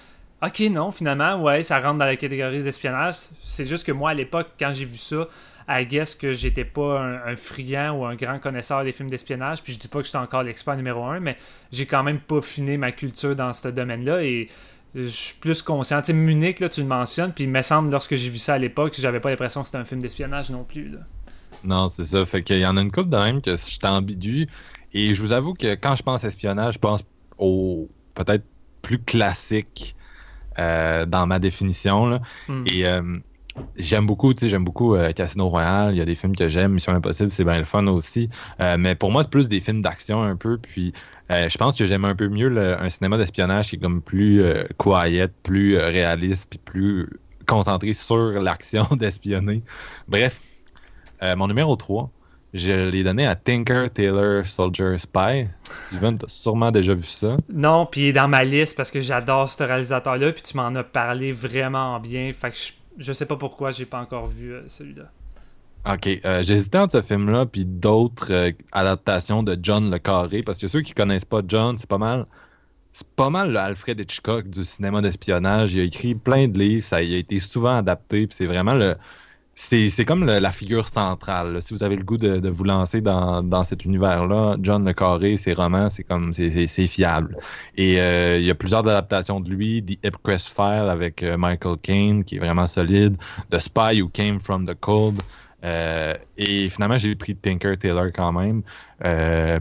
[0.48, 3.16] ok, non, finalement, ouais, ça rentre dans la catégorie d'espionnage.
[3.42, 5.28] C'est juste que moi, à l'époque, quand j'ai vu ça,
[5.72, 9.64] à guess que j'étais pas un, friand ou un grand connaisseur des films d'espionnage.
[9.64, 11.38] Puis je dis pas que j'étais encore l'expert numéro un, mais
[11.72, 14.24] j'ai quand même peaufiné ma culture dans ce domaine-là.
[14.24, 14.50] Et
[14.96, 16.02] je suis plus conscient.
[16.02, 18.56] Tu sais, Munich, là, tu le mentionnes, puis il me semble, lorsque j'ai vu ça
[18.56, 20.90] à l'époque, j'avais pas l'impression que c'était un film d'espionnage non plus.
[20.90, 21.00] Là.
[21.64, 22.26] Non, c'est ça.
[22.26, 24.48] Fait qu'il y en a une couple de même que j'étais ambigu.
[24.94, 27.02] Et je vous avoue que quand je pense espionnage, je pense
[27.38, 28.44] au peut-être
[28.82, 29.96] plus classique
[30.60, 32.08] euh, dans ma définition.
[32.08, 32.22] Là.
[32.50, 32.64] Hmm.
[32.68, 33.20] Et euh,
[33.76, 35.94] J'aime beaucoup, tu sais, j'aime beaucoup euh, Casino Royale.
[35.94, 38.30] Il y a des films que j'aime, Mission Impossible, c'est bien le fun aussi.
[38.60, 40.58] Euh, mais pour moi, c'est plus des films d'action un peu.
[40.58, 40.94] Puis
[41.32, 44.44] euh, je pense que j'aime un peu mieux un cinéma d'espionnage qui est comme plus
[44.78, 47.10] quiet, plus réaliste, puis plus
[47.46, 49.64] concentré sur l'action d'espionner.
[50.08, 50.42] Bref,
[51.22, 52.10] mon numéro 3,
[52.54, 55.48] je l'ai donné à Tinker Taylor Soldier Spy.
[55.88, 57.38] Steven, t'as sûrement déjà vu ça.
[57.52, 60.74] Non, puis il est dans ma liste parce que j'adore ce réalisateur-là, puis tu m'en
[60.76, 62.32] as parlé vraiment bien.
[62.34, 65.12] Fait que je je sais pas pourquoi j'ai pas encore vu euh, celui-là.
[65.92, 70.60] Ok, euh, j'hésitais entre ce film-là puis d'autres euh, adaptations de John le Carré, parce
[70.60, 72.28] que ceux qui connaissent pas John, c'est pas mal.
[72.94, 75.74] C'est pas mal le Alfred Hitchcock du cinéma d'espionnage.
[75.74, 78.96] Il a écrit plein de livres, ça a été souvent adapté, puis c'est vraiment le,
[79.56, 81.62] c'est comme la figure centrale.
[81.62, 85.54] Si vous avez le goût de, vous lancer dans, cet univers-là, John Le Carré, ses
[85.54, 87.38] romans, c'est comme c'est fiable.
[87.78, 91.78] Et euh, il y a plusieurs adaptations de lui, The Ipcrest File avec euh, Michael
[91.82, 93.16] Caine, qui est vraiment solide,
[93.52, 95.22] The Spy Who Came from the Cold.
[95.64, 98.64] Euh, et finalement, j'ai pris Tinker Taylor quand même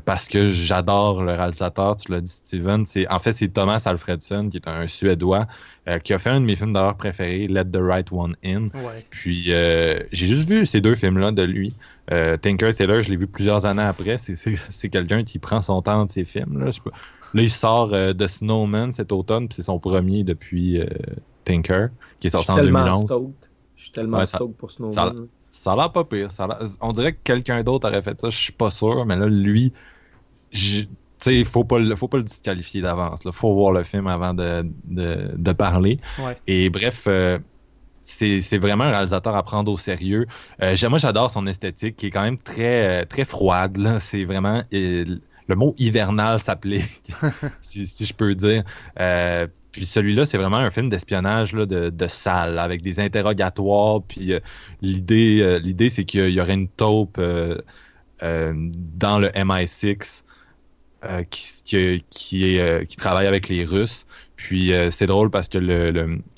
[0.05, 1.97] parce que j'adore le réalisateur.
[1.97, 2.85] Tu l'as dit, Steven.
[3.09, 5.47] En fait, c'est Thomas Alfredson, qui est un Suédois,
[5.89, 8.69] euh, qui a fait un de mes films d'horreur préférés, Let the Right One In.
[9.09, 11.75] Puis euh, j'ai juste vu ces deux films-là de lui.
[12.13, 14.19] Euh, Tinker Taylor, je l'ai vu plusieurs années après.
[14.19, 16.63] C'est quelqu'un qui prend son temps de ses films.
[16.63, 20.81] Là, là il sort de Snowman cet automne, puis c'est son premier depuis
[21.47, 21.89] Tinker,
[22.21, 23.07] qui est sorti en 2011.
[23.75, 24.93] Je suis tellement stoked pour Snowman.
[24.93, 25.15] Ça,
[25.67, 26.31] a l'air pas pire.
[26.81, 29.73] on dirait que quelqu'un d'autre aurait fait ça, je suis pas sûr, mais là, lui,
[31.27, 33.21] il faut pas, faut pas le disqualifier d'avance.
[33.25, 35.99] Il faut voir le film avant de, parler.
[36.47, 37.39] Et bref, euh,
[38.01, 40.27] c'est vraiment un réalisateur à prendre au sérieux.
[40.63, 43.99] Euh, moi, j'adore son esthétique qui est quand même très, très froide.
[44.01, 44.63] C'est vraiment.
[44.73, 47.13] le mot hivernal s'applique,
[47.61, 48.63] si, je peux dire.
[48.99, 54.03] Euh, puis celui-là, c'est vraiment un film d'espionnage de, salle, avec des interrogatoires.
[54.03, 54.33] Puis
[54.83, 57.21] l'idée, l'idée c'est qu'il y, aurait une taupe
[58.21, 60.23] dans le MI6
[61.03, 64.05] euh, qui, euh, travaille avec les Russes.
[64.37, 65.91] Puis euh, c'est drôle parce que le,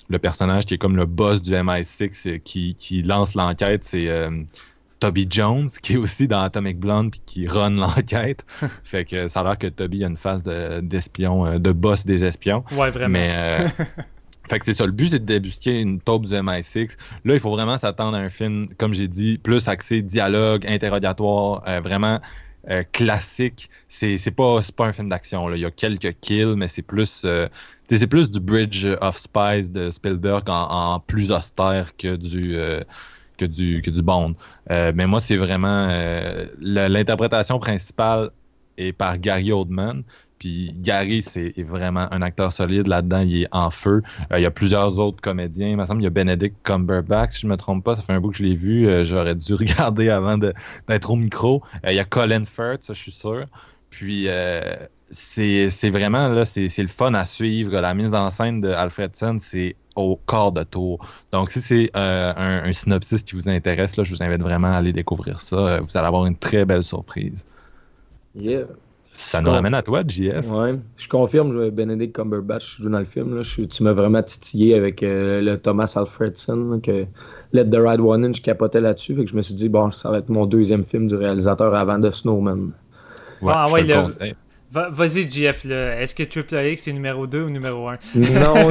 [0.09, 4.06] le, personnage qui est comme le boss du MI6 qui, qui lance l'enquête, c'est
[5.03, 8.45] Toby Jones, qui est aussi dans Atomic Blonde puis qui run l'enquête.
[8.85, 12.62] fait que ça a l'air que Toby a une phase d'espion, de, boss des espions.
[12.70, 13.12] Ouais, vraiment.
[13.12, 13.66] Mais
[14.49, 16.97] Fait que c'est ça, le but c'est de débusquer une taupe du MI6.
[17.24, 21.62] Là, il faut vraiment s'attendre à un film, comme j'ai dit, plus axé dialogue, interrogatoire,
[21.83, 22.20] vraiment
[22.70, 23.69] euh, classique.
[23.89, 25.53] C'est, pas, pas un film d'action.
[25.53, 27.49] Il y a quelques kills, mais c'est plus, euh,
[27.91, 32.83] c'est plus du Bridge of Spies de Spielberg en, plus austère que du, euh,
[33.43, 34.35] que du, que du Bond.
[34.70, 35.89] mais moi, c'est vraiment
[36.60, 38.31] l'interprétation principale
[38.78, 40.02] et par Gary Oldman.
[40.43, 43.20] Puis Gary, c'est vraiment un acteur solide là-dedans.
[43.20, 44.02] Il est en feu.
[44.32, 45.69] Euh, il y a plusieurs autres comédiens.
[45.69, 47.94] Il me semble qu'il y a Benedict Cumberbatch, si je ne me trompe pas.
[47.94, 48.89] Ça fait un bout que je l'ai vu.
[48.89, 51.62] Euh, j'aurais dû regarder avant d'être au micro.
[51.86, 53.47] Euh, il y a Colin Firth, ça, je suis sûr.
[53.93, 54.28] Puis
[55.12, 57.78] c'est vraiment là, c'est le fun à suivre.
[57.81, 61.06] La mise en scène de Alfredson, c'est au corps de tour.
[61.32, 64.93] Donc, si c'est un, synopsis qui vous intéresse, là, je vous invite vraiment à aller
[64.93, 65.81] découvrir ça.
[65.81, 67.44] Vous allez avoir une très belle surprise.
[68.35, 68.64] Yeah.
[69.14, 70.51] Ça nous ramène à toi, JF.
[70.51, 73.36] Ouais, je confirme, Benedict Cumberbatch joue dans le film.
[73.36, 73.43] Là.
[73.43, 77.05] tu m'as vraiment titillé avec euh, le Thomas Alfredson, que
[77.52, 79.14] Let the Ride One In, je capotais là-dessus.
[79.27, 82.10] Je me suis dit, bon, ça va être mon deuxième film du réalisateur avant de
[82.10, 82.73] Snowman.
[83.43, 84.35] Ouais, ah, ouais, le...
[84.73, 88.70] Vas-y, JF, est-ce que Triple X c'est numéro 2 ou numéro 1 Non,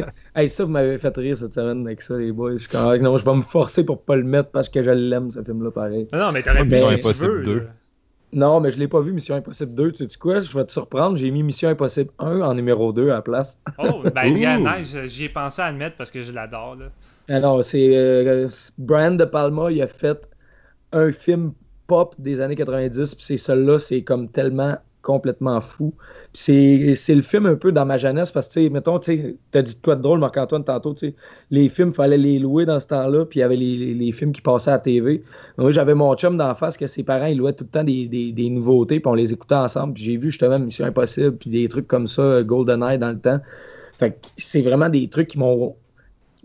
[0.36, 2.52] hey, ça, vous m'avez fait rire cette semaine avec ça, les boys.
[2.52, 5.32] Je suis Non, je vais me forcer pour pas le mettre parce que je l'aime,
[5.32, 6.06] ce film-là, pareil.
[6.12, 7.66] Non, mais t'aurais pu si tu veux.
[8.32, 9.92] Non, mais je l'ai pas vu Mission Impossible 2.
[9.92, 10.40] Tu sais quoi?
[10.40, 11.16] Je vais te surprendre.
[11.16, 13.58] J'ai mis Mission Impossible 1 en numéro 2 à la place.
[13.78, 14.96] oh, ben, nice.
[15.04, 16.78] J'y ai pensé à le mettre parce que je l'adore.
[17.28, 18.48] Alors, c'est euh,
[18.78, 19.70] Brian De Palma.
[19.70, 20.28] Il a fait
[20.92, 21.52] un film
[21.86, 23.14] pop des années 90.
[23.14, 25.92] Puis c'est celui-là, c'est comme tellement complètement fou.
[26.32, 29.96] C'est le film un peu dans ma jeunesse parce que, mettons, tu as dit quoi
[29.96, 30.94] de drôle, Marc-Antoine, tantôt,
[31.50, 34.32] les films, il fallait les louer dans ce temps-là, puis il y avait les, films
[34.32, 35.22] qui passaient à la TV.
[35.58, 38.48] Moi, j'avais mon chum d'en face que ses parents, ils louaient tout le temps des,
[38.50, 39.94] nouveautés, puis on les écoutait ensemble.
[39.94, 43.40] Puis j'ai vu justement Mission Impossible, puis des trucs comme ça, GoldenEye dans le temps.
[43.98, 45.74] Fait c'est vraiment des trucs qui m'ont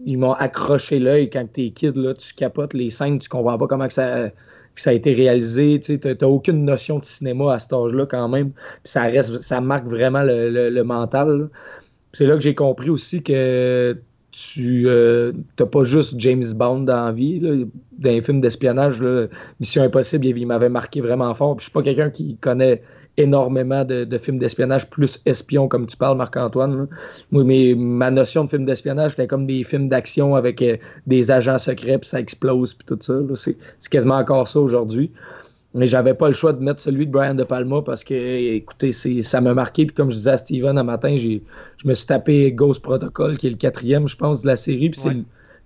[0.06, 3.66] ils m'ont accroché l'œil quand t'es kid, là, tu capotes les scènes, tu comprends pas
[3.66, 4.30] comment que ça
[4.78, 5.80] que ça a été réalisé.
[5.80, 8.52] Tu n'as aucune notion de cinéma à cet âge-là quand même.
[8.84, 11.50] ça reste, ça marque vraiment le, mental.
[12.14, 13.98] C'est là que j'ai compris aussi que
[14.32, 15.34] tu n'as euh,
[15.72, 17.40] pas juste James Bond dans la vie.
[17.40, 17.66] Là.
[17.98, 19.04] Dans les films d'espionnage,
[19.60, 21.58] Mission Impossible, il m'avait marqué vraiment fort.
[21.58, 22.84] je suis pas quelqu'un qui connaît
[23.18, 26.88] énormément de, films d'espionnage plus espions, comme tu parles, Marc-Antoine.
[27.32, 30.78] mais ma notion de film d'espionnage, c'était comme des films d'action avec euh,
[31.08, 33.16] des agents secrets, puis ça explose, puis tout ça.
[33.36, 35.12] C'est quasiment encore ça aujourd'hui.
[35.74, 38.92] Mais j'avais pas le choix de mettre celui de Brian De Palma parce que, écoutez,
[38.94, 39.86] ça m'a marqué.
[39.86, 41.40] Puis comme je disais à Steven un matin, je
[41.86, 44.90] me suis tapé Ghost Protocol, qui est le quatrième, je pense, de la série.
[44.90, 45.18] Puis c'est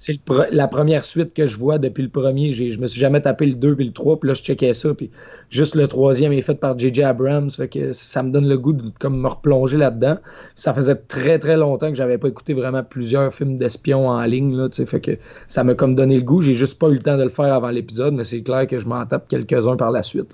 [0.02, 0.19] c'est
[0.49, 2.52] la première suite que je vois depuis le premier.
[2.52, 4.95] Je me suis jamais tapé le 2 puis le 3, puis là, je checkais ça.
[4.95, 5.11] Puis
[5.52, 7.03] juste le troisième est fait par J.J.
[7.03, 7.52] Abrams.
[7.52, 10.18] Fait que ça me donne le goût de comme, me replonger là-dedans.
[10.56, 14.56] Ça faisait très, très longtemps que j'avais pas écouté vraiment plusieurs films d'espions en ligne.
[14.56, 15.11] Là, fait que
[15.48, 16.41] ça m'a comme donné le goût.
[16.41, 18.80] J'ai juste pas eu le temps de le faire avant l'épisode, mais c'est clair que
[18.80, 20.32] je m'en tape quelques-uns par la suite.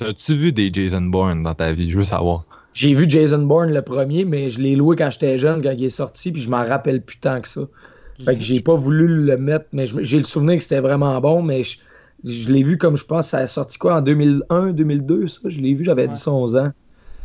[0.00, 1.90] As-tu vu des Jason Bourne dans ta vie?
[1.90, 2.46] Je veux savoir.
[2.72, 5.84] J'ai vu Jason Bourne le premier, mais je l'ai loué quand j'étais jeune, quand il
[5.84, 7.60] est sorti, puis je m'en rappelle plus tant que ça.
[8.24, 11.42] Fait que j'ai pas voulu le mettre, mais j'ai le souvenir que c'était vraiment bon,
[11.42, 15.40] mais je, l'ai vu comme je pense, ça a sorti quoi en 2001, 2002, ça?
[15.44, 16.72] Je l'ai vu, j'avais 10-11 ans.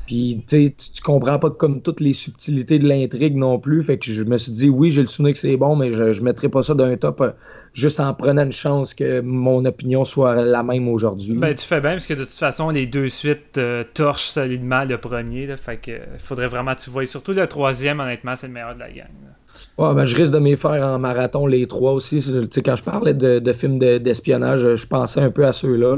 [0.08, 3.84] Puis, tu, tu comprends pas comme toutes les subtilités de l'intrigue non plus.
[3.84, 6.14] Fait que je me suis dit, oui, j'ai le souvenir que c'est bon, mais je,
[6.14, 7.32] je mettrai pas ça d'un top euh,
[7.74, 11.36] juste en prenant une chance que mon opinion soit la même aujourd'hui.
[11.36, 14.86] Ben, tu fais bien, parce que de toute façon, les deux suites euh, torchent solidement
[14.86, 15.54] le premier.
[15.58, 17.06] fait que faudrait vraiment que tu vois.
[17.06, 19.08] surtout le troisième, honnêtement, c'est le meilleur de la gang.
[19.78, 22.18] Ouais, ben, je risque de m'y faire en marathon les trois aussi.
[22.66, 25.96] quand je parlais de, films d'espionnage, je pensais un peu à ceux-là.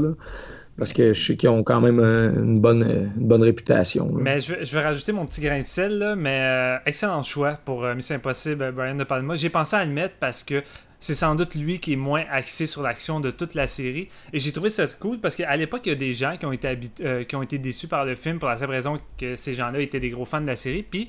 [0.76, 4.10] parce que je sais qu'ils ont quand même euh, une bonne, bonne réputation.
[4.12, 7.94] Mais je vais, rajouter mon petit grain de sel, mais euh, excellent choix pour euh,
[7.94, 9.34] Mission Impossible, Brian De Palma.
[9.34, 10.62] J'ai pensé à le mettre parce que
[10.98, 14.08] c'est sans doute lui qui est moins axé sur l'action de toute la série.
[14.34, 16.52] Et j'ai trouvé ça cool parce qu'à l'époque, il y a des gens qui ont,
[16.52, 16.78] été
[17.26, 20.00] qui ont été déçus par le film pour la simple raison que ces gens-là étaient
[20.00, 20.82] des gros fans de la série.
[20.82, 21.08] Puis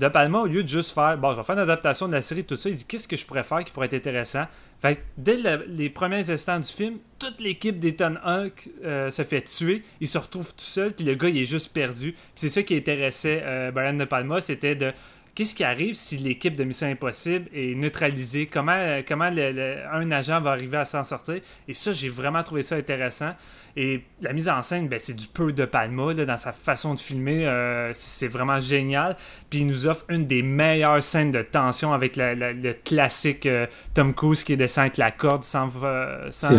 [0.00, 2.22] de Palma, au lieu de juste faire, bon, je vais faire une adaptation de la
[2.22, 4.46] série, tout ça, il dit qu'est-ce que je pourrais faire qui pourrait être intéressant?
[4.80, 5.36] Fait dès
[5.68, 10.16] les premiers instants du film, toute l'équipe d'Ethan Hawke euh, se fait tuer, il se
[10.16, 12.16] retrouve tout seul, puis le gars, il est juste perdu.
[12.34, 14.90] c'est ça qui intéressait euh, Brian De Palma, c'était de
[15.34, 18.46] qu'est-ce qui arrive si l'équipe de Mission Impossible est neutralisée?
[18.46, 21.40] Comment, comment un agent va arriver à s'en sortir?
[21.68, 23.32] Et ça, j'ai vraiment trouvé ça intéressant.
[23.76, 27.00] Et la mise en scène, ben, c'est du peu de Palma dans sa façon de
[27.00, 27.46] filmer.
[27.46, 29.16] Euh, c'est vraiment génial.
[29.48, 34.12] Puis il nous offre une des meilleures scènes de tension avec le classique euh, Tom
[34.12, 36.50] Cruise qui descend avec la corde sans, euh, sans,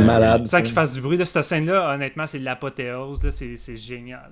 [0.62, 1.24] qu'il fasse du bruit.
[1.26, 3.30] cette scène-là, honnêtement, c'est l'apothéose.
[3.30, 4.32] C'est génial.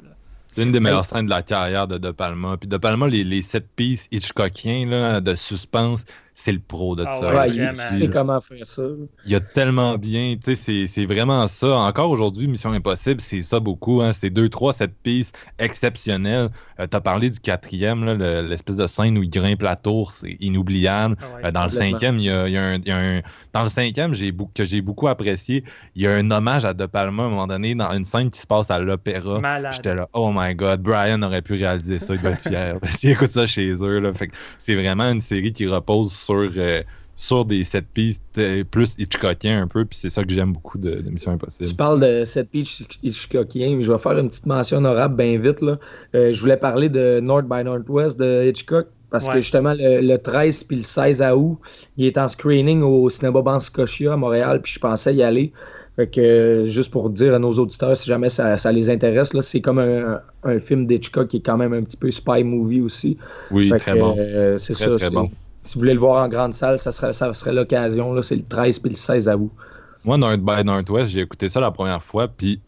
[0.59, 2.57] C'est une des meilleures scènes de la carrière de De Palma.
[2.57, 6.03] Puis De Palma, les, les sept pistes Hitchcockiens là, de suspense,
[6.41, 7.29] c'est le pro de Ah ça.
[7.29, 8.83] ouais, Ouais, Fait il sait comment faire ça.
[9.25, 11.77] il y a tellement bien, tu sais, c'est- c'est vraiment ça.
[11.79, 14.01] Encore aujourd'hui, Mission Impossible, c'est ça beaucoup.
[14.01, 14.13] Hein.
[14.13, 16.49] C'est deux, trois, cette piste exceptionnelle.
[16.79, 20.37] tu as parlé du quatrième, le- l'espèce de scène où il grimpe la tour, c'est
[20.39, 21.17] inoubliable.
[21.19, 21.45] Ah ouais.
[21.47, 23.21] Euh, dans le cinquième, il y a, il y a un, il y a un-
[23.51, 25.63] Dans le cinquième, j'ai beaucoup, que j'ai beaucoup apprécié,
[25.95, 28.29] il y a un hommage à De Palma à un moment donné dans une scène
[28.31, 29.39] qui se passe à l'opéra.
[29.41, 29.73] Malade.
[29.73, 32.77] J'étais là, oh my god, Brian aurait pu réaliser ça, il doit être fier.
[33.03, 33.99] Écoute ça chez eux.
[33.99, 34.13] Là.
[34.13, 36.81] Fait que c'est vraiment une série qui repose sur, euh,
[37.15, 40.77] sur des sept pistes euh, plus Hitchcockien un peu, puis c'est ça que j'aime beaucoup
[40.77, 41.75] de, de Mission Tu Impossible.
[41.77, 45.61] parles de cette pitch Hitchcockien, mais je vais faire une petite mention honorable bien vite.
[45.61, 45.77] Là.
[46.15, 49.33] Euh, je voulais parler de North by Northwest de Hitchcock parce Ouais.
[49.35, 51.57] que justement le, le 13 puis le 16 août,
[51.97, 55.51] il est en screening au cinéma Ban Scotia à Montréal, puis je pensais y aller.
[55.95, 59.41] Fait que, juste pour dire à nos auditeurs, si jamais ça, ça les intéresse, là,
[59.41, 62.79] c'est comme un, un film d'Hitchcock qui est quand même un petit peu spy movie
[62.79, 63.17] aussi.
[63.51, 64.15] Oui, Fait très que, bon.
[64.17, 64.91] euh, c'est Très, ça.
[64.91, 65.29] très c'est- bon.
[65.63, 68.13] Si vous voulez le voir en grande salle, ça serait, ça serait l'occasion.
[68.13, 68.21] là.
[68.21, 69.51] C'est le 13 puis le 16 août.
[70.05, 72.61] Moi, North by Northwest, j'ai écouté ça la première fois, puis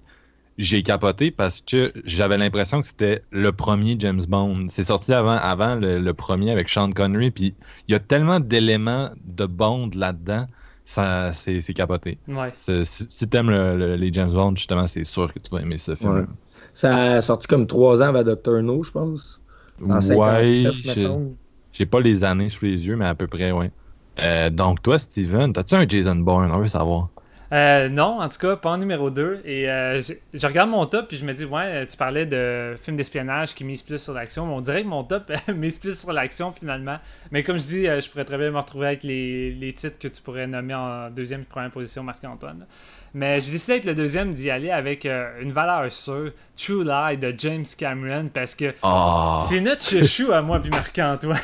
[0.58, 4.66] j'ai capoté parce que j'avais l'impression que c'était le premier James Bond.
[4.70, 7.56] C'est sorti avant, avant le, le premier avec Sean Connery, puis
[7.88, 10.46] il y a tellement d'éléments de Bond là-dedans,
[10.84, 12.18] ça, c'est c'est capoté.
[12.28, 12.52] Ouais.
[12.56, 15.78] Si, si t'aimes le- le- les James Bond, justement, c'est sûr que tu vas aimer
[15.78, 16.14] ce film.
[16.14, 16.26] Ouais.
[16.74, 19.42] Ça a sorti comme trois ans avant Doctor No, je pense.
[19.84, 20.76] En Ouais, 59,
[21.08, 21.36] me
[21.74, 23.72] j'ai- pas les années sous les yeux, mais à peu près, ouais.
[24.20, 26.52] Euh, donc, toi, Steven, t'as-tu un Jason Bourne?
[26.52, 27.11] On veut savoir.
[27.54, 29.42] Euh, non, en tout cas, pas en numéro 2.
[29.44, 32.76] Et euh, je, je regarde mon top, puis je me dis, ouais, tu parlais de
[32.82, 34.46] films d'espionnage qui misent plus sur l'action.
[34.46, 36.98] mais On dirait que mon top mise plus sur l'action finalement.
[37.32, 40.00] Mais comme je dis, euh, je pourrais très bien me retrouver avec les, les titres
[40.00, 42.66] que tu pourrais nommer en deuxième et première position, Marc-Antoine.
[43.14, 47.18] Mais j'ai décidé d'être le deuxième d'y aller avec euh, une valeur sûre, True Lie
[47.18, 49.40] de James Cameron, parce que Ah!
[49.42, 51.38] c'est notre chouchou à moi puis Marc-Antoine.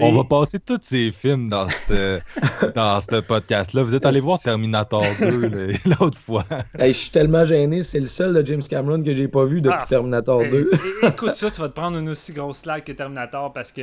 [0.00, 2.18] On va passer tous ces films dans ce
[2.74, 3.84] dans ce podcast-là.
[3.84, 5.48] Vous êtes allé voir Terminator 2
[6.00, 6.44] l'autre fois.
[6.78, 9.60] Hey, je suis tellement gêné, c'est le seul de James Cameron que j'ai pas vu
[9.60, 10.70] depuis Ah, Terminator Eh, 2.
[11.02, 13.82] eh, écoute ça, tu vas te prendre une aussi grosse claque que Terminator parce que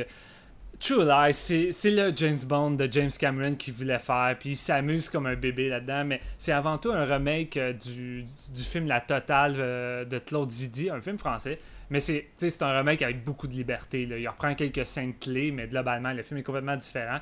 [0.80, 4.56] True Lies, c'est c'est le James Bond de James Cameron qu'il voulait faire, puis il
[4.56, 8.88] s'amuse comme un bébé là-dedans, mais c'est avant tout un remake euh, du, du film
[8.88, 11.60] La Totale euh, de Claude Zidi, un film français.
[11.90, 12.26] Mais c'est
[12.62, 14.06] un remake avec beaucoup de liberté.
[14.06, 14.16] Là.
[14.16, 17.18] Il reprend quelques scènes clés, mais globalement, le film est complètement différent.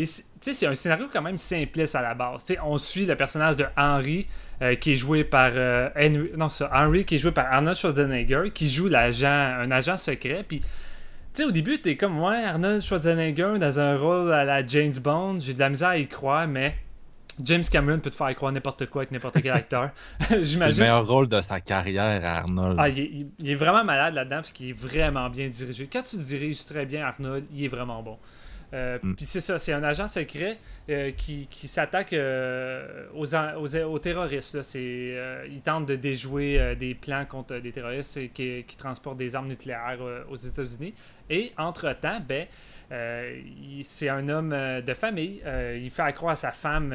[0.00, 2.44] Et c'est- tu sais, c'est un scénario quand même simpliste à la base.
[2.64, 4.28] On suit le personnage de Henry,
[4.62, 7.76] euh, qui est joué par euh, Henry, non, ça, Henry, qui est joué par Arnold
[7.76, 9.26] Schwarzenegger, qui joue l'agent,
[9.60, 10.44] un agent secret.
[10.46, 10.66] Puis, tu
[11.34, 15.40] sais, au début, t'es comme, ouais, Arnold Schwarzenegger dans un rôle à la James Bond,
[15.40, 16.74] j'ai de la misère à y croire, mais
[17.44, 19.90] James Cameron peut te faire croire n'importe quoi avec n'importe quel acteur.
[20.28, 20.80] C'est le J'imagine.
[20.82, 22.76] meilleur rôle de sa carrière, Arnold.
[22.80, 25.88] Ah, il, est, il- il est vraiment malade là-dedans parce qu'il est vraiment bien dirigé.
[25.92, 28.16] Quand tu diriges très bien Arnold, il est vraiment bon.
[28.74, 29.14] Euh, Mm.
[29.14, 30.58] Puis c'est ça, c'est un agent secret
[30.90, 34.54] euh, qui, qui s'attaque euh, aux, aux, aux terroristes.
[34.54, 34.62] Là.
[35.48, 39.98] Il tente de déjouer des plans contre des terroristes qui, qui transportent des armes nucléaires
[40.30, 40.94] aux États-Unis.
[41.30, 42.46] Et entre-temps, ben,
[43.82, 45.42] c'est un homme de famille.
[45.76, 46.94] Il fait accroire à sa femme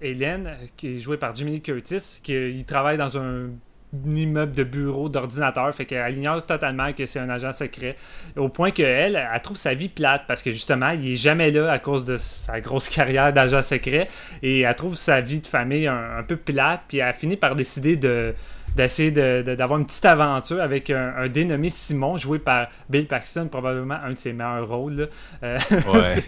[0.00, 3.50] Hélène, qui est jouée par Jimmy Curtis, qu'il travaille dans un
[3.92, 7.96] immeuble de bureau d'ordinateur, fait qu'elle ignore totalement que c'est un agent secret,
[8.36, 11.70] au point qu'elle, elle, trouve sa vie plate, parce que justement, il est jamais là
[11.70, 14.08] à cause de sa grosse carrière d'agent secret,
[14.42, 17.56] et elle trouve sa vie de famille un, un peu plate, puis elle finit par
[17.56, 18.34] décider de
[18.76, 23.06] d'essayer de- de- d'avoir une petite aventure avec un, un dénommé Simon, joué par Bill
[23.06, 25.08] Paxton, probablement un de ses meilleurs rôles.
[25.42, 25.58] Euh,
[25.92, 26.22] Ouais.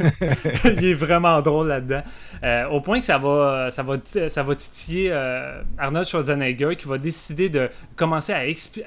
[0.76, 2.02] il est vraiment drôle là-dedans.
[2.42, 3.96] Euh, au point que ça va, ça va,
[4.28, 8.38] ça va titiller euh, Arnold Schwarzenegger qui va décider de commencer à,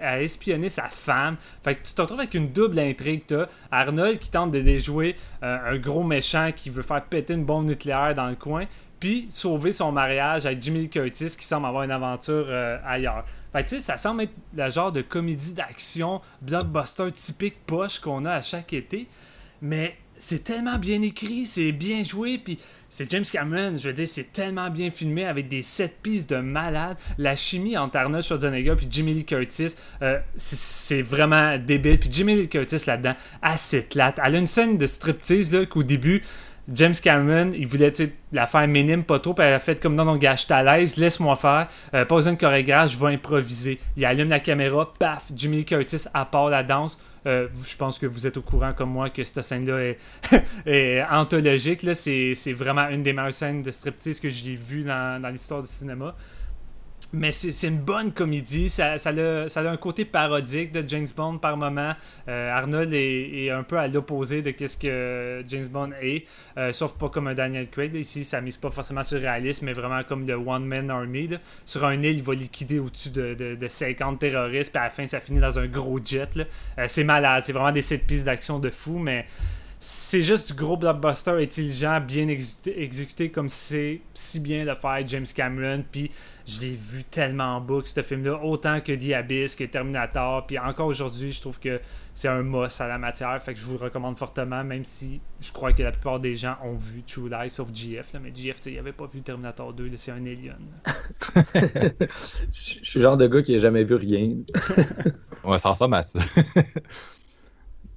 [0.02, 1.36] à espionner sa femme.
[1.64, 3.24] Fait que tu te retrouves avec une double intrigue.
[3.28, 7.66] T'as Arnold qui tente de déjouer un gros méchant qui veut faire péter une bombe
[7.66, 8.66] nucléaire dans le coin.
[9.00, 12.48] Puis sauver son mariage avec Jimmy Curtis qui semble avoir une aventure
[12.86, 13.26] ailleurs.
[13.80, 18.74] Ça semble être le genre de comédie d'action, blockbuster typique poche qu'on a à chaque
[18.74, 19.08] été.
[19.62, 22.58] Mais c'est tellement bien écrit, c'est bien joué, puis
[22.90, 26.38] c'est James Cameron, je veux dire, c'est tellement bien filmé avec des sept pistes de
[26.38, 26.98] malade.
[27.18, 32.00] La chimie entre Arnold Schwarzenegger puis Jimmy Lee Curtis, euh, c'est- vraiment débile.
[32.00, 34.20] Puis Jimmy Lee Curtis là-dedans, assez plate.
[34.24, 36.22] Elle a une scène de striptease là qu'au début,
[36.74, 37.94] James Cameron, il voulait
[38.32, 40.54] la faire minime, pas trop, puis elle a fait comme non, non, gars, je suis
[40.54, 43.80] à l'aise, laisse-moi faire, euh, pas besoin de chorégraphe, je vais improviser.
[43.96, 46.98] Il allume la caméra, paf, Jimmy Curtis à la danse.
[47.28, 49.96] Euh, je pense que vous êtes au courant comme moi que cette scène-là
[50.66, 51.86] est, anthologique.
[51.94, 56.16] C'est, vraiment une des meilleures scènes de striptease que j'ai vues dans l'histoire du cinéma.
[57.16, 58.70] Mais c'est une bonne comédie.
[58.70, 61.94] Ça, ça, a, un côté parodique de James Bond par moment.
[62.28, 66.26] Euh, Arnold est, un peu à l'opposé de ce que James Bond est.
[66.58, 67.96] Euh, sauf pas comme un Daniel Craig.
[67.96, 71.30] Ici, ça mise pas forcément sur réalisme, mais vraiment comme le One Man Army.
[71.66, 74.72] Sur un île, il va liquider au-dessus de, de, de, 50 terroristes.
[74.72, 76.30] Puis à la fin, ça finit dans un gros jet.
[76.78, 77.44] Euh, c'est malade.
[77.46, 79.00] C'est vraiment des sept pistes d'action de fou.
[79.00, 79.26] Mais
[79.80, 85.08] c'est juste du gros blockbuster intelligent, bien exécuté, exécuté comme c'est si bien de faire
[85.08, 85.84] James Cameron.
[85.92, 86.12] Puis
[86.48, 90.46] je l'ai vu tellement en boucle, ce film-là, autant que The Abyss, que Terminator.
[90.48, 91.80] Puis encore aujourd'hui, je trouve que
[92.14, 93.42] c'est un must à la matière.
[93.42, 96.36] Fait que je vous le recommande fortement, même si je crois que la plupart des
[96.36, 98.14] gens ont vu True Lies, sauf GF.
[98.14, 100.58] Là, mais GF, il avait pas vu Terminator 2, c'est un alien.
[101.56, 104.36] je suis le genre de gars qui a jamais vu rien.
[105.44, 106.20] ouais, ça ressemble à ça.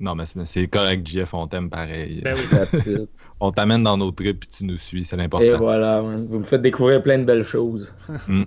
[0.01, 2.21] Non, mais c'est correct, Jeff, on t'aime pareil.
[2.23, 3.09] Ben oui,
[3.41, 5.47] on t'amène dans nos trips et tu nous suis, c'est l'important.
[5.47, 7.93] Et voilà, vous me faites découvrir plein de belles choses.
[8.29, 8.45] Mm.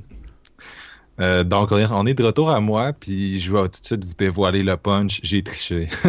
[1.19, 4.13] Euh, donc, on est de retour à moi, puis je vais tout de suite vous
[4.17, 5.19] dévoiler le punch.
[5.21, 5.87] J'ai triché.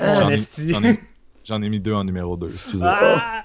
[0.00, 0.28] Ah,
[1.44, 2.84] J'en ai, mis deux en numéro 2, excusez.
[2.84, 3.44] Ah!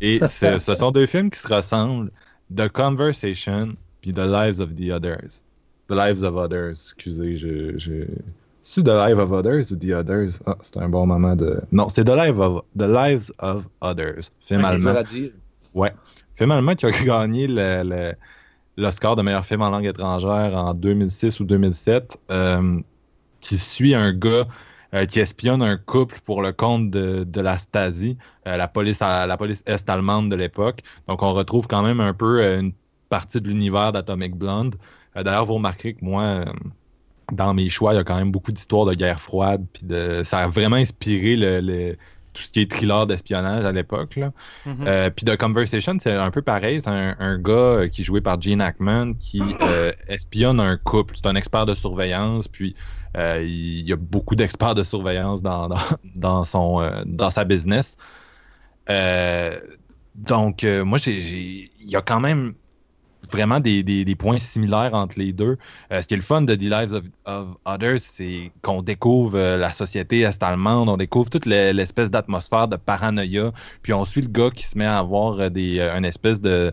[0.00, 2.10] Et ce sont deux films qui se ressemblent
[2.56, 5.42] The Conversation puis The Lives of the Others.
[5.88, 8.06] The Lives of Others, excusez, je,
[8.68, 10.40] c'est The Lives of Others ou The Others?
[10.44, 11.60] Ah, c'est un bon moment de.
[11.70, 12.62] Non, c'est The, Lives of...
[12.76, 14.32] The Lives of Others.
[14.40, 15.04] Film allemand.
[15.72, 15.92] Ouais.
[16.34, 18.12] Film allemand qui a gagné le,
[18.76, 22.18] l'Oscar de meilleur film en langue étrangère en 2006 ou 2007.
[22.30, 22.80] Euh,
[23.40, 24.48] qui suit un gars
[24.94, 28.16] euh, qui espionne un couple pour le compte de, la Stasi,
[28.48, 30.80] euh, la, police, la police est-allemande de l'époque.
[31.06, 32.72] Donc, on retrouve quand même un peu une
[33.10, 34.74] partie de l'univers d'Atomic Blonde.
[35.14, 36.44] D'ailleurs, vous remarquerez que moi
[37.32, 39.64] dans mes choix, il y a quand même beaucoup d'histoires de guerre froide.
[39.72, 41.96] Puis de, ça a vraiment inspiré le,
[42.32, 44.16] tout ce qui est thriller d'espionnage à l'époque.
[44.16, 44.86] Mm-hmm.
[44.86, 46.80] Euh, puis The Conversation, c'est un peu pareil.
[46.84, 51.14] C'est un, gars euh, qui est joué par Gene Hackman qui euh, espionne un couple.
[51.16, 52.48] C'est un expert de surveillance.
[52.48, 52.74] Puis
[53.18, 55.70] il y a beaucoup d'experts de surveillance dans,
[56.14, 57.96] dans, son, dans sa business.
[60.14, 62.54] donc, moi, il y a quand même
[63.30, 65.58] vraiment des, des, points similaires entre les deux.
[65.92, 69.56] Euh, ce qui est le fun de The Lives of, Others, c'est qu'on découvre euh,
[69.56, 74.50] la société est-allemande, on découvre toute l'espèce d'atmosphère de paranoïa, puis on suit le gars
[74.50, 76.72] qui se met à avoir euh, des, une espèce de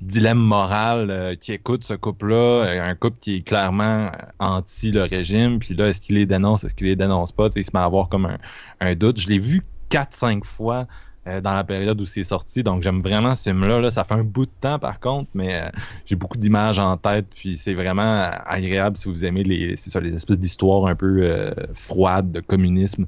[0.00, 5.74] dilemme moral qui écoute ce couple-là, un couple qui est clairement anti le régime, puis
[5.74, 8.08] là, est-ce qu'il les dénonce, est-ce qu'il les dénonce pas, il se met à avoir
[8.08, 8.38] comme un,
[8.80, 9.20] un doute.
[9.20, 10.86] Je l'ai vu 4-5 fois
[11.26, 12.62] euh, dans la période où c'est sorti.
[12.62, 13.90] Donc j'aime vraiment ce film-là.
[13.90, 15.68] Ça fait un bout de temps par contre, mais euh,
[16.06, 17.26] j'ai beaucoup d'images en tête.
[17.34, 21.52] Puis c'est vraiment agréable si vous aimez les, ça, les espèces d'histoires un peu euh,
[21.74, 23.04] froides de communisme.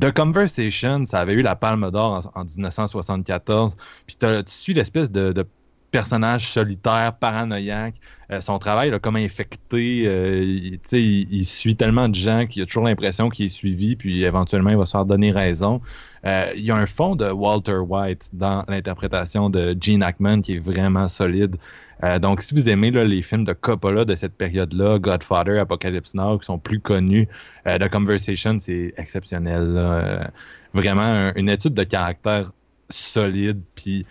[0.00, 3.76] The Conversation, ça avait eu la Palme d'Or en, 1974.
[4.06, 5.46] Puis tu suis l'espèce de,
[5.90, 7.96] personnage solitaire, paranoïaque.
[8.40, 10.04] son travail là, comme infecté.
[10.04, 14.70] il, il, suit tellement de gens qu'il a toujours l'impression qu'il est suivi, puis éventuellement
[14.70, 15.82] il va se faire donner raison.
[16.24, 20.54] Euh, il y a un fond de Walter White dans l'interprétation de Gene Hackman qui
[20.54, 21.56] est vraiment solide.
[22.04, 26.38] Euh, donc, si vous aimez les films de Coppola de cette période-là, Godfather, Apocalypse Now,
[26.38, 27.28] qui sont plus connus,
[27.66, 30.30] euh, The Conversation, c'est exceptionnel.
[30.74, 32.50] vraiment une étude de caractère
[32.88, 34.06] solide, puis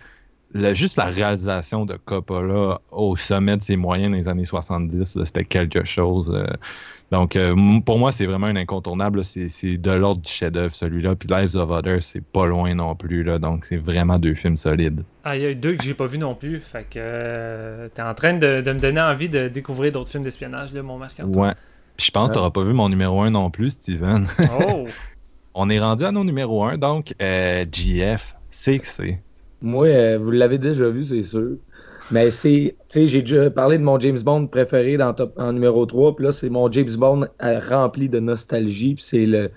[0.54, 5.44] juste la réalisation de Coppola au sommet de ses moyens dans les années 70, c'était
[5.44, 6.32] quelque chose.
[7.12, 7.54] Donc, euh,
[7.84, 9.22] pour moi, c'est vraiment un incontournable.
[9.22, 11.14] C'est de l'ordre du chef-d'œuvre, celui-là.
[11.14, 13.22] Puis Lives of Others, c'est pas loin non plus.
[13.22, 13.38] Là.
[13.38, 15.04] Donc, c'est vraiment deux films solides.
[15.22, 16.58] Ah, il y a eu deux que j'ai pas vus non plus.
[16.58, 20.72] Fait que euh, t'es en train de, me donner envie de découvrir d'autres films d'espionnage,
[20.72, 21.52] mon marc Ouais.
[21.98, 24.26] Puis je pense que t'auras pas vu mon numéro 1 non plus, Steven.
[24.58, 24.86] Oh!
[25.54, 29.20] On est rendu à nos numéro 1, donc euh, GF, c'est que c'est.
[29.62, 31.56] Moi, vous l'avez déjà vu, c'est sûr.
[32.10, 35.52] Mais c'est, tu sais, j'ai déjà parlé de mon James Bond préféré dans top, en
[35.52, 39.50] numéro 3, puis là, c'est mon James Bond euh, rempli de nostalgie, puis c'est le,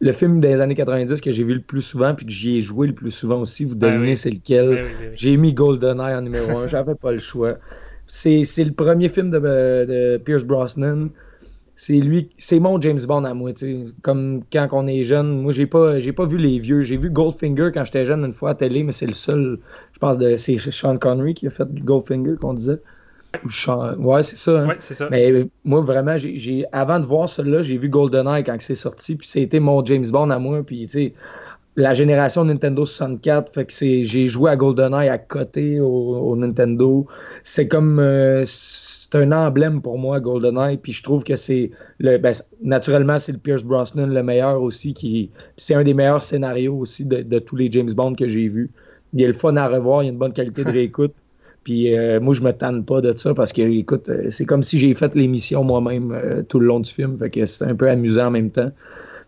[0.00, 2.62] le film des années 90 que j'ai vu le plus souvent, puis que j'y ai
[2.62, 3.64] joué le plus souvent aussi.
[3.64, 4.70] Vous ben devinez c'est lequel.
[4.70, 7.58] Ben ben j'ai mis GoldenEye en numéro 1, j'avais pas le choix.
[8.06, 11.08] C'est, le premier film de, de Pierce Brosnan
[11.76, 13.50] c'est lui, c'est mon James Bond à moi,
[14.02, 16.82] Comme quand on est jeune, moi j'ai pas, j'ai pas vu les vieux.
[16.82, 19.58] J'ai vu Goldfinger quand j'étais jeune une fois à télé, mais c'est le seul,
[19.92, 22.80] je pense, de, c'est Sean Connery qui a fait Goldfinger qu'on disait.
[23.98, 24.60] ouais, c'est ça.
[24.60, 24.74] Hein.
[24.78, 25.08] c'est ça.
[25.10, 29.26] Mais moi vraiment, j'ai, avant de voir celui-là, j'ai vu GoldenEye quand c'est sorti, puis
[29.26, 31.12] c'était mon James Bond à moi, puis tu.
[31.76, 37.04] La génération Nintendo 64, fait que c'est, j'ai joué à GoldenEye à côté au, Nintendo.
[37.42, 38.44] C'est comme euh,
[39.14, 40.76] c'est un emblème pour moi, GoldenEye.
[40.76, 41.70] Puis je trouve que c'est
[42.00, 42.18] le.
[42.18, 44.92] Ben, naturellement, c'est le Pierce Brosnan le meilleur aussi.
[44.92, 48.72] qui C'est un des meilleurs scénarios aussi de, tous les James Bond que j'ai vus.
[49.12, 51.14] Il est le fun à revoir, il y a une bonne qualité de réécoute.
[51.62, 54.64] Puis euh, moi, je me tanne pas de ça parce que, écoute, euh, c'est comme
[54.64, 57.16] si j'ai fait l'émission moi-même euh, tout le long du film.
[57.16, 58.72] Fait que c'est un peu amusant en même temps.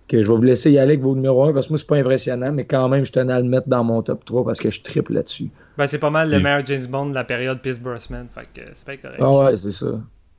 [0.09, 1.87] Que je vais vous laisser y aller avec vos numéros 1 parce que moi, c'est
[1.87, 4.59] pas impressionnant, mais quand même, je tenais à le mettre dans mon top 3 parce
[4.59, 5.51] que je triple là-dessus.
[5.79, 8.27] Ben, c'est pas mal le meilleur James Bond de la période Pierce Brosnan.
[8.35, 9.21] Fait que c'est pas correct.
[9.21, 9.87] Ah ouais, c'est ça.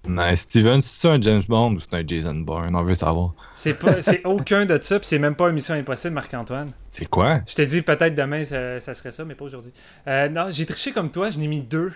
[0.08, 0.42] Nice.
[0.42, 2.74] Steven, c'est un James Bond ou c'est un Jason Bourne?
[2.74, 3.34] On veut savoir.
[3.56, 6.70] C'est pas, c'est aucun de ça, puis c'est même pas une mission impossible, Marc-Antoine.
[6.90, 7.42] C'est quoi?
[7.46, 9.74] Je t'ai dit peut-être demain ça, ça serait ça, mais pas aujourd'hui.
[10.08, 11.92] Euh, non, j'ai triché comme toi, je n'ai mis deux.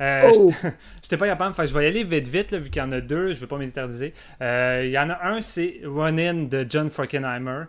[0.00, 0.50] Euh, Oh!
[1.02, 2.90] j'étais- pas capable, que je vais y aller vite vite, là, vu qu'il y en
[2.92, 4.14] a deux, je vais pas m'éterniser.
[4.40, 7.64] Euh, Il y en a un, c'est Run-In de John Frankenheimer.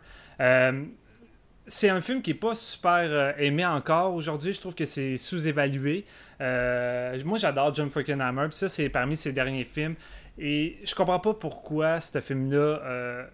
[1.66, 4.52] C'est un film qui est pas super euh, aimé encore aujourd'hui.
[4.52, 6.04] Je trouve que c'est sous-évalué.
[6.42, 8.48] Euh, moi, j'adore John Frankenheimer.
[8.50, 9.96] Puis ça, c'est parmi ses derniers films.
[10.38, 13.26] Et je comprends pas pourquoi ce film-là euh,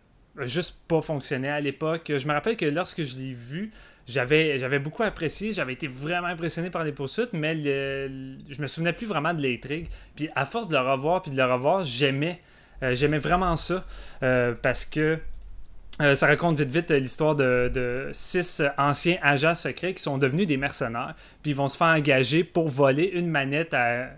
[0.41, 2.11] juste pas fonctionné à l'époque.
[2.15, 3.71] Je me rappelle que lorsque je l'ai vu,
[4.05, 5.51] j'avais, beaucoup apprécié.
[5.51, 9.87] J'avais été vraiment impressionné par les poursuites, mais je me souvenais plus vraiment de l'intrigue.
[10.15, 12.41] Puis à force de le revoir puis de le revoir, j'aimais,
[12.81, 13.85] j'aimais vraiment ça.
[14.61, 15.19] Parce que
[16.01, 20.17] euh, ça raconte vite vite euh, l'histoire de, de six anciens agents secrets qui sont
[20.17, 24.09] devenus des mercenaires, puis ils vont se faire engager pour voler une manette à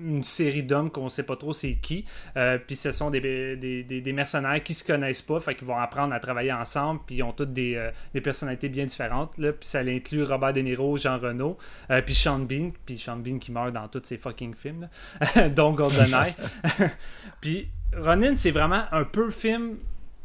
[0.00, 2.04] une série d'hommes qu'on sait pas trop c'est qui.
[2.36, 3.20] Euh, puis ce sont des,
[3.56, 7.16] des, des- mercenaires qui se connaissent pas, fait qu'ils vont apprendre à travailler ensemble, puis
[7.16, 7.90] ils ont toutes des,
[8.22, 9.36] personnalités bien différentes.
[9.38, 11.58] Là, puis ça inclut Robert De Niro, Jean Reno,
[12.04, 14.88] puis Sean Bean, puis Sean Bean qui meurt dans tous ces fucking films,
[15.56, 16.34] dont GoldenEye.
[17.40, 19.78] puis Ronin, c'est vraiment un peu film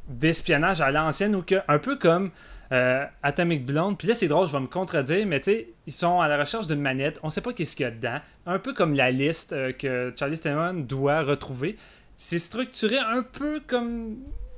[0.08, 2.32] d'espionnage à l'ancienne ou que un peu comme
[2.72, 3.98] euh, Atomic Blonde.
[3.98, 6.38] Puis là, c'est drôle, je vais me contredire, mais tu sais, ils sont à la
[6.38, 7.20] recherche d'une manette.
[7.22, 8.20] On sait pas qu'est-ce qu'il y a dedans.
[8.46, 11.78] Un peu comme la liste euh, que Charlie Theron doit retrouver.
[12.18, 14.18] C'est structuré un peu comme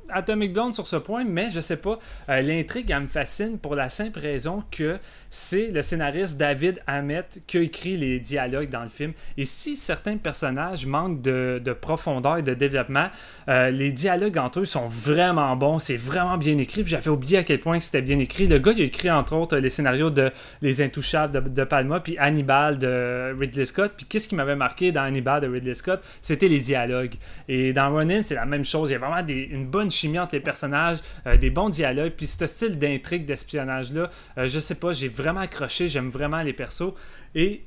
[0.09, 1.99] Atomic Blonde sur ce point, mais je sais pas.
[2.29, 4.97] Euh, L'intrigue, elle me fascine pour la simple raison que
[5.29, 9.13] c'est le scénariste David Hammett qui a écrit les dialogues dans le film.
[9.37, 13.07] Et si certains personnages manquent de, de profondeur et de développement,
[13.49, 15.79] euh, les dialogues entre eux sont vraiment bons.
[15.79, 16.83] C'est vraiment bien écrit.
[16.85, 18.47] J'avais oublié à quel point c'était bien écrit.
[18.47, 21.99] Le gars, il a écrit entre autres les scénarios de Les Intouchables de, de Palma,
[21.99, 23.93] puis Hannibal de Ridley Scott.
[23.97, 26.03] Puis qu'est-ce qui m'avait marqué dans Hannibal de Ridley Scott?
[26.21, 27.15] C'était les dialogues.
[27.47, 28.89] Et dans Ronin, c'est la même chose.
[28.89, 32.13] Il y a vraiment une bonne chimie entre les personnages, euh, des bons dialogues.
[32.15, 35.87] Puis ce style d'intrigue, d'espionnage-là, euh, je sais pas, j'ai vraiment accroché.
[35.87, 36.93] J'aime vraiment les persos.
[37.33, 37.63] Et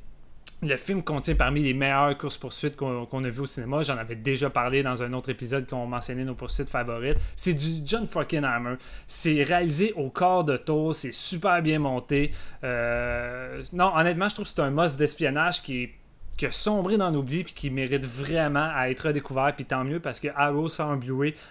[0.61, 3.83] le film contient parmi les meilleures courses-poursuites qu'on a vues au cinéma.
[3.83, 7.17] J'en avais déjà parlé dans un autre épisode qu'on mentionnait nos poursuites favorites.
[7.37, 8.75] C'est du John Frankenheimer.
[9.07, 10.95] C'est réalisé au quart de tour.
[10.97, 12.33] C'est super bien monté.
[12.65, 15.95] Euh, Non, honnêtement, je trouve que c'est un must d'espionnage qui est
[16.39, 20.01] qui a sombré dans l'oubli puis qui mérite vraiment à être redécouvert puis tant mieux
[20.01, 21.01] parce que Arrow sort un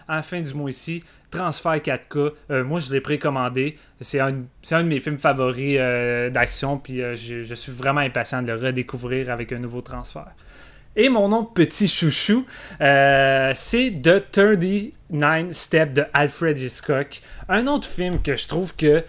[0.07, 3.77] en fin du mois ici transfert 4K Euh, moi je l'ai précommandé.
[3.99, 8.41] C'est un, un de mes films favoris euh, d'action puis euh, je, suis vraiment impatient
[8.41, 10.31] de le redécouvrir avec un nouveau transfert.
[10.95, 12.47] Et mon nom petit chouchou,
[12.79, 17.21] c'est The 39 Steps de Alfred Hitchcock.
[17.49, 19.03] Un autre film que je trouve que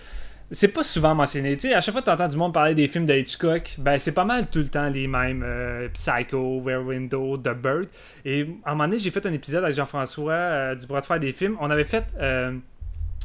[0.50, 1.56] c'est pas souvent mentionné.
[1.56, 3.74] Tu sais, à chaque fois que tu entends du monde parler des films de Hitchcock,
[3.78, 5.42] ben c'est pas mal tout le temps les mêmes.
[5.44, 7.88] euh, Psycho, Where Window, The Bird.
[8.24, 11.06] Et à un moment donné, j'ai fait un épisode avec Jean-François euh, du bras de
[11.06, 11.56] fer des films.
[11.60, 12.52] On avait fait euh,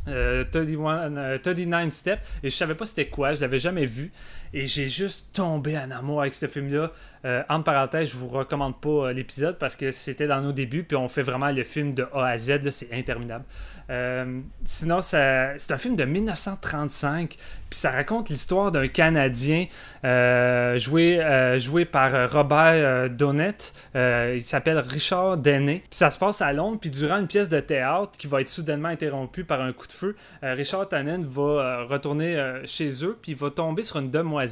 [0.09, 4.11] euh, 31, euh, 39 Steps et je savais pas c'était quoi, je l'avais jamais vu.
[4.53, 6.91] Et j'ai juste tombé en amour avec ce film-là.
[7.25, 10.83] Euh, en parenthèse, je vous recommande pas euh, l'épisode parce que c'était dans nos débuts,
[10.83, 13.45] puis on fait vraiment le film de A à Z, c'est interminable.
[13.89, 19.65] Euh, sinon, c'est un film de 1935, puis ça raconte l'histoire d'un Canadien
[20.77, 23.55] joué, joué par Robert Donnet.
[23.95, 25.79] Euh, il s'appelle Richard Deney.
[25.79, 28.49] Puis ça se passe à Londres, puis durant une pièce de théâtre qui va être
[28.49, 33.37] soudainement interrompue par un coup de feu, Richard Tannen va retourner chez eux, puis il
[33.37, 34.42] va tomber sur une demoiselle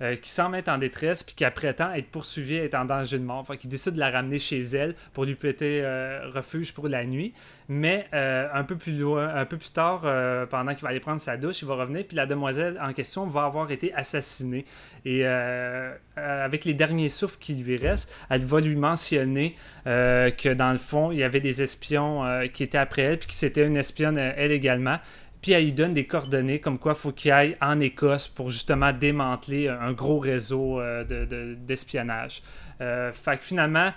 [0.00, 3.24] euh, qui semble être en détresse, puis qui prétend être poursuivie, être en danger de
[3.24, 3.46] mort.
[3.46, 7.04] Fait qu'il décide de la ramener chez elle pour lui prêter euh, refuge pour la
[7.04, 7.32] nuit.
[7.68, 10.02] Mais euh, un peu plus loin, un peu plus tard,
[10.48, 13.26] pendant qu'il va aller prendre sa douche, il va revenir, puis la demoiselle en question
[13.26, 14.64] va avoir été assassinée.
[15.04, 20.78] Et avec les derniers souffles qui lui restent, elle va lui mentionner que dans le
[20.78, 22.22] fond, il y avait des espions
[22.52, 24.98] qui étaient après elle, puis que c'était une espionne elle également.
[25.46, 29.92] Puis donne des coordonnées comme quoi faut qu'il aille en Écosse pour justement démanteler un
[29.92, 32.42] gros réseau euh, de- de- d'espionnage.
[32.80, 33.92] Euh, fait que finalement,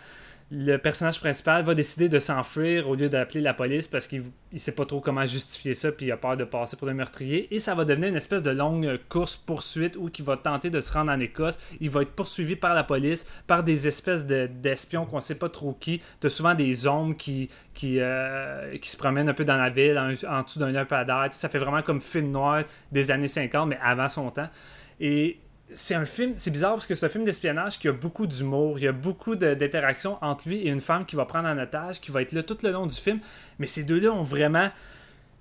[0.51, 4.57] le personnage principal va décider de s'enfuir au lieu d'appeler la police parce qu'il ne
[4.57, 7.53] sait pas trop comment justifier ça puis il a peur de passer pour le meurtrier.
[7.53, 10.79] Et ça va devenir une espèce de longue course poursuite où il va tenter de
[10.79, 11.59] se rendre en Écosse.
[11.79, 15.49] Il va être poursuivi par la police par des espèces de- d'espions qu'on sait pas
[15.49, 16.01] trop qui.
[16.19, 19.97] T'as souvent des hommes qui qui, euh, qui se promènent un peu dans la ville
[19.97, 23.79] en, dessous d'un Tu sais, ça fait vraiment comme film noir des années 50 mais
[23.81, 24.49] avant son temps.
[24.99, 25.39] Et
[25.73, 28.79] c'est un film, c'est bizarre parce que c'est un film d'espionnage qui a beaucoup d'humour,
[28.79, 32.01] il y a beaucoup d'interactions entre lui et une femme qui va prendre en otage,
[32.01, 33.19] qui va être là tout le long du film.
[33.59, 34.69] Mais ces deux-là ont vraiment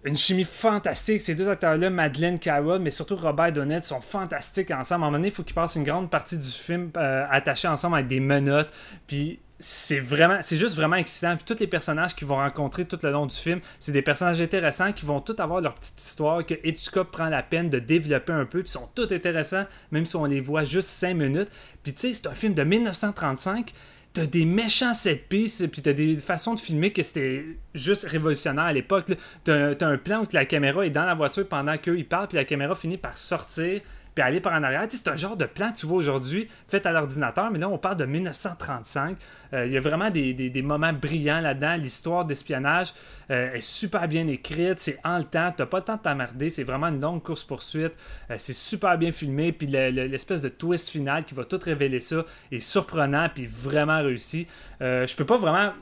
[0.09, 1.21] une chimie fantastique.
[1.21, 5.05] Ces deux acteurs-là, Madeleine Carroll, mais surtout Robert Donnet, sont fantastiques ensemble.
[5.05, 7.69] À un moment donné, il faut qu'ils passent une grande partie du film euh, attachés
[7.69, 8.73] ensemble avec des menottes.
[9.07, 12.99] Puis c'est vraiment c'est juste vraiment excitant puis tous les personnages qu'ils vont rencontrer tout
[13.03, 16.47] le long du film c'est des personnages intéressants qui vont tous avoir leur petite histoire
[16.47, 20.15] que Hitchcock prend la peine de développer un peu puis sont tous intéressants même si
[20.15, 21.49] on les voit juste 5 minutes
[21.83, 23.73] puis tu sais c'est un film de 1935
[24.13, 27.45] t'as des méchants set pieces puis t'as des façons de filmer que c'était
[27.75, 29.07] juste révolutionnaire à l'époque
[29.45, 32.37] t'as, as un plan où la caméra est dans la voiture pendant qu'ils parlent puis
[32.37, 33.81] la caméra finit par sortir
[34.19, 34.85] puis aller par en arrière.
[34.89, 37.99] c'est un genre de plan tu vois aujourd'hui fait à l'ordinateur, mais là, on parle
[37.99, 39.17] de 1935.
[39.55, 41.77] Euh, il y a vraiment des, moments brillants là-dedans.
[41.77, 42.95] L'histoire d'espionnage
[43.31, 46.51] euh, est super bien écrite, c'est en le temps, t'as pas le temps de t'emmerder,
[46.51, 47.93] c'est vraiment une longue course-poursuite.
[48.33, 52.25] Euh, c'est super bien filmé, puis l'espèce de twist final qui va tout révéler ça
[52.51, 54.49] est surprenant, puis vraiment réussi.
[54.81, 55.75] je peux pas vraiment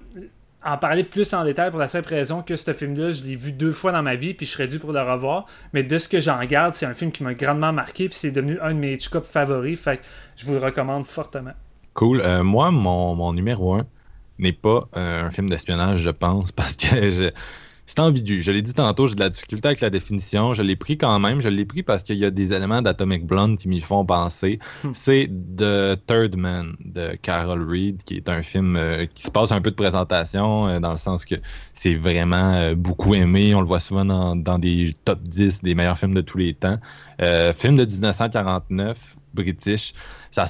[0.67, 3.53] en parler plus en détail pour la simple raison que ce film-là, je l'ai vu
[3.53, 5.47] deux fois dans ma vie, puis je serais dû pour le revoir.
[5.73, 8.33] Mais de ce que j'en garde, c'est un film qui m'a grandement marqué, puis c'est
[8.33, 9.79] devenu un de mes Hitchcock favoris.
[9.79, 10.03] Fait que
[10.37, 11.53] je vous le recommande fortement.
[11.95, 12.21] Cool.
[12.21, 13.87] Euh, moi, mon, mon, numéro un
[14.39, 17.31] n'est pas euh, un film d'espionnage, je pense, parce que je,
[17.87, 18.43] c'est ambigu.
[18.43, 20.55] Je l'ai dit tantôt, j'ai de la difficulté avec la définition.
[20.55, 21.41] Je l'ai pris quand même.
[21.41, 24.59] Je l'ai pris parce qu'il y a des éléments d'Atomic Blonde qui m'y font penser.
[24.83, 24.91] Hmm.
[24.93, 29.53] C'est The Third Man de Carol Reed, qui est un film euh, qui se passe
[29.53, 31.37] un peu de présentation, euh, dans le sens que
[31.75, 33.55] c'est vraiment euh, beaucoup aimé.
[33.55, 36.55] On le voit souvent dans, dans, des top 10 des meilleurs films de tous les
[36.55, 36.79] temps.
[37.57, 39.95] film de 1949, british.
[40.33, 40.47] Ça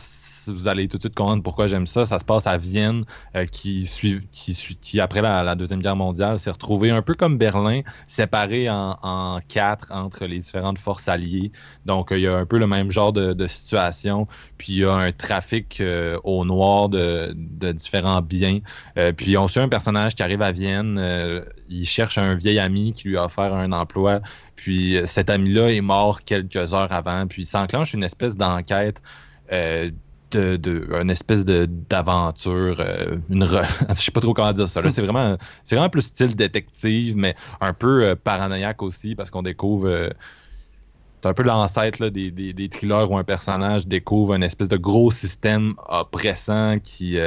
[0.49, 2.07] vous allez tout de suite comprendre pourquoi j'aime ça.
[2.07, 3.05] Ça se passe à Vienne,
[3.35, 7.81] euh, qui, suit, qui, après la, Deuxième Guerre mondiale, s'est retrouvé un peu comme Berlin,
[8.07, 11.53] séparé en, quatre entre les différentes forces alliées.
[11.85, 14.27] Donc, il y a un peu le même genre de, situation.
[14.59, 17.33] Puis, il y a un trafic euh, au noir de,
[17.73, 18.61] différents biens.
[18.99, 21.01] Euh, puis, on suit un personnage qui arrive à Vienne.
[21.69, 24.21] il cherche un vieil ami qui lui a offert un emploi.
[24.57, 27.27] Puis, cet ami-là est mort quelques heures avant.
[27.27, 29.01] Puis, s'enclenche une espèce d'enquête
[30.31, 33.47] de, une espèce d'aventure, euh, une
[33.89, 34.83] je sais pas trop comment dire ça.
[34.91, 39.43] c'est vraiment c'est vraiment plus style détective, mais un peu euh, paranoïaque aussi parce qu'on
[39.43, 40.11] découvre euh,
[41.23, 44.77] c'est un peu l'ancêtre des, des, des, thrillers où un personnage découvre un espèce de
[44.77, 47.19] gros système oppressant qui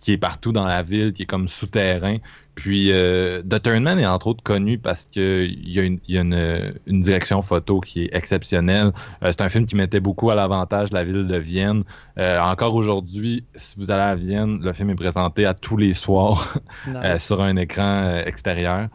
[0.00, 2.18] qui est partout dans la ville, qui est comme souterrain.
[2.56, 6.22] Puis euh, The Turnman est entre autres connu parce qu'il y a, une, y a
[6.22, 8.92] une, direction photo qui est exceptionnelle.
[9.22, 11.84] Euh, c'est un film qui mettait beaucoup à l'avantage de la ville de Vienne.
[12.18, 15.92] Euh, encore aujourd'hui, si vous allez à Vienne, le film est présenté à tous les
[15.92, 16.58] soirs
[17.16, 18.88] sur un écran extérieur.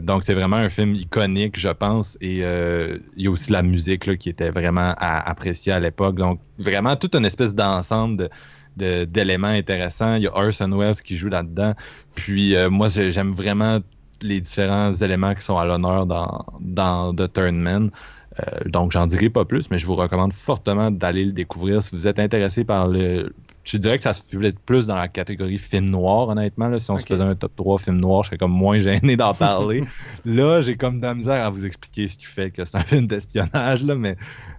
[0.00, 2.16] donc c'est vraiment un film iconique, je pense.
[2.20, 6.14] Et il y a aussi la musique là, qui était vraiment appréciée à l'époque.
[6.14, 8.30] Donc vraiment toute une espèce d'ensemble de
[8.76, 10.14] d'éléments intéressants.
[10.14, 11.74] Il y a Orson Welles qui joue là-dedans.
[12.14, 13.78] Puis euh, moi, j'aime vraiment
[14.22, 17.90] les différents éléments qui sont à l'honneur dans, dans The Turnman.
[18.38, 21.90] Euh, donc, j'en dirai pas plus, mais je vous recommande fortement d'aller le découvrir si
[21.92, 23.34] vous êtes intéressé par le.
[23.70, 26.76] Je dirais que ça se fait plus dans la catégorie film noir, honnêtement.
[26.76, 29.32] Si on se faisait un top 3 film noir, je serais comme moins gêné d'en
[29.48, 29.84] parler.
[30.24, 32.82] là, j'ai comme de la misère à vous expliquer ce qui fait que c'est un
[32.82, 34.16] film d'espionnage, mais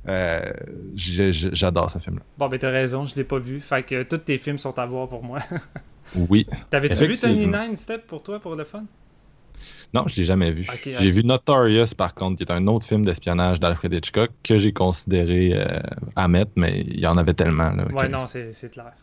[0.07, 0.53] euh,
[0.95, 2.21] j'adore ce film-là.
[2.38, 3.59] Bon, ben t'as raison, je l'ai pas vu.
[3.59, 5.39] Fait que tous tes films sont à voir pour moi.
[6.15, 6.47] oui.
[6.69, 8.85] T'avais-tu vu Tony Nine Step pour toi, pour le fun?
[9.93, 10.65] Non, je l'ai jamais vu.
[10.83, 14.71] j'ai vu Notorious, par contre, qui est un autre film d'espionnage d'Alfred Hitchcock que j'ai
[14.71, 15.81] considéré euh,
[16.15, 17.71] à mettre, mais il y en avait tellement.
[17.71, 18.93] Là, ouais, non, c'est clair.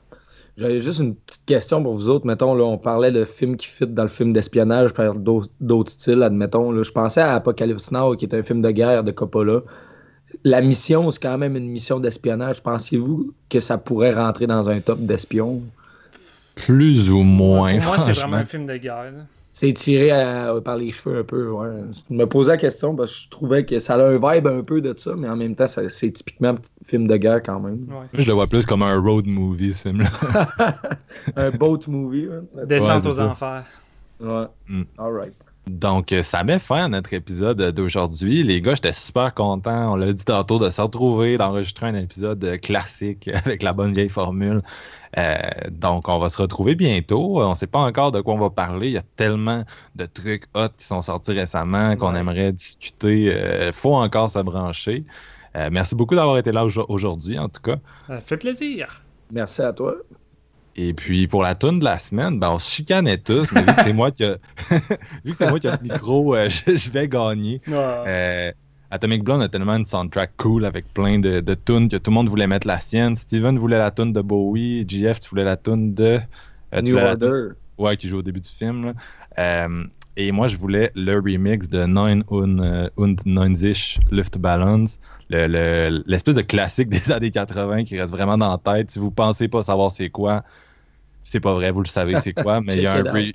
[0.59, 2.27] J'avais juste une petite question pour vous autres.
[2.27, 6.23] Mettons, là, on parlait de films qui fit dans le film d'espionnage par d'autres styles,
[6.23, 6.73] admettons.
[6.73, 6.83] Là.
[6.83, 9.63] Je pensais à Apocalypse Now, qui est un film de guerre de Coppola
[10.45, 12.63] la mission, c'est quand même une mission d'espionnage.
[12.63, 15.63] Pensez-vous que ça pourrait rentrer dans un top d'espions?
[16.55, 17.77] Plus ou moins.
[17.79, 19.13] Pour moi, c'est vraiment un film de guerre.
[19.59, 20.11] C'est tiré
[20.65, 21.53] par les cheveux un peu.
[22.09, 24.63] Je me posais la question parce que je trouvais que ça a un vibe un
[24.63, 27.89] peu de ça, mais en même temps, c'est typiquement un film de guerre quand même.
[28.15, 30.11] Je le vois plus comme un road movie, ce film-là.
[31.37, 32.29] un boat movie.
[32.67, 33.65] Descente aux enfers.
[34.21, 34.47] Ouais.
[34.69, 34.83] Mm.
[34.97, 35.48] All right.
[35.69, 38.43] Donc, euh, ça met fin à notre épisode d'aujourd'hui.
[38.43, 39.93] Les gars, j'étais super content.
[39.93, 43.93] On l'a dit tantôt de se retrouver, d'enregistrer un épisode euh, classique avec la bonne
[43.93, 44.63] vieille formule.
[45.17, 45.37] Euh,
[45.71, 47.41] donc, on va se retrouver bientôt.
[47.43, 48.89] On ne sait pas encore de quoi on va parler.
[48.89, 49.65] Il y a tellement
[49.97, 53.35] de trucs hot qui sont sortis récemment qu'on aimerait discuter.
[53.67, 55.05] Il faut encore se brancher.
[55.55, 57.77] merci beaucoup d'avoir été là aujourd'hui, en tout cas.
[58.07, 59.03] Ça fait plaisir.
[59.31, 59.95] Merci à toi.
[60.81, 63.75] Et puis pour la tune de la semaine, ben, on se chicanait tous, mais vu
[63.75, 64.37] que c'est moi qui a...
[65.25, 67.61] vu que c'est moi qui a le micro, euh, je, vais gagner.
[67.67, 68.53] Euh,
[68.89, 72.15] Atomic Blonde a tellement une soundtrack cool avec plein de, de tunes que tout le
[72.15, 73.17] monde voulait mettre la sienne.
[73.17, 76.21] Steven voulait la tune de Bowie, GF, tu voulais la tune de.
[76.73, 77.55] euh, New Order.
[77.77, 78.85] Ouais, qui joue au début du film.
[78.85, 78.93] Là.
[79.41, 79.85] Euh,
[80.17, 84.85] et moi, je voulais le remix de 9 und, und 90 Luftballons,
[85.29, 88.93] l'espèce le, de classique des années 80 qui reste vraiment dans la tête.
[88.93, 90.45] Si vous pensez pas savoir c'est quoi,
[91.31, 93.17] c'est pas vrai, vous le savez c'est quoi, mais il y, a un re...
[93.19, 93.33] il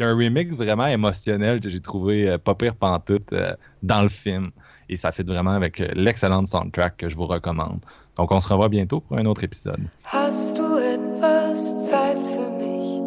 [0.00, 4.02] y a un remix vraiment émotionnel que j'ai trouvé euh, pas pire pantoute euh, dans
[4.02, 4.50] le film.
[4.90, 7.80] Et ça fait vraiment avec euh, l'excellente soundtrack que je vous recommande.
[8.16, 9.80] Donc on se revoit bientôt pour un autre épisode.
[10.04, 13.00] Hast du etwas Zeit für mich?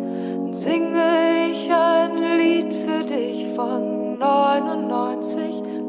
[0.51, 5.39] Singe ich ein Lied für dich von 99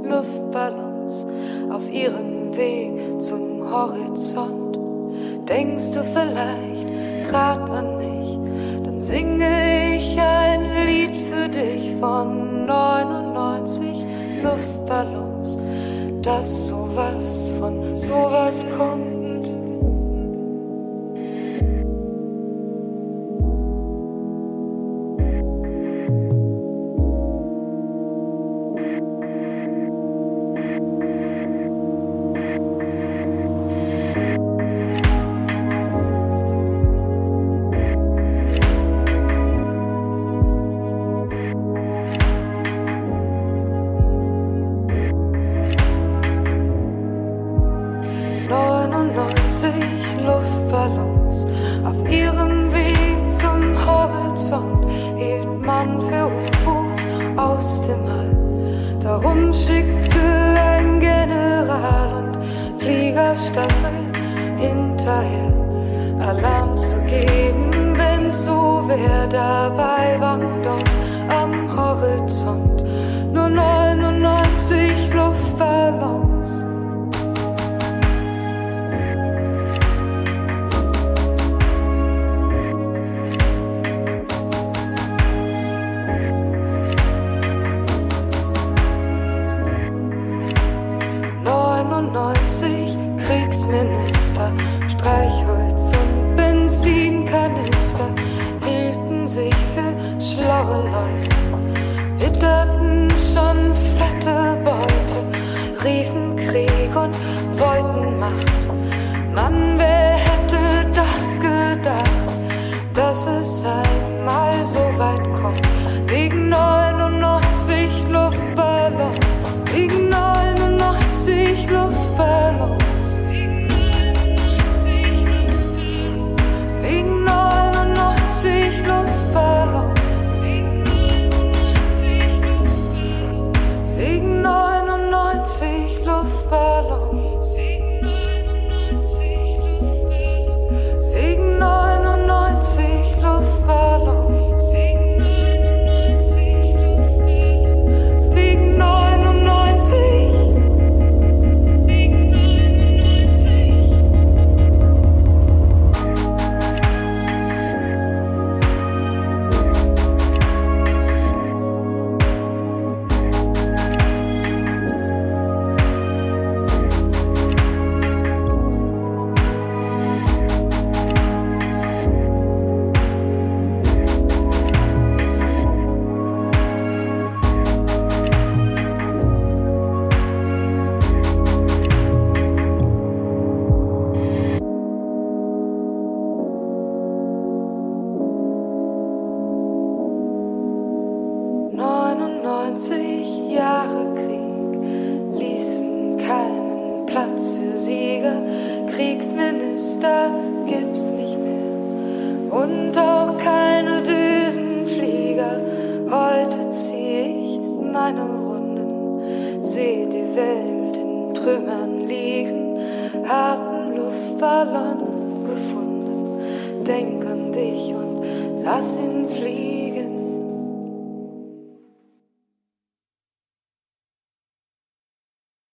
[0.05, 1.27] Luftballons
[1.71, 4.77] auf ihrem Weg zum Horizont?
[5.49, 6.88] Denkst du vielleicht
[7.29, 8.39] grad an mich,
[8.85, 14.05] dann singe ich ein Lied für dich von 99
[14.43, 15.59] Luftballons,
[16.23, 19.18] dass sowas von sowas kommt.